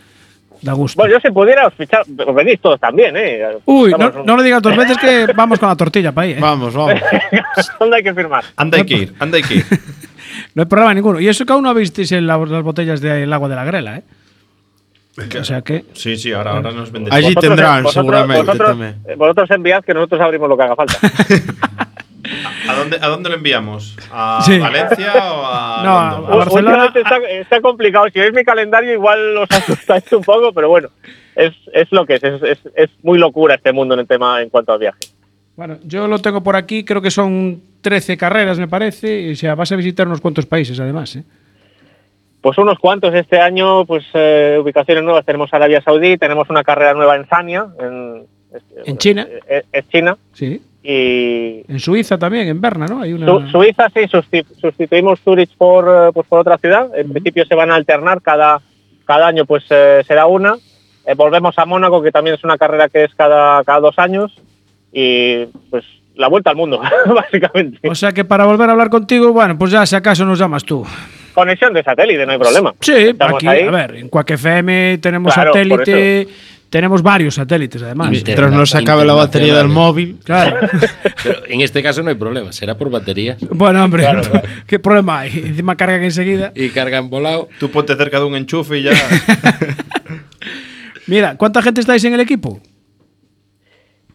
Da 0.61 0.73
gusto. 0.73 0.97
Bueno, 1.01 1.13
yo 1.15 1.19
si 1.19 1.31
pudiera 1.33 1.65
os 1.67 1.73
fichar, 1.73 2.01
os 2.01 2.35
venís 2.35 2.59
todos 2.61 2.79
también, 2.79 3.15
¿eh? 3.17 3.57
Uy, 3.65 3.91
no, 3.91 3.97
Estamos- 4.07 4.25
no 4.25 4.35
lo 4.37 4.43
digas 4.43 4.61
dos 4.61 4.75
veces 4.75 4.97
que 4.97 5.25
vamos 5.35 5.57
con 5.59 5.69
la 5.69 5.75
tortilla 5.75 6.11
para 6.11 6.25
ahí, 6.27 6.33
¿eh? 6.33 6.37
Vamos, 6.39 6.73
vamos. 6.73 7.01
¿Dónde 7.79 7.97
hay 7.97 8.03
que 8.03 8.13
firmar? 8.13 8.43
Anda 8.55 8.77
hay 8.77 8.85
que 8.85 8.93
ir, 8.95 9.13
anda 9.19 9.37
hay 9.37 9.43
que 9.43 9.55
ir. 9.55 9.65
No 10.55 10.61
hay 10.63 10.65
problema 10.67 10.93
ninguno. 10.93 11.19
Y 11.19 11.27
eso 11.27 11.45
que 11.45 11.53
aún 11.53 11.63
no 11.63 11.73
visteis 11.73 12.11
en 12.13 12.25
la- 12.27 12.37
las 12.37 12.63
botellas 12.63 12.99
del 13.01 13.31
agua 13.33 13.49
de 13.49 13.55
la 13.55 13.63
grela, 13.65 13.97
¿eh? 13.97 14.03
O 15.39 15.43
sea 15.43 15.61
que... 15.61 15.85
Sí, 15.93 16.15
sí, 16.15 16.31
ahora, 16.31 16.51
ahora 16.51 16.71
nos 16.71 16.89
vende. 16.91 17.09
Allí 17.13 17.27
Vosotros- 17.33 17.41
tendrán, 17.49 17.83
vosotros- 17.83 17.93
seguramente 17.93 18.43
vosotros, 18.43 18.69
también. 18.69 18.95
Vosotros 19.17 19.51
enviad 19.51 19.83
que 19.83 19.93
nosotros 19.93 20.21
abrimos 20.21 20.47
lo 20.49 20.55
que 20.57 20.63
haga 20.63 20.75
falta. 20.75 20.93
¿A 22.81 22.83
dónde, 22.83 22.97
¿A 23.01 23.07
dónde 23.09 23.29
lo 23.29 23.35
enviamos? 23.35 23.97
¿A 24.11 24.41
Sí. 24.45 24.57
Valencia 24.59 25.13
o 25.31 25.45
a.? 25.45 25.81
No, 25.83 25.91
a 26.31 26.35
Barcelona- 26.37 26.91
está, 26.93 27.17
está 27.29 27.61
complicado. 27.61 28.07
Si 28.13 28.19
veis 28.19 28.33
mi 28.33 28.43
calendario, 28.43 28.93
igual 28.93 29.37
os 29.37 29.49
asustáis 29.51 30.11
un 30.13 30.23
poco, 30.23 30.51
pero 30.53 30.69
bueno, 30.69 30.89
es, 31.35 31.53
es 31.73 31.91
lo 31.91 32.05
que 32.05 32.15
es. 32.15 32.23
Es, 32.23 32.41
es- 32.43 32.69
es 32.75 32.89
muy 33.03 33.17
locura 33.19 33.55
este 33.55 33.71
mundo 33.71 33.93
en 33.93 34.01
el 34.01 34.07
tema 34.07 34.41
en 34.41 34.49
cuanto 34.49 34.73
al 34.73 34.79
viaje. 34.79 34.99
Bueno, 35.55 35.77
yo 35.83 36.07
lo 36.07 36.19
tengo 36.19 36.41
por 36.41 36.55
aquí, 36.55 36.83
creo 36.83 37.01
que 37.01 37.11
son 37.11 37.61
13 37.81 38.17
carreras, 38.17 38.57
me 38.57 38.67
parece, 38.67 39.21
y 39.21 39.31
o 39.33 39.35
sea, 39.35 39.53
vas 39.55 39.71
a 39.71 39.75
visitar 39.75 40.07
unos 40.07 40.21
cuantos 40.21 40.45
países, 40.45 40.79
además, 40.79 41.15
¿eh? 41.17 41.23
Pues 42.41 42.57
unos 42.57 42.79
cuantos 42.79 43.13
este 43.13 43.39
año, 43.39 43.85
pues 43.85 44.03
eh, 44.15 44.57
ubicaciones 44.59 45.03
nuevas. 45.03 45.23
Tenemos 45.25 45.53
Arabia 45.53 45.79
Saudí, 45.83 46.17
tenemos 46.17 46.49
una 46.49 46.63
carrera 46.63 46.93
nueva 46.95 47.15
en 47.15 47.27
Sanya, 47.27 47.67
en, 47.79 48.25
es- 48.55 48.87
¿En 48.87 48.97
China? 48.97 49.27
Es, 49.47 49.65
es 49.71 49.87
China. 49.89 50.17
Sí. 50.33 50.59
Y 50.83 51.63
En 51.67 51.79
Suiza 51.79 52.17
también, 52.17 52.47
en 52.47 52.59
Berna, 52.59 52.85
¿no? 52.87 53.01
Hay 53.01 53.13
una... 53.13 53.25
Su- 53.27 53.47
Suiza 53.49 53.87
sí, 53.93 54.01
susti- 54.01 54.45
sustituimos 54.59 55.19
Zurich 55.21 55.51
por, 55.57 55.85
eh, 55.87 56.11
pues 56.13 56.27
por 56.27 56.39
otra 56.39 56.57
ciudad. 56.57 56.89
En 56.97 57.11
principio 57.11 57.45
se 57.45 57.55
van 57.55 57.71
a 57.71 57.75
alternar 57.75 58.21
cada, 58.21 58.59
cada 59.05 59.27
año, 59.27 59.45
pues 59.45 59.63
eh, 59.69 60.01
será 60.07 60.25
una. 60.25 60.55
Eh, 61.05 61.13
volvemos 61.15 61.57
a 61.57 61.65
Mónaco, 61.65 62.01
que 62.01 62.11
también 62.11 62.35
es 62.35 62.43
una 62.43 62.57
carrera 62.57 62.89
que 62.89 63.03
es 63.03 63.13
cada, 63.15 63.63
cada 63.63 63.79
dos 63.79 63.97
años. 63.99 64.31
Y 64.91 65.45
pues 65.69 65.85
la 66.15 66.27
vuelta 66.27 66.49
al 66.49 66.55
mundo, 66.55 66.81
básicamente. 67.15 67.87
O 67.89 67.95
sea 67.95 68.11
que 68.11 68.25
para 68.25 68.45
volver 68.45 68.67
a 68.69 68.71
hablar 68.73 68.89
contigo, 68.89 69.31
bueno, 69.33 69.57
pues 69.57 69.71
ya 69.71 69.85
si 69.85 69.95
acaso 69.95 70.25
nos 70.25 70.39
llamas 70.39 70.63
tú. 70.63 70.85
Conexión 71.31 71.73
de 71.73 71.83
satélite, 71.83 72.25
no 72.25 72.33
hay 72.33 72.39
problema. 72.39 72.73
Sí, 72.81 72.93
Estamos 72.93 73.35
aquí, 73.35 73.47
ahí. 73.47 73.67
a 73.67 73.71
ver, 73.71 73.95
en 73.95 74.09
Quack 74.09 74.31
FM 74.31 74.97
tenemos 74.99 75.33
Claro, 75.33 75.53
satélite, 75.53 76.27
tenemos 76.69 77.01
varios 77.01 77.35
satélites 77.35 77.81
además. 77.83 78.09
Mientras 78.11 78.51
no 78.51 78.65
se 78.65 78.77
acabe 78.77 79.05
la 79.05 79.13
batería 79.13 79.55
del 79.55 79.67
móvil. 79.67 80.17
Claro. 80.23 80.67
Pero 81.23 81.45
en 81.47 81.61
este 81.61 81.83
caso 81.83 82.01
no 82.03 82.09
hay 82.09 82.15
problema, 82.15 82.51
será 82.53 82.77
por 82.77 82.89
baterías. 82.89 83.37
bueno, 83.49 83.83
hombre, 83.83 84.05
¿qué 84.67 84.79
problema 84.79 85.19
hay? 85.21 85.31
Encima 85.45 85.75
cargan 85.75 86.03
enseguida. 86.03 86.51
Y 86.55 86.69
cargan 86.69 87.09
volado. 87.09 87.49
Tú 87.59 87.69
ponte 87.71 87.95
cerca 87.95 88.19
de 88.19 88.25
un 88.25 88.35
enchufe 88.35 88.77
y 88.79 88.83
ya. 88.83 88.91
Mira, 91.07 91.35
¿cuánta 91.37 91.61
gente 91.61 91.81
estáis 91.81 92.03
en 92.05 92.13
el 92.13 92.19
equipo? 92.21 92.59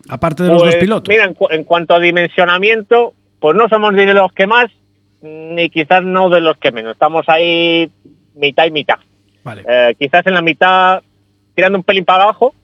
Aparte 0.09 0.45
de 0.45 0.51
los 0.51 0.63
Pues, 0.63 0.75
dos 0.75 0.81
pilotos. 0.81 1.09
Mira, 1.09 1.25
en, 1.25 1.35
cu- 1.35 1.49
en 1.51 1.65
cuanto 1.65 1.95
a 1.95 2.01
dimensionamiento, 2.01 3.15
pues 3.41 3.57
no 3.57 3.69
somos 3.69 3.93
ni 3.93 4.07
de 4.07 4.15
los 4.15 4.33
que 4.33 4.47
más, 4.47 4.67
ni 5.27 5.71
quizás 5.71 6.03
no 6.03 6.29
de 6.29 6.41
los 6.41 6.57
que 6.59 6.73
menos. 6.73 6.93
Estamos 6.93 7.29
ahí 7.29 7.91
mitad 8.35 8.67
y 8.67 8.71
mitad. 8.71 8.99
Vale. 9.45 9.65
Eh, 9.69 9.95
quizás 9.99 10.27
en 10.27 10.35
la 10.35 10.43
mitad 10.43 11.03
tirando 11.55 11.79
un 11.79 11.85
pelín 11.85 12.05
para 12.05 12.25
abajo 12.25 12.55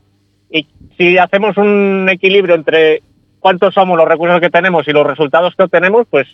y 0.51 0.67
si 0.99 1.17
hacemos 1.17 1.57
un 1.57 2.09
equilibrio 2.11 2.55
entre 2.55 3.03
cuántos 3.41 3.75
somos 3.75 3.97
los 3.97 4.07
recursos 4.07 4.41
que 4.41 4.51
tenemos 4.51 4.87
y 4.87 4.93
los 4.93 5.07
resultados 5.07 5.55
que 5.57 5.63
obtenemos, 5.63 6.07
pues 6.11 6.29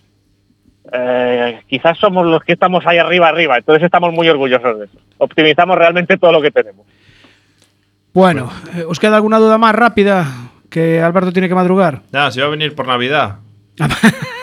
eh, 0.93 1.61
quizás 1.68 1.99
somos 1.99 2.26
los 2.26 2.43
que 2.43 2.53
estamos 2.53 2.87
ahí 2.87 2.99
arriba, 2.99 3.29
arriba. 3.29 3.59
Entonces 3.59 3.85
estamos 3.85 4.12
muy 4.12 4.29
orgullosos 4.29 4.79
de 4.79 4.85
eso. 4.87 4.99
Optimizamos 5.18 5.79
realmente 5.79 6.16
todo 6.16 6.33
lo 6.33 6.43
que 6.43 6.51
tenemos. 6.51 6.87
Bueno, 8.12 8.51
eh, 8.74 8.85
¿os 8.89 8.99
queda 8.99 9.16
alguna 9.16 9.39
duda 9.39 9.59
más 9.59 9.74
rápida? 9.74 10.26
Que 10.70 11.01
Alberto 11.01 11.33
tiene 11.33 11.49
que 11.49 11.55
madrugar. 11.55 12.03
Nada, 12.11 12.31
se 12.31 12.41
va 12.41 12.49
a 12.49 12.51
venir 12.51 12.74
por 12.74 12.87
Navidad. 12.87 13.37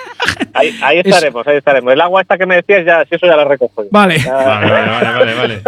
Ahí, 0.55 0.75
ahí 0.81 0.99
estaremos, 1.03 1.45
ahí 1.47 1.57
estaremos. 1.57 1.93
El 1.93 2.01
agua 2.01 2.21
esta 2.21 2.37
que 2.37 2.45
me 2.45 2.55
decías, 2.55 2.85
ya, 2.85 3.05
si 3.05 3.15
eso 3.15 3.27
ya 3.27 3.35
la 3.35 3.43
recojo 3.45 3.83
yo. 3.83 3.89
Vale. 3.91 4.17
Ya- 4.19 4.33
Vale, 4.33 4.71
vale, 4.71 4.89
vale, 4.89 5.33
vale. 5.35 5.61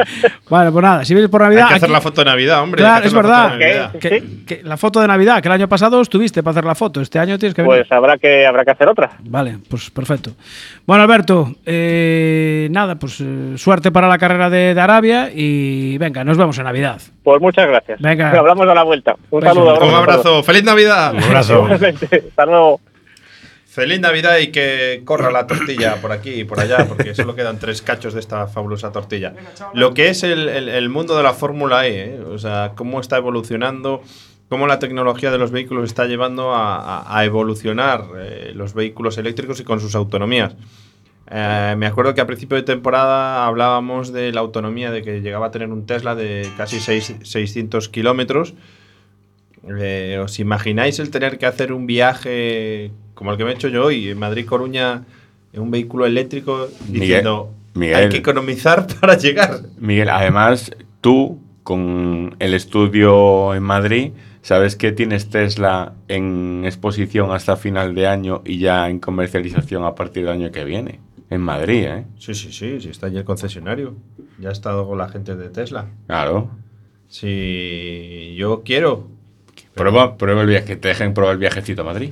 vale. 0.47 0.71
Pues 0.71 0.83
nada, 0.83 1.03
si 1.05 1.13
vienes 1.13 1.29
por 1.29 1.41
Hay 1.43 1.49
Navidad. 1.49 1.67
que 1.67 1.73
hacer 1.75 1.83
aquí- 1.85 1.93
la 1.93 2.01
foto 2.01 2.21
de 2.21 2.25
Navidad, 2.25 2.61
hombre. 2.63 2.79
Claro, 2.79 2.95
hay 2.95 3.01
es 3.01 3.13
hacer 3.13 3.25
la 3.25 3.43
foto 3.49 3.57
verdad. 3.57 3.91
que, 3.99 4.19
Sí. 4.19 4.43
que 4.47 4.63
la 4.63 4.77
foto 4.77 5.01
de 5.01 5.07
Navidad, 5.07 5.41
que 5.41 5.47
el 5.49 5.51
año 5.53 5.67
pasado 5.67 6.01
estuviste 6.01 6.41
para 6.41 6.51
hacer 6.51 6.65
la 6.65 6.75
foto. 6.75 7.01
Este 7.01 7.19
año 7.19 7.37
tienes 7.37 7.53
que 7.53 7.61
venir. 7.61 7.77
Pues 7.79 7.91
habrá 7.91 8.17
que, 8.17 8.45
habrá 8.47 8.63
que 8.63 8.71
hacer 8.71 8.87
otra. 8.87 9.11
Vale, 9.23 9.57
pues 9.69 9.89
perfecto. 9.89 10.31
Bueno, 10.85 11.03
Alberto, 11.03 11.53
eh, 11.65 12.67
nada, 12.71 12.95
pues 12.95 13.19
eh, 13.21 13.53
suerte 13.57 13.91
para 13.91 14.07
la 14.07 14.17
carrera 14.17 14.49
de, 14.49 14.73
de 14.73 14.81
Arabia 14.81 15.29
y 15.33 15.97
venga, 15.97 16.23
nos 16.23 16.37
vemos 16.37 16.57
en 16.57 16.63
Navidad. 16.63 17.01
Pues 17.23 17.41
muchas 17.41 17.67
gracias. 17.67 17.99
Venga. 17.99 18.31
Hablamos 18.31 18.67
a 18.67 18.73
la 18.73 18.83
vuelta. 18.83 19.15
Un 19.29 19.41
saludo. 19.41 19.79
Un 19.79 19.93
abrazo. 19.93 20.43
¡Feliz 20.43 20.63
Navidad! 20.63 21.13
Un 21.13 21.23
abrazo. 21.23 21.65
Hasta 22.29 22.45
luego. 22.45 22.79
Feliz 23.77 23.99
Navidad 23.99 24.39
y 24.39 24.47
que 24.47 25.03
corra 25.05 25.29
la 25.29 25.45
tortilla 25.45 26.01
por 26.01 26.11
aquí 26.11 26.31
y 26.31 26.43
por 26.45 26.59
allá, 26.59 26.87
porque 26.87 27.13
solo 27.13 27.35
quedan 27.35 27.59
tres 27.59 27.83
cachos 27.83 28.15
de 28.15 28.19
esta 28.19 28.47
fabulosa 28.47 28.91
tortilla. 28.91 29.35
Lo 29.75 29.93
que 29.93 30.09
es 30.09 30.23
el, 30.23 30.49
el- 30.49 30.67
el 30.69 30.89
mundo 30.89 31.15
de 31.15 31.21
la 31.21 31.33
Fórmula 31.33 31.85
E, 31.87 32.05
¿eh? 32.15 32.19
o 32.27 32.39
sea, 32.39 32.71
cómo 32.75 32.99
está 32.99 33.17
evolucionando, 33.17 34.01
cómo 34.49 34.65
la 34.65 34.79
tecnología 34.79 35.29
de 35.29 35.37
los 35.37 35.51
vehículos 35.51 35.83
está 35.85 36.05
llevando 36.07 36.55
a, 36.55 36.77
a- 37.03 37.19
a 37.19 37.23
evolucionar 37.25 38.05
eh, 38.17 38.51
los 38.55 38.73
vehículos 38.73 39.19
eléctricos 39.19 39.59
y 39.59 39.63
con 39.63 39.79
sus 39.79 39.93
autonomías. 39.93 40.55
Eh, 41.29 41.75
me 41.77 41.85
acuerdo 41.85 42.15
que 42.15 42.21
a 42.21 42.25
principio 42.25 42.57
de 42.57 42.63
temporada 42.63 43.45
hablábamos 43.45 44.11
de 44.11 44.31
la 44.31 44.39
autonomía 44.39 44.89
de 44.89 45.03
que 45.03 45.21
llegaba 45.21 45.45
a 45.47 45.51
tener 45.51 45.69
un 45.69 45.85
Tesla 45.85 46.15
de 46.15 46.49
casi 46.57 46.79
seis- 46.79 47.13
600 47.21 47.89
kilómetros. 47.89 48.55
¿Os 50.23 50.39
imagináis 50.39 50.97
el 50.99 51.09
tener 51.11 51.37
que 51.37 51.45
hacer 51.45 51.73
un 51.73 51.85
viaje 51.87 52.91
como 53.17 53.31
el 53.31 53.37
que 53.37 53.43
me 53.43 53.49
he 53.49 53.53
hecho 53.55 53.67
yo 53.67 53.85
hoy, 53.85 54.09
en 54.09 54.19
Madrid-Coruña, 54.19 55.03
en 55.51 55.61
un 55.61 55.71
vehículo 55.71 56.05
eléctrico, 56.05 56.67
diciendo, 56.87 57.51
Miguel. 57.73 57.95
hay 57.95 58.09
que 58.09 58.17
economizar 58.17 58.85
para 59.01 59.17
llegar? 59.17 59.61
Miguel, 59.79 60.09
además, 60.09 60.71
tú, 61.01 61.39
con 61.63 62.35
el 62.37 62.53
estudio 62.53 63.55
en 63.55 63.63
Madrid, 63.63 64.11
sabes 64.43 64.75
que 64.75 64.91
tienes 64.91 65.31
Tesla 65.31 65.93
en 66.07 66.61
exposición 66.63 67.31
hasta 67.31 67.57
final 67.57 67.95
de 67.95 68.05
año 68.05 68.43
y 68.45 68.59
ya 68.59 68.87
en 68.87 68.99
comercialización 68.99 69.83
a 69.83 69.95
partir 69.95 70.25
del 70.25 70.33
año 70.33 70.51
que 70.51 70.63
viene. 70.63 70.99
En 71.31 71.41
Madrid, 71.41 71.85
¿eh? 71.85 72.05
Sí, 72.19 72.35
sí, 72.35 72.51
sí, 72.51 72.79
sí, 72.79 72.89
está 72.89 73.07
allí 73.07 73.17
el 73.17 73.25
concesionario. 73.25 73.95
Ya 74.37 74.49
ha 74.49 74.51
estado 74.51 74.87
con 74.87 74.99
la 74.99 75.09
gente 75.09 75.35
de 75.35 75.49
Tesla. 75.49 75.87
Claro. 76.05 76.51
Si 77.07 78.35
yo 78.37 78.61
quiero. 78.63 79.07
Prueba, 79.73 80.17
prueba 80.17 80.41
el 80.41 80.47
viaje, 80.47 80.65
que 80.65 80.75
te 80.75 80.89
dejen 80.89 81.15
probar 81.15 81.33
el 81.33 81.39
viajecito 81.39 81.81
a 81.81 81.85
Madrid. 81.85 82.11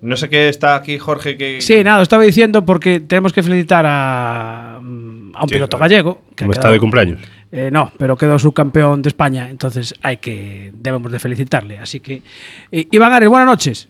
No 0.00 0.16
sé 0.16 0.28
qué 0.28 0.48
está 0.48 0.76
aquí, 0.76 0.98
Jorge, 0.98 1.36
que... 1.36 1.60
Sí, 1.60 1.82
nada, 1.82 1.96
lo 1.98 2.02
estaba 2.04 2.22
diciendo 2.22 2.64
porque 2.64 3.00
tenemos 3.00 3.32
que 3.32 3.42
felicitar 3.42 3.84
a, 3.86 4.78
mm, 4.80 5.34
a 5.34 5.42
un 5.42 5.48
Sí, 5.48 5.54
piloto 5.56 5.76
claro. 5.76 5.90
gallego. 5.90 6.14
que 6.36 6.44
ha 6.44 6.46
¿Cómo 6.46 6.52
está 6.52 6.70
de 6.70 6.78
cumpleaños? 6.78 7.20
Eh, 7.50 7.70
no, 7.72 7.90
pero 7.98 8.16
quedó 8.16 8.38
subcampeón 8.38 9.02
de 9.02 9.08
España, 9.08 9.48
entonces 9.50 9.94
hay 10.02 10.18
que 10.18 10.70
debemos 10.74 11.10
de 11.10 11.18
felicitarle. 11.18 11.78
Así 11.78 11.98
que, 12.00 12.22
eh, 12.70 12.86
Iván 12.90 13.12
Ares, 13.12 13.28
buenas 13.28 13.48
noches. 13.48 13.88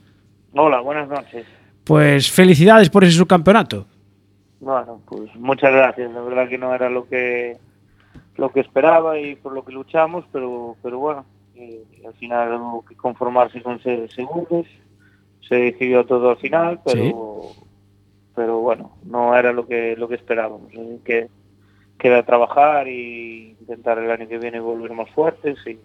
Hola, 0.54 0.80
buenas 0.80 1.08
noches. 1.08 1.44
Pues 1.84 2.30
felicidades 2.30 2.88
por 2.88 3.04
ese 3.04 3.16
subcampeonato. 3.18 3.86
Bueno, 4.60 5.00
pues 5.06 5.34
muchas 5.36 5.72
gracias. 5.72 6.10
La 6.12 6.20
verdad 6.22 6.48
que 6.48 6.58
no 6.58 6.74
era 6.74 6.88
lo 6.88 7.06
que 7.08 7.56
lo 8.36 8.50
que 8.50 8.60
esperaba 8.60 9.18
y 9.18 9.34
por 9.34 9.52
lo 9.52 9.64
que 9.64 9.72
luchamos, 9.72 10.24
pero 10.32 10.76
pero 10.82 10.98
bueno, 10.98 11.24
eh, 11.56 11.82
al 12.06 12.14
final 12.14 12.54
hubo 12.54 12.84
que 12.84 12.94
conformarse 12.94 13.60
con 13.62 13.82
ser 13.82 14.10
segundos. 14.12 14.66
Se 15.48 15.56
decidió 15.56 16.04
todo 16.04 16.30
al 16.30 16.36
final, 16.38 16.80
pero 16.84 17.52
pero 18.34 18.60
bueno, 18.60 18.92
no 19.04 19.36
era 19.36 19.52
lo 19.52 19.66
que 19.66 19.96
lo 19.96 20.08
que 20.08 20.14
esperábamos. 20.14 20.70
Así 20.72 21.00
que 21.04 21.28
queda 21.98 22.22
trabajar 22.22 22.86
y 22.88 23.56
intentar 23.60 23.98
el 23.98 24.10
año 24.10 24.28
que 24.28 24.38
viene 24.38 24.60
volver 24.60 24.92
más 24.92 25.10
fuertes 25.10 25.58
y 25.66 25.78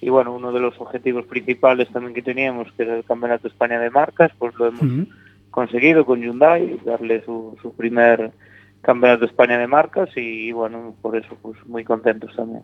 y 0.00 0.10
bueno, 0.10 0.32
uno 0.32 0.52
de 0.52 0.60
los 0.60 0.80
objetivos 0.80 1.26
principales 1.26 1.88
también 1.88 2.14
que 2.14 2.22
teníamos, 2.22 2.70
que 2.72 2.84
era 2.84 2.96
el 2.96 3.04
Campeonato 3.04 3.44
de 3.44 3.48
España 3.48 3.80
de 3.80 3.90
Marcas, 3.90 4.30
pues 4.38 4.54
lo 4.54 4.68
hemos 4.68 5.08
conseguido 5.50 6.06
con 6.06 6.20
Hyundai, 6.20 6.78
darle 6.84 7.24
su, 7.24 7.56
su 7.60 7.74
primer 7.74 8.30
campeonato 8.80 9.20
de 9.20 9.26
España 9.26 9.58
de 9.58 9.66
marcas 9.66 10.08
y 10.16 10.52
bueno, 10.52 10.94
por 11.02 11.16
eso 11.16 11.36
pues 11.42 11.56
muy 11.66 11.84
contentos 11.84 12.34
también. 12.36 12.62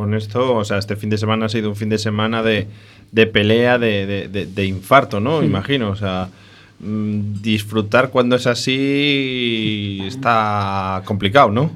Con 0.00 0.14
esto, 0.14 0.56
o 0.56 0.64
sea, 0.64 0.78
este 0.78 0.96
fin 0.96 1.10
de 1.10 1.18
semana 1.18 1.44
ha 1.44 1.48
sido 1.50 1.68
un 1.68 1.76
fin 1.76 1.90
de 1.90 1.98
semana 1.98 2.42
de, 2.42 2.66
de 3.12 3.26
pelea, 3.26 3.76
de, 3.76 4.28
de- 4.28 4.64
infarto, 4.64 5.20
¿no? 5.20 5.42
Imagino, 5.42 5.90
o 5.90 5.94
sea, 5.94 6.30
mm, 6.78 7.42
disfrutar 7.42 8.08
cuando 8.08 8.36
es 8.36 8.46
así 8.46 10.00
está 10.06 11.02
complicado, 11.04 11.50
¿no? 11.50 11.70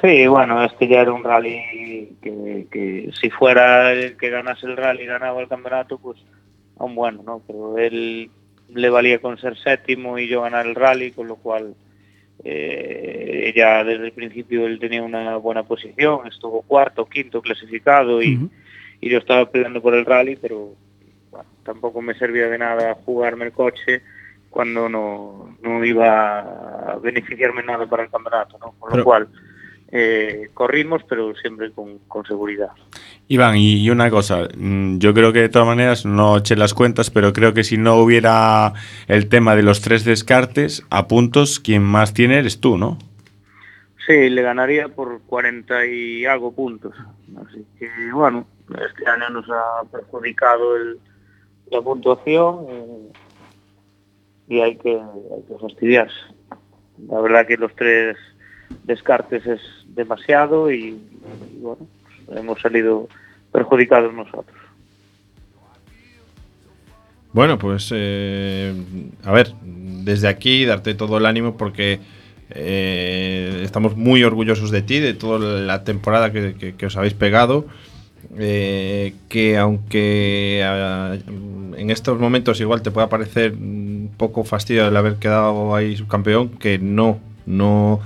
Sí, 0.00 0.28
bueno, 0.28 0.62
es 0.62 0.72
que 0.74 0.86
ya 0.86 1.00
era 1.00 1.12
un 1.12 1.24
rally 1.24 2.12
que, 2.22 2.68
que 2.70 3.10
si 3.20 3.30
fuera 3.30 3.90
el 3.92 4.16
que 4.16 4.30
ganase 4.30 4.66
el 4.66 4.76
rally 4.76 5.04
ganaba 5.06 5.40
el 5.40 5.48
campeonato, 5.48 5.98
pues 5.98 6.18
aún 6.78 6.94
bueno, 6.94 7.24
¿no? 7.26 7.42
Pero 7.48 7.78
él 7.78 8.30
le 8.72 8.90
valía 8.90 9.18
con 9.18 9.38
ser 9.38 9.58
séptimo 9.58 10.20
y 10.20 10.28
yo 10.28 10.42
ganar 10.42 10.66
el 10.66 10.76
rally, 10.76 11.10
con 11.10 11.26
lo 11.26 11.34
cual 11.34 11.74
eh, 12.42 13.52
ya 13.54 13.84
desde 13.84 14.06
el 14.06 14.12
principio 14.12 14.66
él 14.66 14.78
tenía 14.78 15.02
una 15.02 15.36
buena 15.36 15.62
posición, 15.62 16.26
estuvo 16.26 16.62
cuarto, 16.62 17.06
quinto 17.06 17.40
clasificado 17.40 18.22
y, 18.22 18.50
yo 19.00 19.18
estaba 19.18 19.50
peleando 19.50 19.82
por 19.82 19.94
el 19.94 20.06
rally, 20.06 20.36
pero 20.36 20.70
bueno, 21.30 21.46
tampoco 21.62 22.00
me 22.00 22.14
servía 22.14 22.48
de 22.48 22.56
nada 22.56 22.96
jugarme 23.04 23.44
el 23.44 23.52
coche 23.52 24.00
cuando 24.48 24.88
no, 24.88 25.58
no 25.62 25.84
iba 25.84 26.38
a 26.92 26.98
beneficiarme 26.98 27.62
nada 27.62 27.86
para 27.86 28.04
el 28.04 28.10
campeonato, 28.10 28.56
¿no? 28.58 28.72
Con 28.78 28.88
lo 28.88 28.94
Pero- 28.94 29.04
cual 29.04 29.28
eh, 29.96 30.50
corrimos, 30.54 31.02
pero 31.08 31.36
siempre 31.36 31.70
con, 31.70 32.00
con 32.08 32.26
seguridad. 32.26 32.70
Iván, 33.28 33.56
y, 33.56 33.76
y 33.76 33.90
una 33.90 34.10
cosa, 34.10 34.48
mm, 34.56 34.98
yo 34.98 35.14
creo 35.14 35.32
que 35.32 35.38
de 35.38 35.48
todas 35.48 35.68
maneras 35.68 36.04
no 36.04 36.38
eché 36.38 36.56
las 36.56 36.74
cuentas, 36.74 37.10
pero 37.10 37.32
creo 37.32 37.54
que 37.54 37.62
si 37.62 37.78
no 37.78 37.94
hubiera 37.98 38.72
el 39.06 39.28
tema 39.28 39.54
de 39.54 39.62
los 39.62 39.82
tres 39.82 40.04
descartes 40.04 40.84
a 40.90 41.06
puntos, 41.06 41.60
quien 41.60 41.84
más 41.84 42.12
tiene 42.12 42.40
eres 42.40 42.58
tú, 42.58 42.76
¿no? 42.76 42.98
Sí, 44.04 44.28
le 44.30 44.42
ganaría 44.42 44.88
por 44.88 45.22
40 45.22 45.86
y 45.86 46.26
algo 46.26 46.52
puntos. 46.52 46.92
Así 47.46 47.64
que, 47.78 47.88
bueno, 48.12 48.48
este 48.70 49.08
año 49.08 49.30
nos 49.30 49.48
ha 49.48 49.84
perjudicado 49.92 50.76
el, 50.76 50.98
la 51.70 51.80
puntuación 51.80 52.66
eh, 52.68 53.12
y 54.48 54.60
hay 54.60 54.76
que, 54.76 54.90
hay 54.90 55.42
que 55.46 55.58
fastidiarse. 55.60 56.18
La 57.08 57.20
verdad 57.20 57.46
que 57.46 57.56
los 57.56 57.72
tres 57.76 58.16
descartes 58.84 59.46
es 59.46 59.60
demasiado 59.86 60.70
y, 60.70 60.98
bueno, 61.60 61.86
hemos 62.34 62.60
salido 62.60 63.08
perjudicados 63.52 64.12
nosotros. 64.12 64.56
Bueno, 67.32 67.58
pues 67.58 67.90
eh, 67.92 68.72
a 69.24 69.32
ver, 69.32 69.52
desde 69.62 70.28
aquí 70.28 70.64
darte 70.64 70.94
todo 70.94 71.18
el 71.18 71.26
ánimo 71.26 71.56
porque 71.56 71.98
eh, 72.50 73.60
estamos 73.64 73.96
muy 73.96 74.22
orgullosos 74.22 74.70
de 74.70 74.82
ti, 74.82 75.00
de 75.00 75.14
toda 75.14 75.38
la 75.38 75.82
temporada 75.82 76.30
que 76.30 76.86
os 76.86 76.96
habéis 76.96 77.14
pegado. 77.14 77.66
eh, 78.38 79.14
que 79.28 79.58
aunque 79.58 80.62
ah, 80.64 81.16
en 81.76 81.90
estos 81.90 82.18
momentos 82.18 82.60
igual 82.60 82.82
te 82.82 82.90
pueda 82.90 83.08
parecer 83.08 83.52
un 83.52 84.10
poco 84.16 84.44
fastidio 84.44 84.88
el 84.88 84.96
haber 84.96 85.16
quedado 85.16 85.74
ahí 85.74 85.96
subcampeón, 85.96 86.50
que 86.50 86.78
no 86.78 87.18
No, 87.46 88.00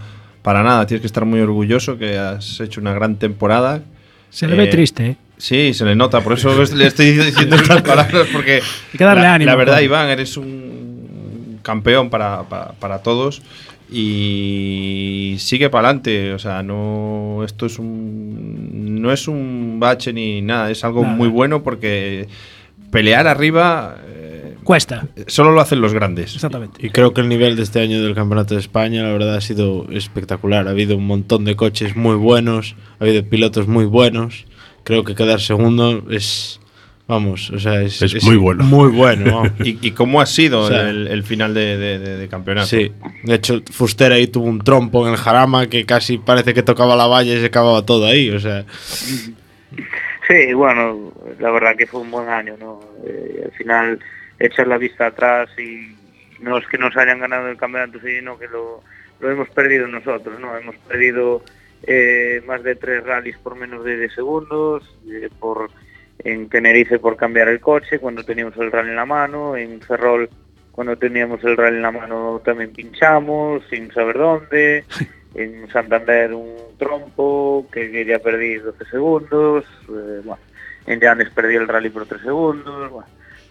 para 0.49 0.63
nada, 0.63 0.87
tienes 0.87 1.03
que 1.03 1.07
estar 1.09 1.27
muy 1.27 1.41
orgulloso 1.41 1.99
que 1.99 2.17
has 2.17 2.59
hecho 2.61 2.81
una 2.81 2.95
gran 2.95 3.17
temporada. 3.17 3.83
Se 4.31 4.47
le 4.49 4.57
ve 4.57 4.65
Eh, 4.65 4.69
triste, 4.69 5.07
¿eh? 5.09 5.17
Sí, 5.37 5.75
se 5.75 5.85
le 5.85 5.95
nota, 5.95 6.23
por 6.23 6.33
eso 6.33 6.49
le 6.75 6.87
estoy 6.87 7.11
diciendo 7.11 7.57
estas 7.63 7.83
palabras, 7.83 8.29
porque 8.33 8.55
Hay 8.93 8.97
que 8.99 9.05
darle 9.05 9.25
la, 9.25 9.35
ánimo, 9.35 9.51
la 9.51 9.57
verdad. 9.57 9.81
Iván, 9.81 10.09
eres 10.09 10.39
un 10.39 11.59
campeón 11.63 12.09
para, 12.09 12.45
para- 12.45 12.73
para 12.73 12.99
todos 13.03 13.43
y 13.91 15.37
sigue 15.39 15.69
para 15.69 15.89
adelante. 15.89 16.33
O 16.33 16.39
sea, 16.39 16.63
no, 16.63 17.43
esto 17.45 17.67
es 17.67 17.79
un, 17.79 19.03
no 19.03 19.13
es 19.13 19.29
un 19.29 19.77
bache 19.79 20.15
ni 20.15 20.41
nada, 20.41 20.71
es 20.71 20.83
algo 20.83 21.03
Nada. 21.03 21.15
muy 21.15 21.29
bueno 21.29 21.63
porque 21.63 22.27
pelear 22.91 23.27
arriba 23.27 23.97
Cuesta. 24.69 25.07
solo 25.29 25.53
lo 25.53 25.63
hacen 25.63 25.81
los 25.81 25.95
grandes. 25.95 26.35
Exactamente. 26.35 26.85
Y 26.85 26.91
creo 26.91 27.15
que 27.15 27.23
el 27.23 27.29
nivel 27.31 27.57
de 27.57 27.63
este 27.63 27.81
año 27.81 28.03
del 28.03 28.15
Campeonato 28.15 28.53
de 28.53 28.61
España, 28.61 29.03
la 29.03 29.13
verdad, 29.15 29.35
ha 29.35 29.41
sido 29.41 29.87
espectacular. 29.91 30.69
Ha 30.69 30.73
habido 30.73 30.95
un 30.99 31.07
montón 31.07 31.47
de 31.47 31.57
coches 31.57 31.97
muy 31.97 32.17
buenos, 32.17 32.77
ha 33.01 33.05
habido 33.05 33.25
pilotos 33.25 33.67
muy 33.67 33.87
buenos. 33.87 34.45
Creo 34.85 35.05
que 35.05 35.15
quedar 35.15 35.41
segundo 35.41 36.05
es, 36.11 36.61
vamos, 37.07 37.49
o 37.51 37.59
sea, 37.59 37.81
es, 37.81 38.03
Es 38.03 38.23
muy 38.25 38.37
bueno. 38.37 38.63
Muy 38.63 38.91
bueno, 38.91 39.25
vamos. 39.37 39.53
¿Y, 39.65 39.79
y 39.89 39.93
cómo 39.93 40.21
ha 40.21 40.27
sido 40.27 40.61
O 40.61 40.69
sea, 40.69 40.91
el, 40.91 41.09
el 41.09 41.23
final 41.23 41.55
de, 41.55 41.79
de- 41.79 41.99
de- 41.99 42.17
de 42.19 42.29
campeonato? 42.29 42.67
Sí, 42.67 42.93
de 43.25 43.35
hecho, 43.37 43.63
Fuster 43.73 44.13
ahí 44.13 44.27
tuvo 44.27 44.45
un 44.49 44.59
trompo 44.59 45.07
en 45.07 45.13
el 45.15 45.19
jarama 45.19 45.67
que 45.69 45.87
casi 45.87 46.19
parece 46.19 46.53
que 46.53 46.63
tocaba 46.63 46.95
la 46.95 47.07
valla 47.07 47.33
y 47.35 47.41
se 47.41 47.47
acababa 47.47 47.87
todo 47.87 48.05
ahí, 48.07 48.29
o 48.29 48.39
sea, 48.39 48.67
Sí, 50.29 50.53
bueno, 50.53 51.11
la 51.41 51.51
verdad 51.51 51.75
que 51.75 51.87
fue 51.87 52.03
un 52.03 52.11
buen 52.11 52.29
año, 52.29 52.55
¿no? 52.61 52.81
Eh, 53.07 53.45
al 53.47 53.51
final, 53.53 53.99
echar 54.39 54.67
la 54.67 54.79
vista 54.79 55.07
atrás 55.07 55.51
y 55.59 55.97
no 56.41 56.59
es 56.59 56.67
que 56.69 56.79
nos 56.79 56.97
hayan 56.97 57.21
ganado 57.21 57.49
el 57.49 57.57
campeonato, 57.57 57.99
sino 58.01 58.39
que 58.39 58.49
lo, 58.49 58.83
lo 59.21 59.31
hemos 59.31 59.49
perdido 59.51 59.87
nosotros, 59.87 60.39
¿no? 60.39 60.57
Hemos 60.57 60.77
perdido 60.77 61.43
eh, 61.83 62.43
más 62.47 62.63
de 62.63 62.75
tres 62.75 63.05
rallies 63.05 63.39
por 63.39 63.57
menos 63.57 63.85
de 63.85 63.97
10 63.99 64.15
segundos, 64.15 64.99
eh, 65.11 65.29
por 65.39 65.71
en 66.25 66.49
Tenerife 66.49 66.99
por 66.99 67.17
cambiar 67.17 67.49
el 67.49 67.61
coche 67.61 68.01
cuando 68.01 68.25
teníamos 68.25 68.57
el 68.57 68.73
rally 68.73 68.91
en 68.91 68.97
la 68.97 69.07
mano, 69.07 69.57
en 69.57 69.81
Ferrol 69.81 70.29
cuando 70.73 70.97
teníamos 70.97 71.43
el 71.45 71.57
rally 71.57 71.77
en 71.77 71.83
la 71.83 71.93
mano 71.93 72.41
también 72.45 72.73
pinchamos, 72.73 73.63
sin 73.71 73.93
saber 73.93 74.19
dónde, 74.19 74.85
en 75.35 75.69
Santander 75.71 76.33
un 76.35 76.57
trompo 76.77 77.67
que, 77.73 77.91
que 77.91 78.05
ya 78.05 78.19
perdí 78.19 78.57
12 78.57 78.85
segundos, 78.87 79.65
eh, 79.89 80.21
bueno, 80.25 80.43
en 80.87 81.01
Llanes 81.01 81.31
perdí 81.31 81.55
el 81.55 81.69
rally 81.69 81.91
por 81.91 82.07
3 82.07 82.23
segundos, 82.23 82.91
bueno, 82.91 83.09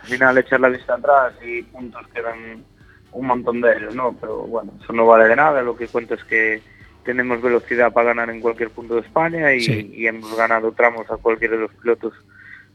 al 0.07 0.13
final 0.13 0.37
echar 0.37 0.59
la 0.61 0.69
vista 0.69 0.93
atrás 0.95 1.33
y 1.45 1.61
puntos 1.63 2.05
quedan 2.13 2.63
un 3.11 3.25
montón 3.27 3.59
de 3.61 3.75
ellos, 3.77 3.93
¿no? 3.95 4.15
Pero 4.19 4.43
bueno, 4.47 4.71
eso 4.81 4.93
no 4.93 5.05
vale 5.05 5.25
de 5.27 5.35
nada, 5.35 5.61
lo 5.61 5.75
que 5.75 5.87
cuento 5.87 6.13
es 6.13 6.23
que 6.23 6.61
tenemos 7.03 7.41
velocidad 7.41 7.91
para 7.91 8.07
ganar 8.07 8.29
en 8.29 8.39
cualquier 8.41 8.69
punto 8.69 8.95
de 8.95 9.01
España 9.01 9.53
y, 9.53 9.61
Sí. 9.61 9.91
y 9.95 10.07
hemos 10.07 10.35
ganado 10.37 10.71
tramos 10.71 11.09
a 11.11 11.17
cualquiera 11.17 11.55
de 11.55 11.61
los 11.63 11.73
pilotos 11.73 12.13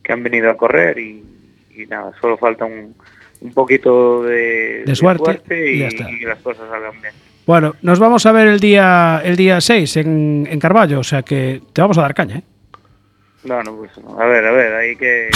que 0.03 0.13
han 0.13 0.23
venido 0.23 0.51
a 0.51 0.57
correr 0.57 0.99
y, 0.99 1.25
y 1.75 1.87
nada, 1.87 2.13
solo 2.21 2.37
falta 2.37 2.65
un, 2.65 2.95
un 3.41 3.53
poquito 3.55 4.23
de, 4.25 4.83
De 4.85 4.95
suerte 4.95 5.41
y 5.75 5.89
que 6.19 6.27
las 6.27 6.39
cosas 6.41 6.69
salgan 6.69 7.01
bien. 7.01 7.15
Bueno, 7.47 7.75
nos 7.83 7.99
vamos 7.99 8.25
a 8.27 8.33
ver 8.33 8.49
el 8.49 8.61
día 8.61 9.21
el 9.25 9.37
día 9.37 9.61
6 9.61 9.97
en, 9.99 10.49
en 10.51 10.61
Carballo, 10.61 11.01
o 11.01 11.05
sea 11.05 11.23
que 11.23 11.61
te 11.73 11.81
vamos 11.81 11.99
a 11.99 12.03
dar 12.03 12.15
caña, 12.15 12.37
¿eh? 12.39 12.43
No, 13.45 13.61
no, 13.63 13.77
pues 13.77 13.91
no. 13.99 14.21
A 14.21 14.27
ver, 14.27 14.45
a 14.47 14.53
ver, 14.53 14.73
hay 14.73 14.95
que, 14.95 15.29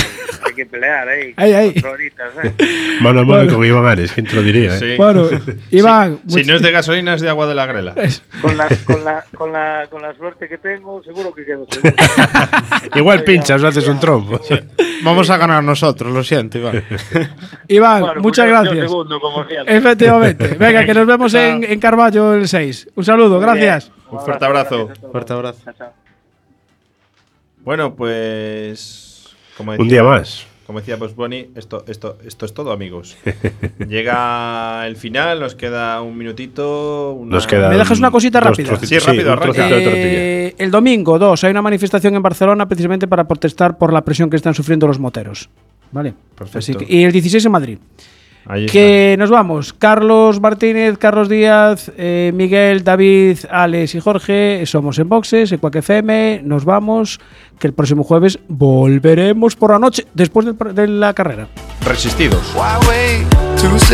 hay 0.47 0.55
que 0.55 0.65
pelear 0.65 1.09
ahí. 1.09 1.35
Ahí, 1.37 1.53
ahí. 1.55 1.73
cuatro 1.73 1.91
horitas, 1.91 2.31
¿eh? 2.45 2.53
Mano 3.01 3.21
a 3.21 3.25
mano 3.25 3.43
Bueno. 3.43 3.55
con 3.57 3.65
Iván 3.67 3.87
Ares, 3.87 4.13
¿quién 4.13 4.27
te 4.27 4.37
lo 4.37 4.43
diría? 4.43 4.77
eh? 4.77 4.79
Sí. 4.79 4.95
Bueno, 4.97 5.29
Iván, 5.73 6.21
Si 6.29 6.45
no 6.45 6.55
es 6.55 6.63
de 6.63 6.71
gasolina, 6.71 7.15
es 7.15 7.21
de 7.21 7.29
agua 7.29 7.49
de 7.49 7.55
la 7.57 7.67
grela. 7.67 7.95
Con 8.43 8.57
la, 8.57 8.69
con, 8.85 9.05
la, 9.05 9.25
con, 9.35 9.53
la, 9.53 9.87
con 9.91 10.03
la 10.03 10.15
suerte 10.15 10.49
que 10.49 10.59
tengo, 10.59 11.03
seguro 11.03 11.35
que 11.35 11.45
quedo 11.45 11.67
segundo. 11.69 11.97
Igual 12.95 13.25
pinchas 13.25 13.61
o 13.63 13.67
haces 13.67 13.89
un 13.89 13.99
trompo. 13.99 14.41
vamos 15.03 15.29
a 15.31 15.37
ganar 15.37 15.65
nosotros, 15.65 16.13
lo 16.13 16.23
siento, 16.23 16.59
Iván. 16.59 16.85
Iván, 17.67 18.01
Bueno, 18.03 18.21
muchas 18.23 18.47
pues 18.47 18.55
yo 18.57 18.63
gracias. 18.63 18.89
segundo, 18.91 19.21
como 19.21 19.45
siempre. 19.47 19.77
Efectivamente. 19.77 20.49
Venga, 20.59 20.85
que 20.85 20.95
nos 20.95 21.07
vemos 21.07 21.35
en, 21.35 21.65
en 21.65 21.81
Carballo 21.81 22.35
el 22.35 22.47
6. 22.47 22.91
Un 22.95 23.05
saludo, 23.05 23.41
gracias. 23.41 23.91
Un 24.11 24.21
fuerte 24.21 24.45
abrazo. 24.45 24.91
Fuerte 25.11 25.33
abrazo. 25.33 25.59
Chao, 25.65 25.75
chao. 25.77 26.06
Bueno, 27.67 27.95
pues. 27.97 29.27
Como 29.57 29.73
Un 29.73 29.89
día 29.89 30.03
más. 30.05 30.47
Como 30.67 30.79
decía 30.81 30.97
Box 30.97 31.15
Bunny, 31.15 31.49
esto, 31.57 31.85
esto, 31.89 32.17
esto 32.25 32.47
es 32.47 32.55
todo, 32.55 32.71
amigos. 32.73 33.17
Llega 33.89 34.87
el 34.87 34.97
final, 34.97 35.41
nos 35.41 35.55
queda 35.57 36.01
un 36.01 36.17
minutito. 36.17 37.13
una- 37.13 37.35
Nos 37.37 37.47
queda 37.47 37.69
¿Me 37.69 37.77
dejas 37.77 37.99
una 37.99 38.11
cosita 38.13 38.41
rápida? 38.41 38.77
Sí, 38.79 38.99
rápido, 38.99 39.35
tortilla. 39.37 39.69
Eh, 39.71 40.55
el 40.59 40.71
domingo 40.71 41.19
2 41.19 41.43
hay 41.45 41.51
una 41.51 41.63
manifestación 41.63 42.15
en 42.15 42.23
Barcelona 42.23 42.67
precisamente 42.69 43.09
para 43.09 43.27
protestar 43.27 43.79
por 43.79 43.93
la 43.93 44.03
presión 44.05 44.31
que 44.31 44.37
están 44.37 44.55
sufriendo 44.55 44.87
los 44.87 44.99
moteros. 45.01 45.49
¿Vale? 45.93 46.15
Perfecto. 46.37 46.59
Así 46.59 46.75
que- 46.75 46.87
y 46.89 47.03
el 47.05 47.11
16 47.13 47.45
en 47.47 47.53
Madrid. 47.53 47.79
Ahí 48.49 48.67
está. 48.67 48.73
Que 48.73 49.17
nos 49.19 49.31
vamos. 49.31 49.73
Carlos 49.73 50.41
Martínez, 50.41 50.99
Carlos 50.99 51.29
Díaz, 51.29 51.91
eh, 51.97 52.31
Miguel, 52.35 52.85
David, 52.85 53.39
Alex 53.51 53.95
y 53.95 54.01
Jorge. 54.01 54.63
Somos 54.67 54.99
en 54.99 55.09
Boxes, 55.09 55.51
en 55.53 55.59
Quack 55.59 55.77
FM. 55.77 56.43
Nos 56.45 56.65
vamos. 56.65 57.19
Que 57.59 57.67
el 57.67 57.73
próximo 57.73 58.05
jueves 58.05 58.39
volveremos 58.49 59.57
por 59.57 59.71
la 59.73 59.79
noche, 59.79 60.07
después 60.15 60.45
del 60.45 60.57
pr- 60.59 60.73
de 60.75 60.87
la 60.89 61.15
carrera. 61.15 61.49
Resistidos. 61.85 62.53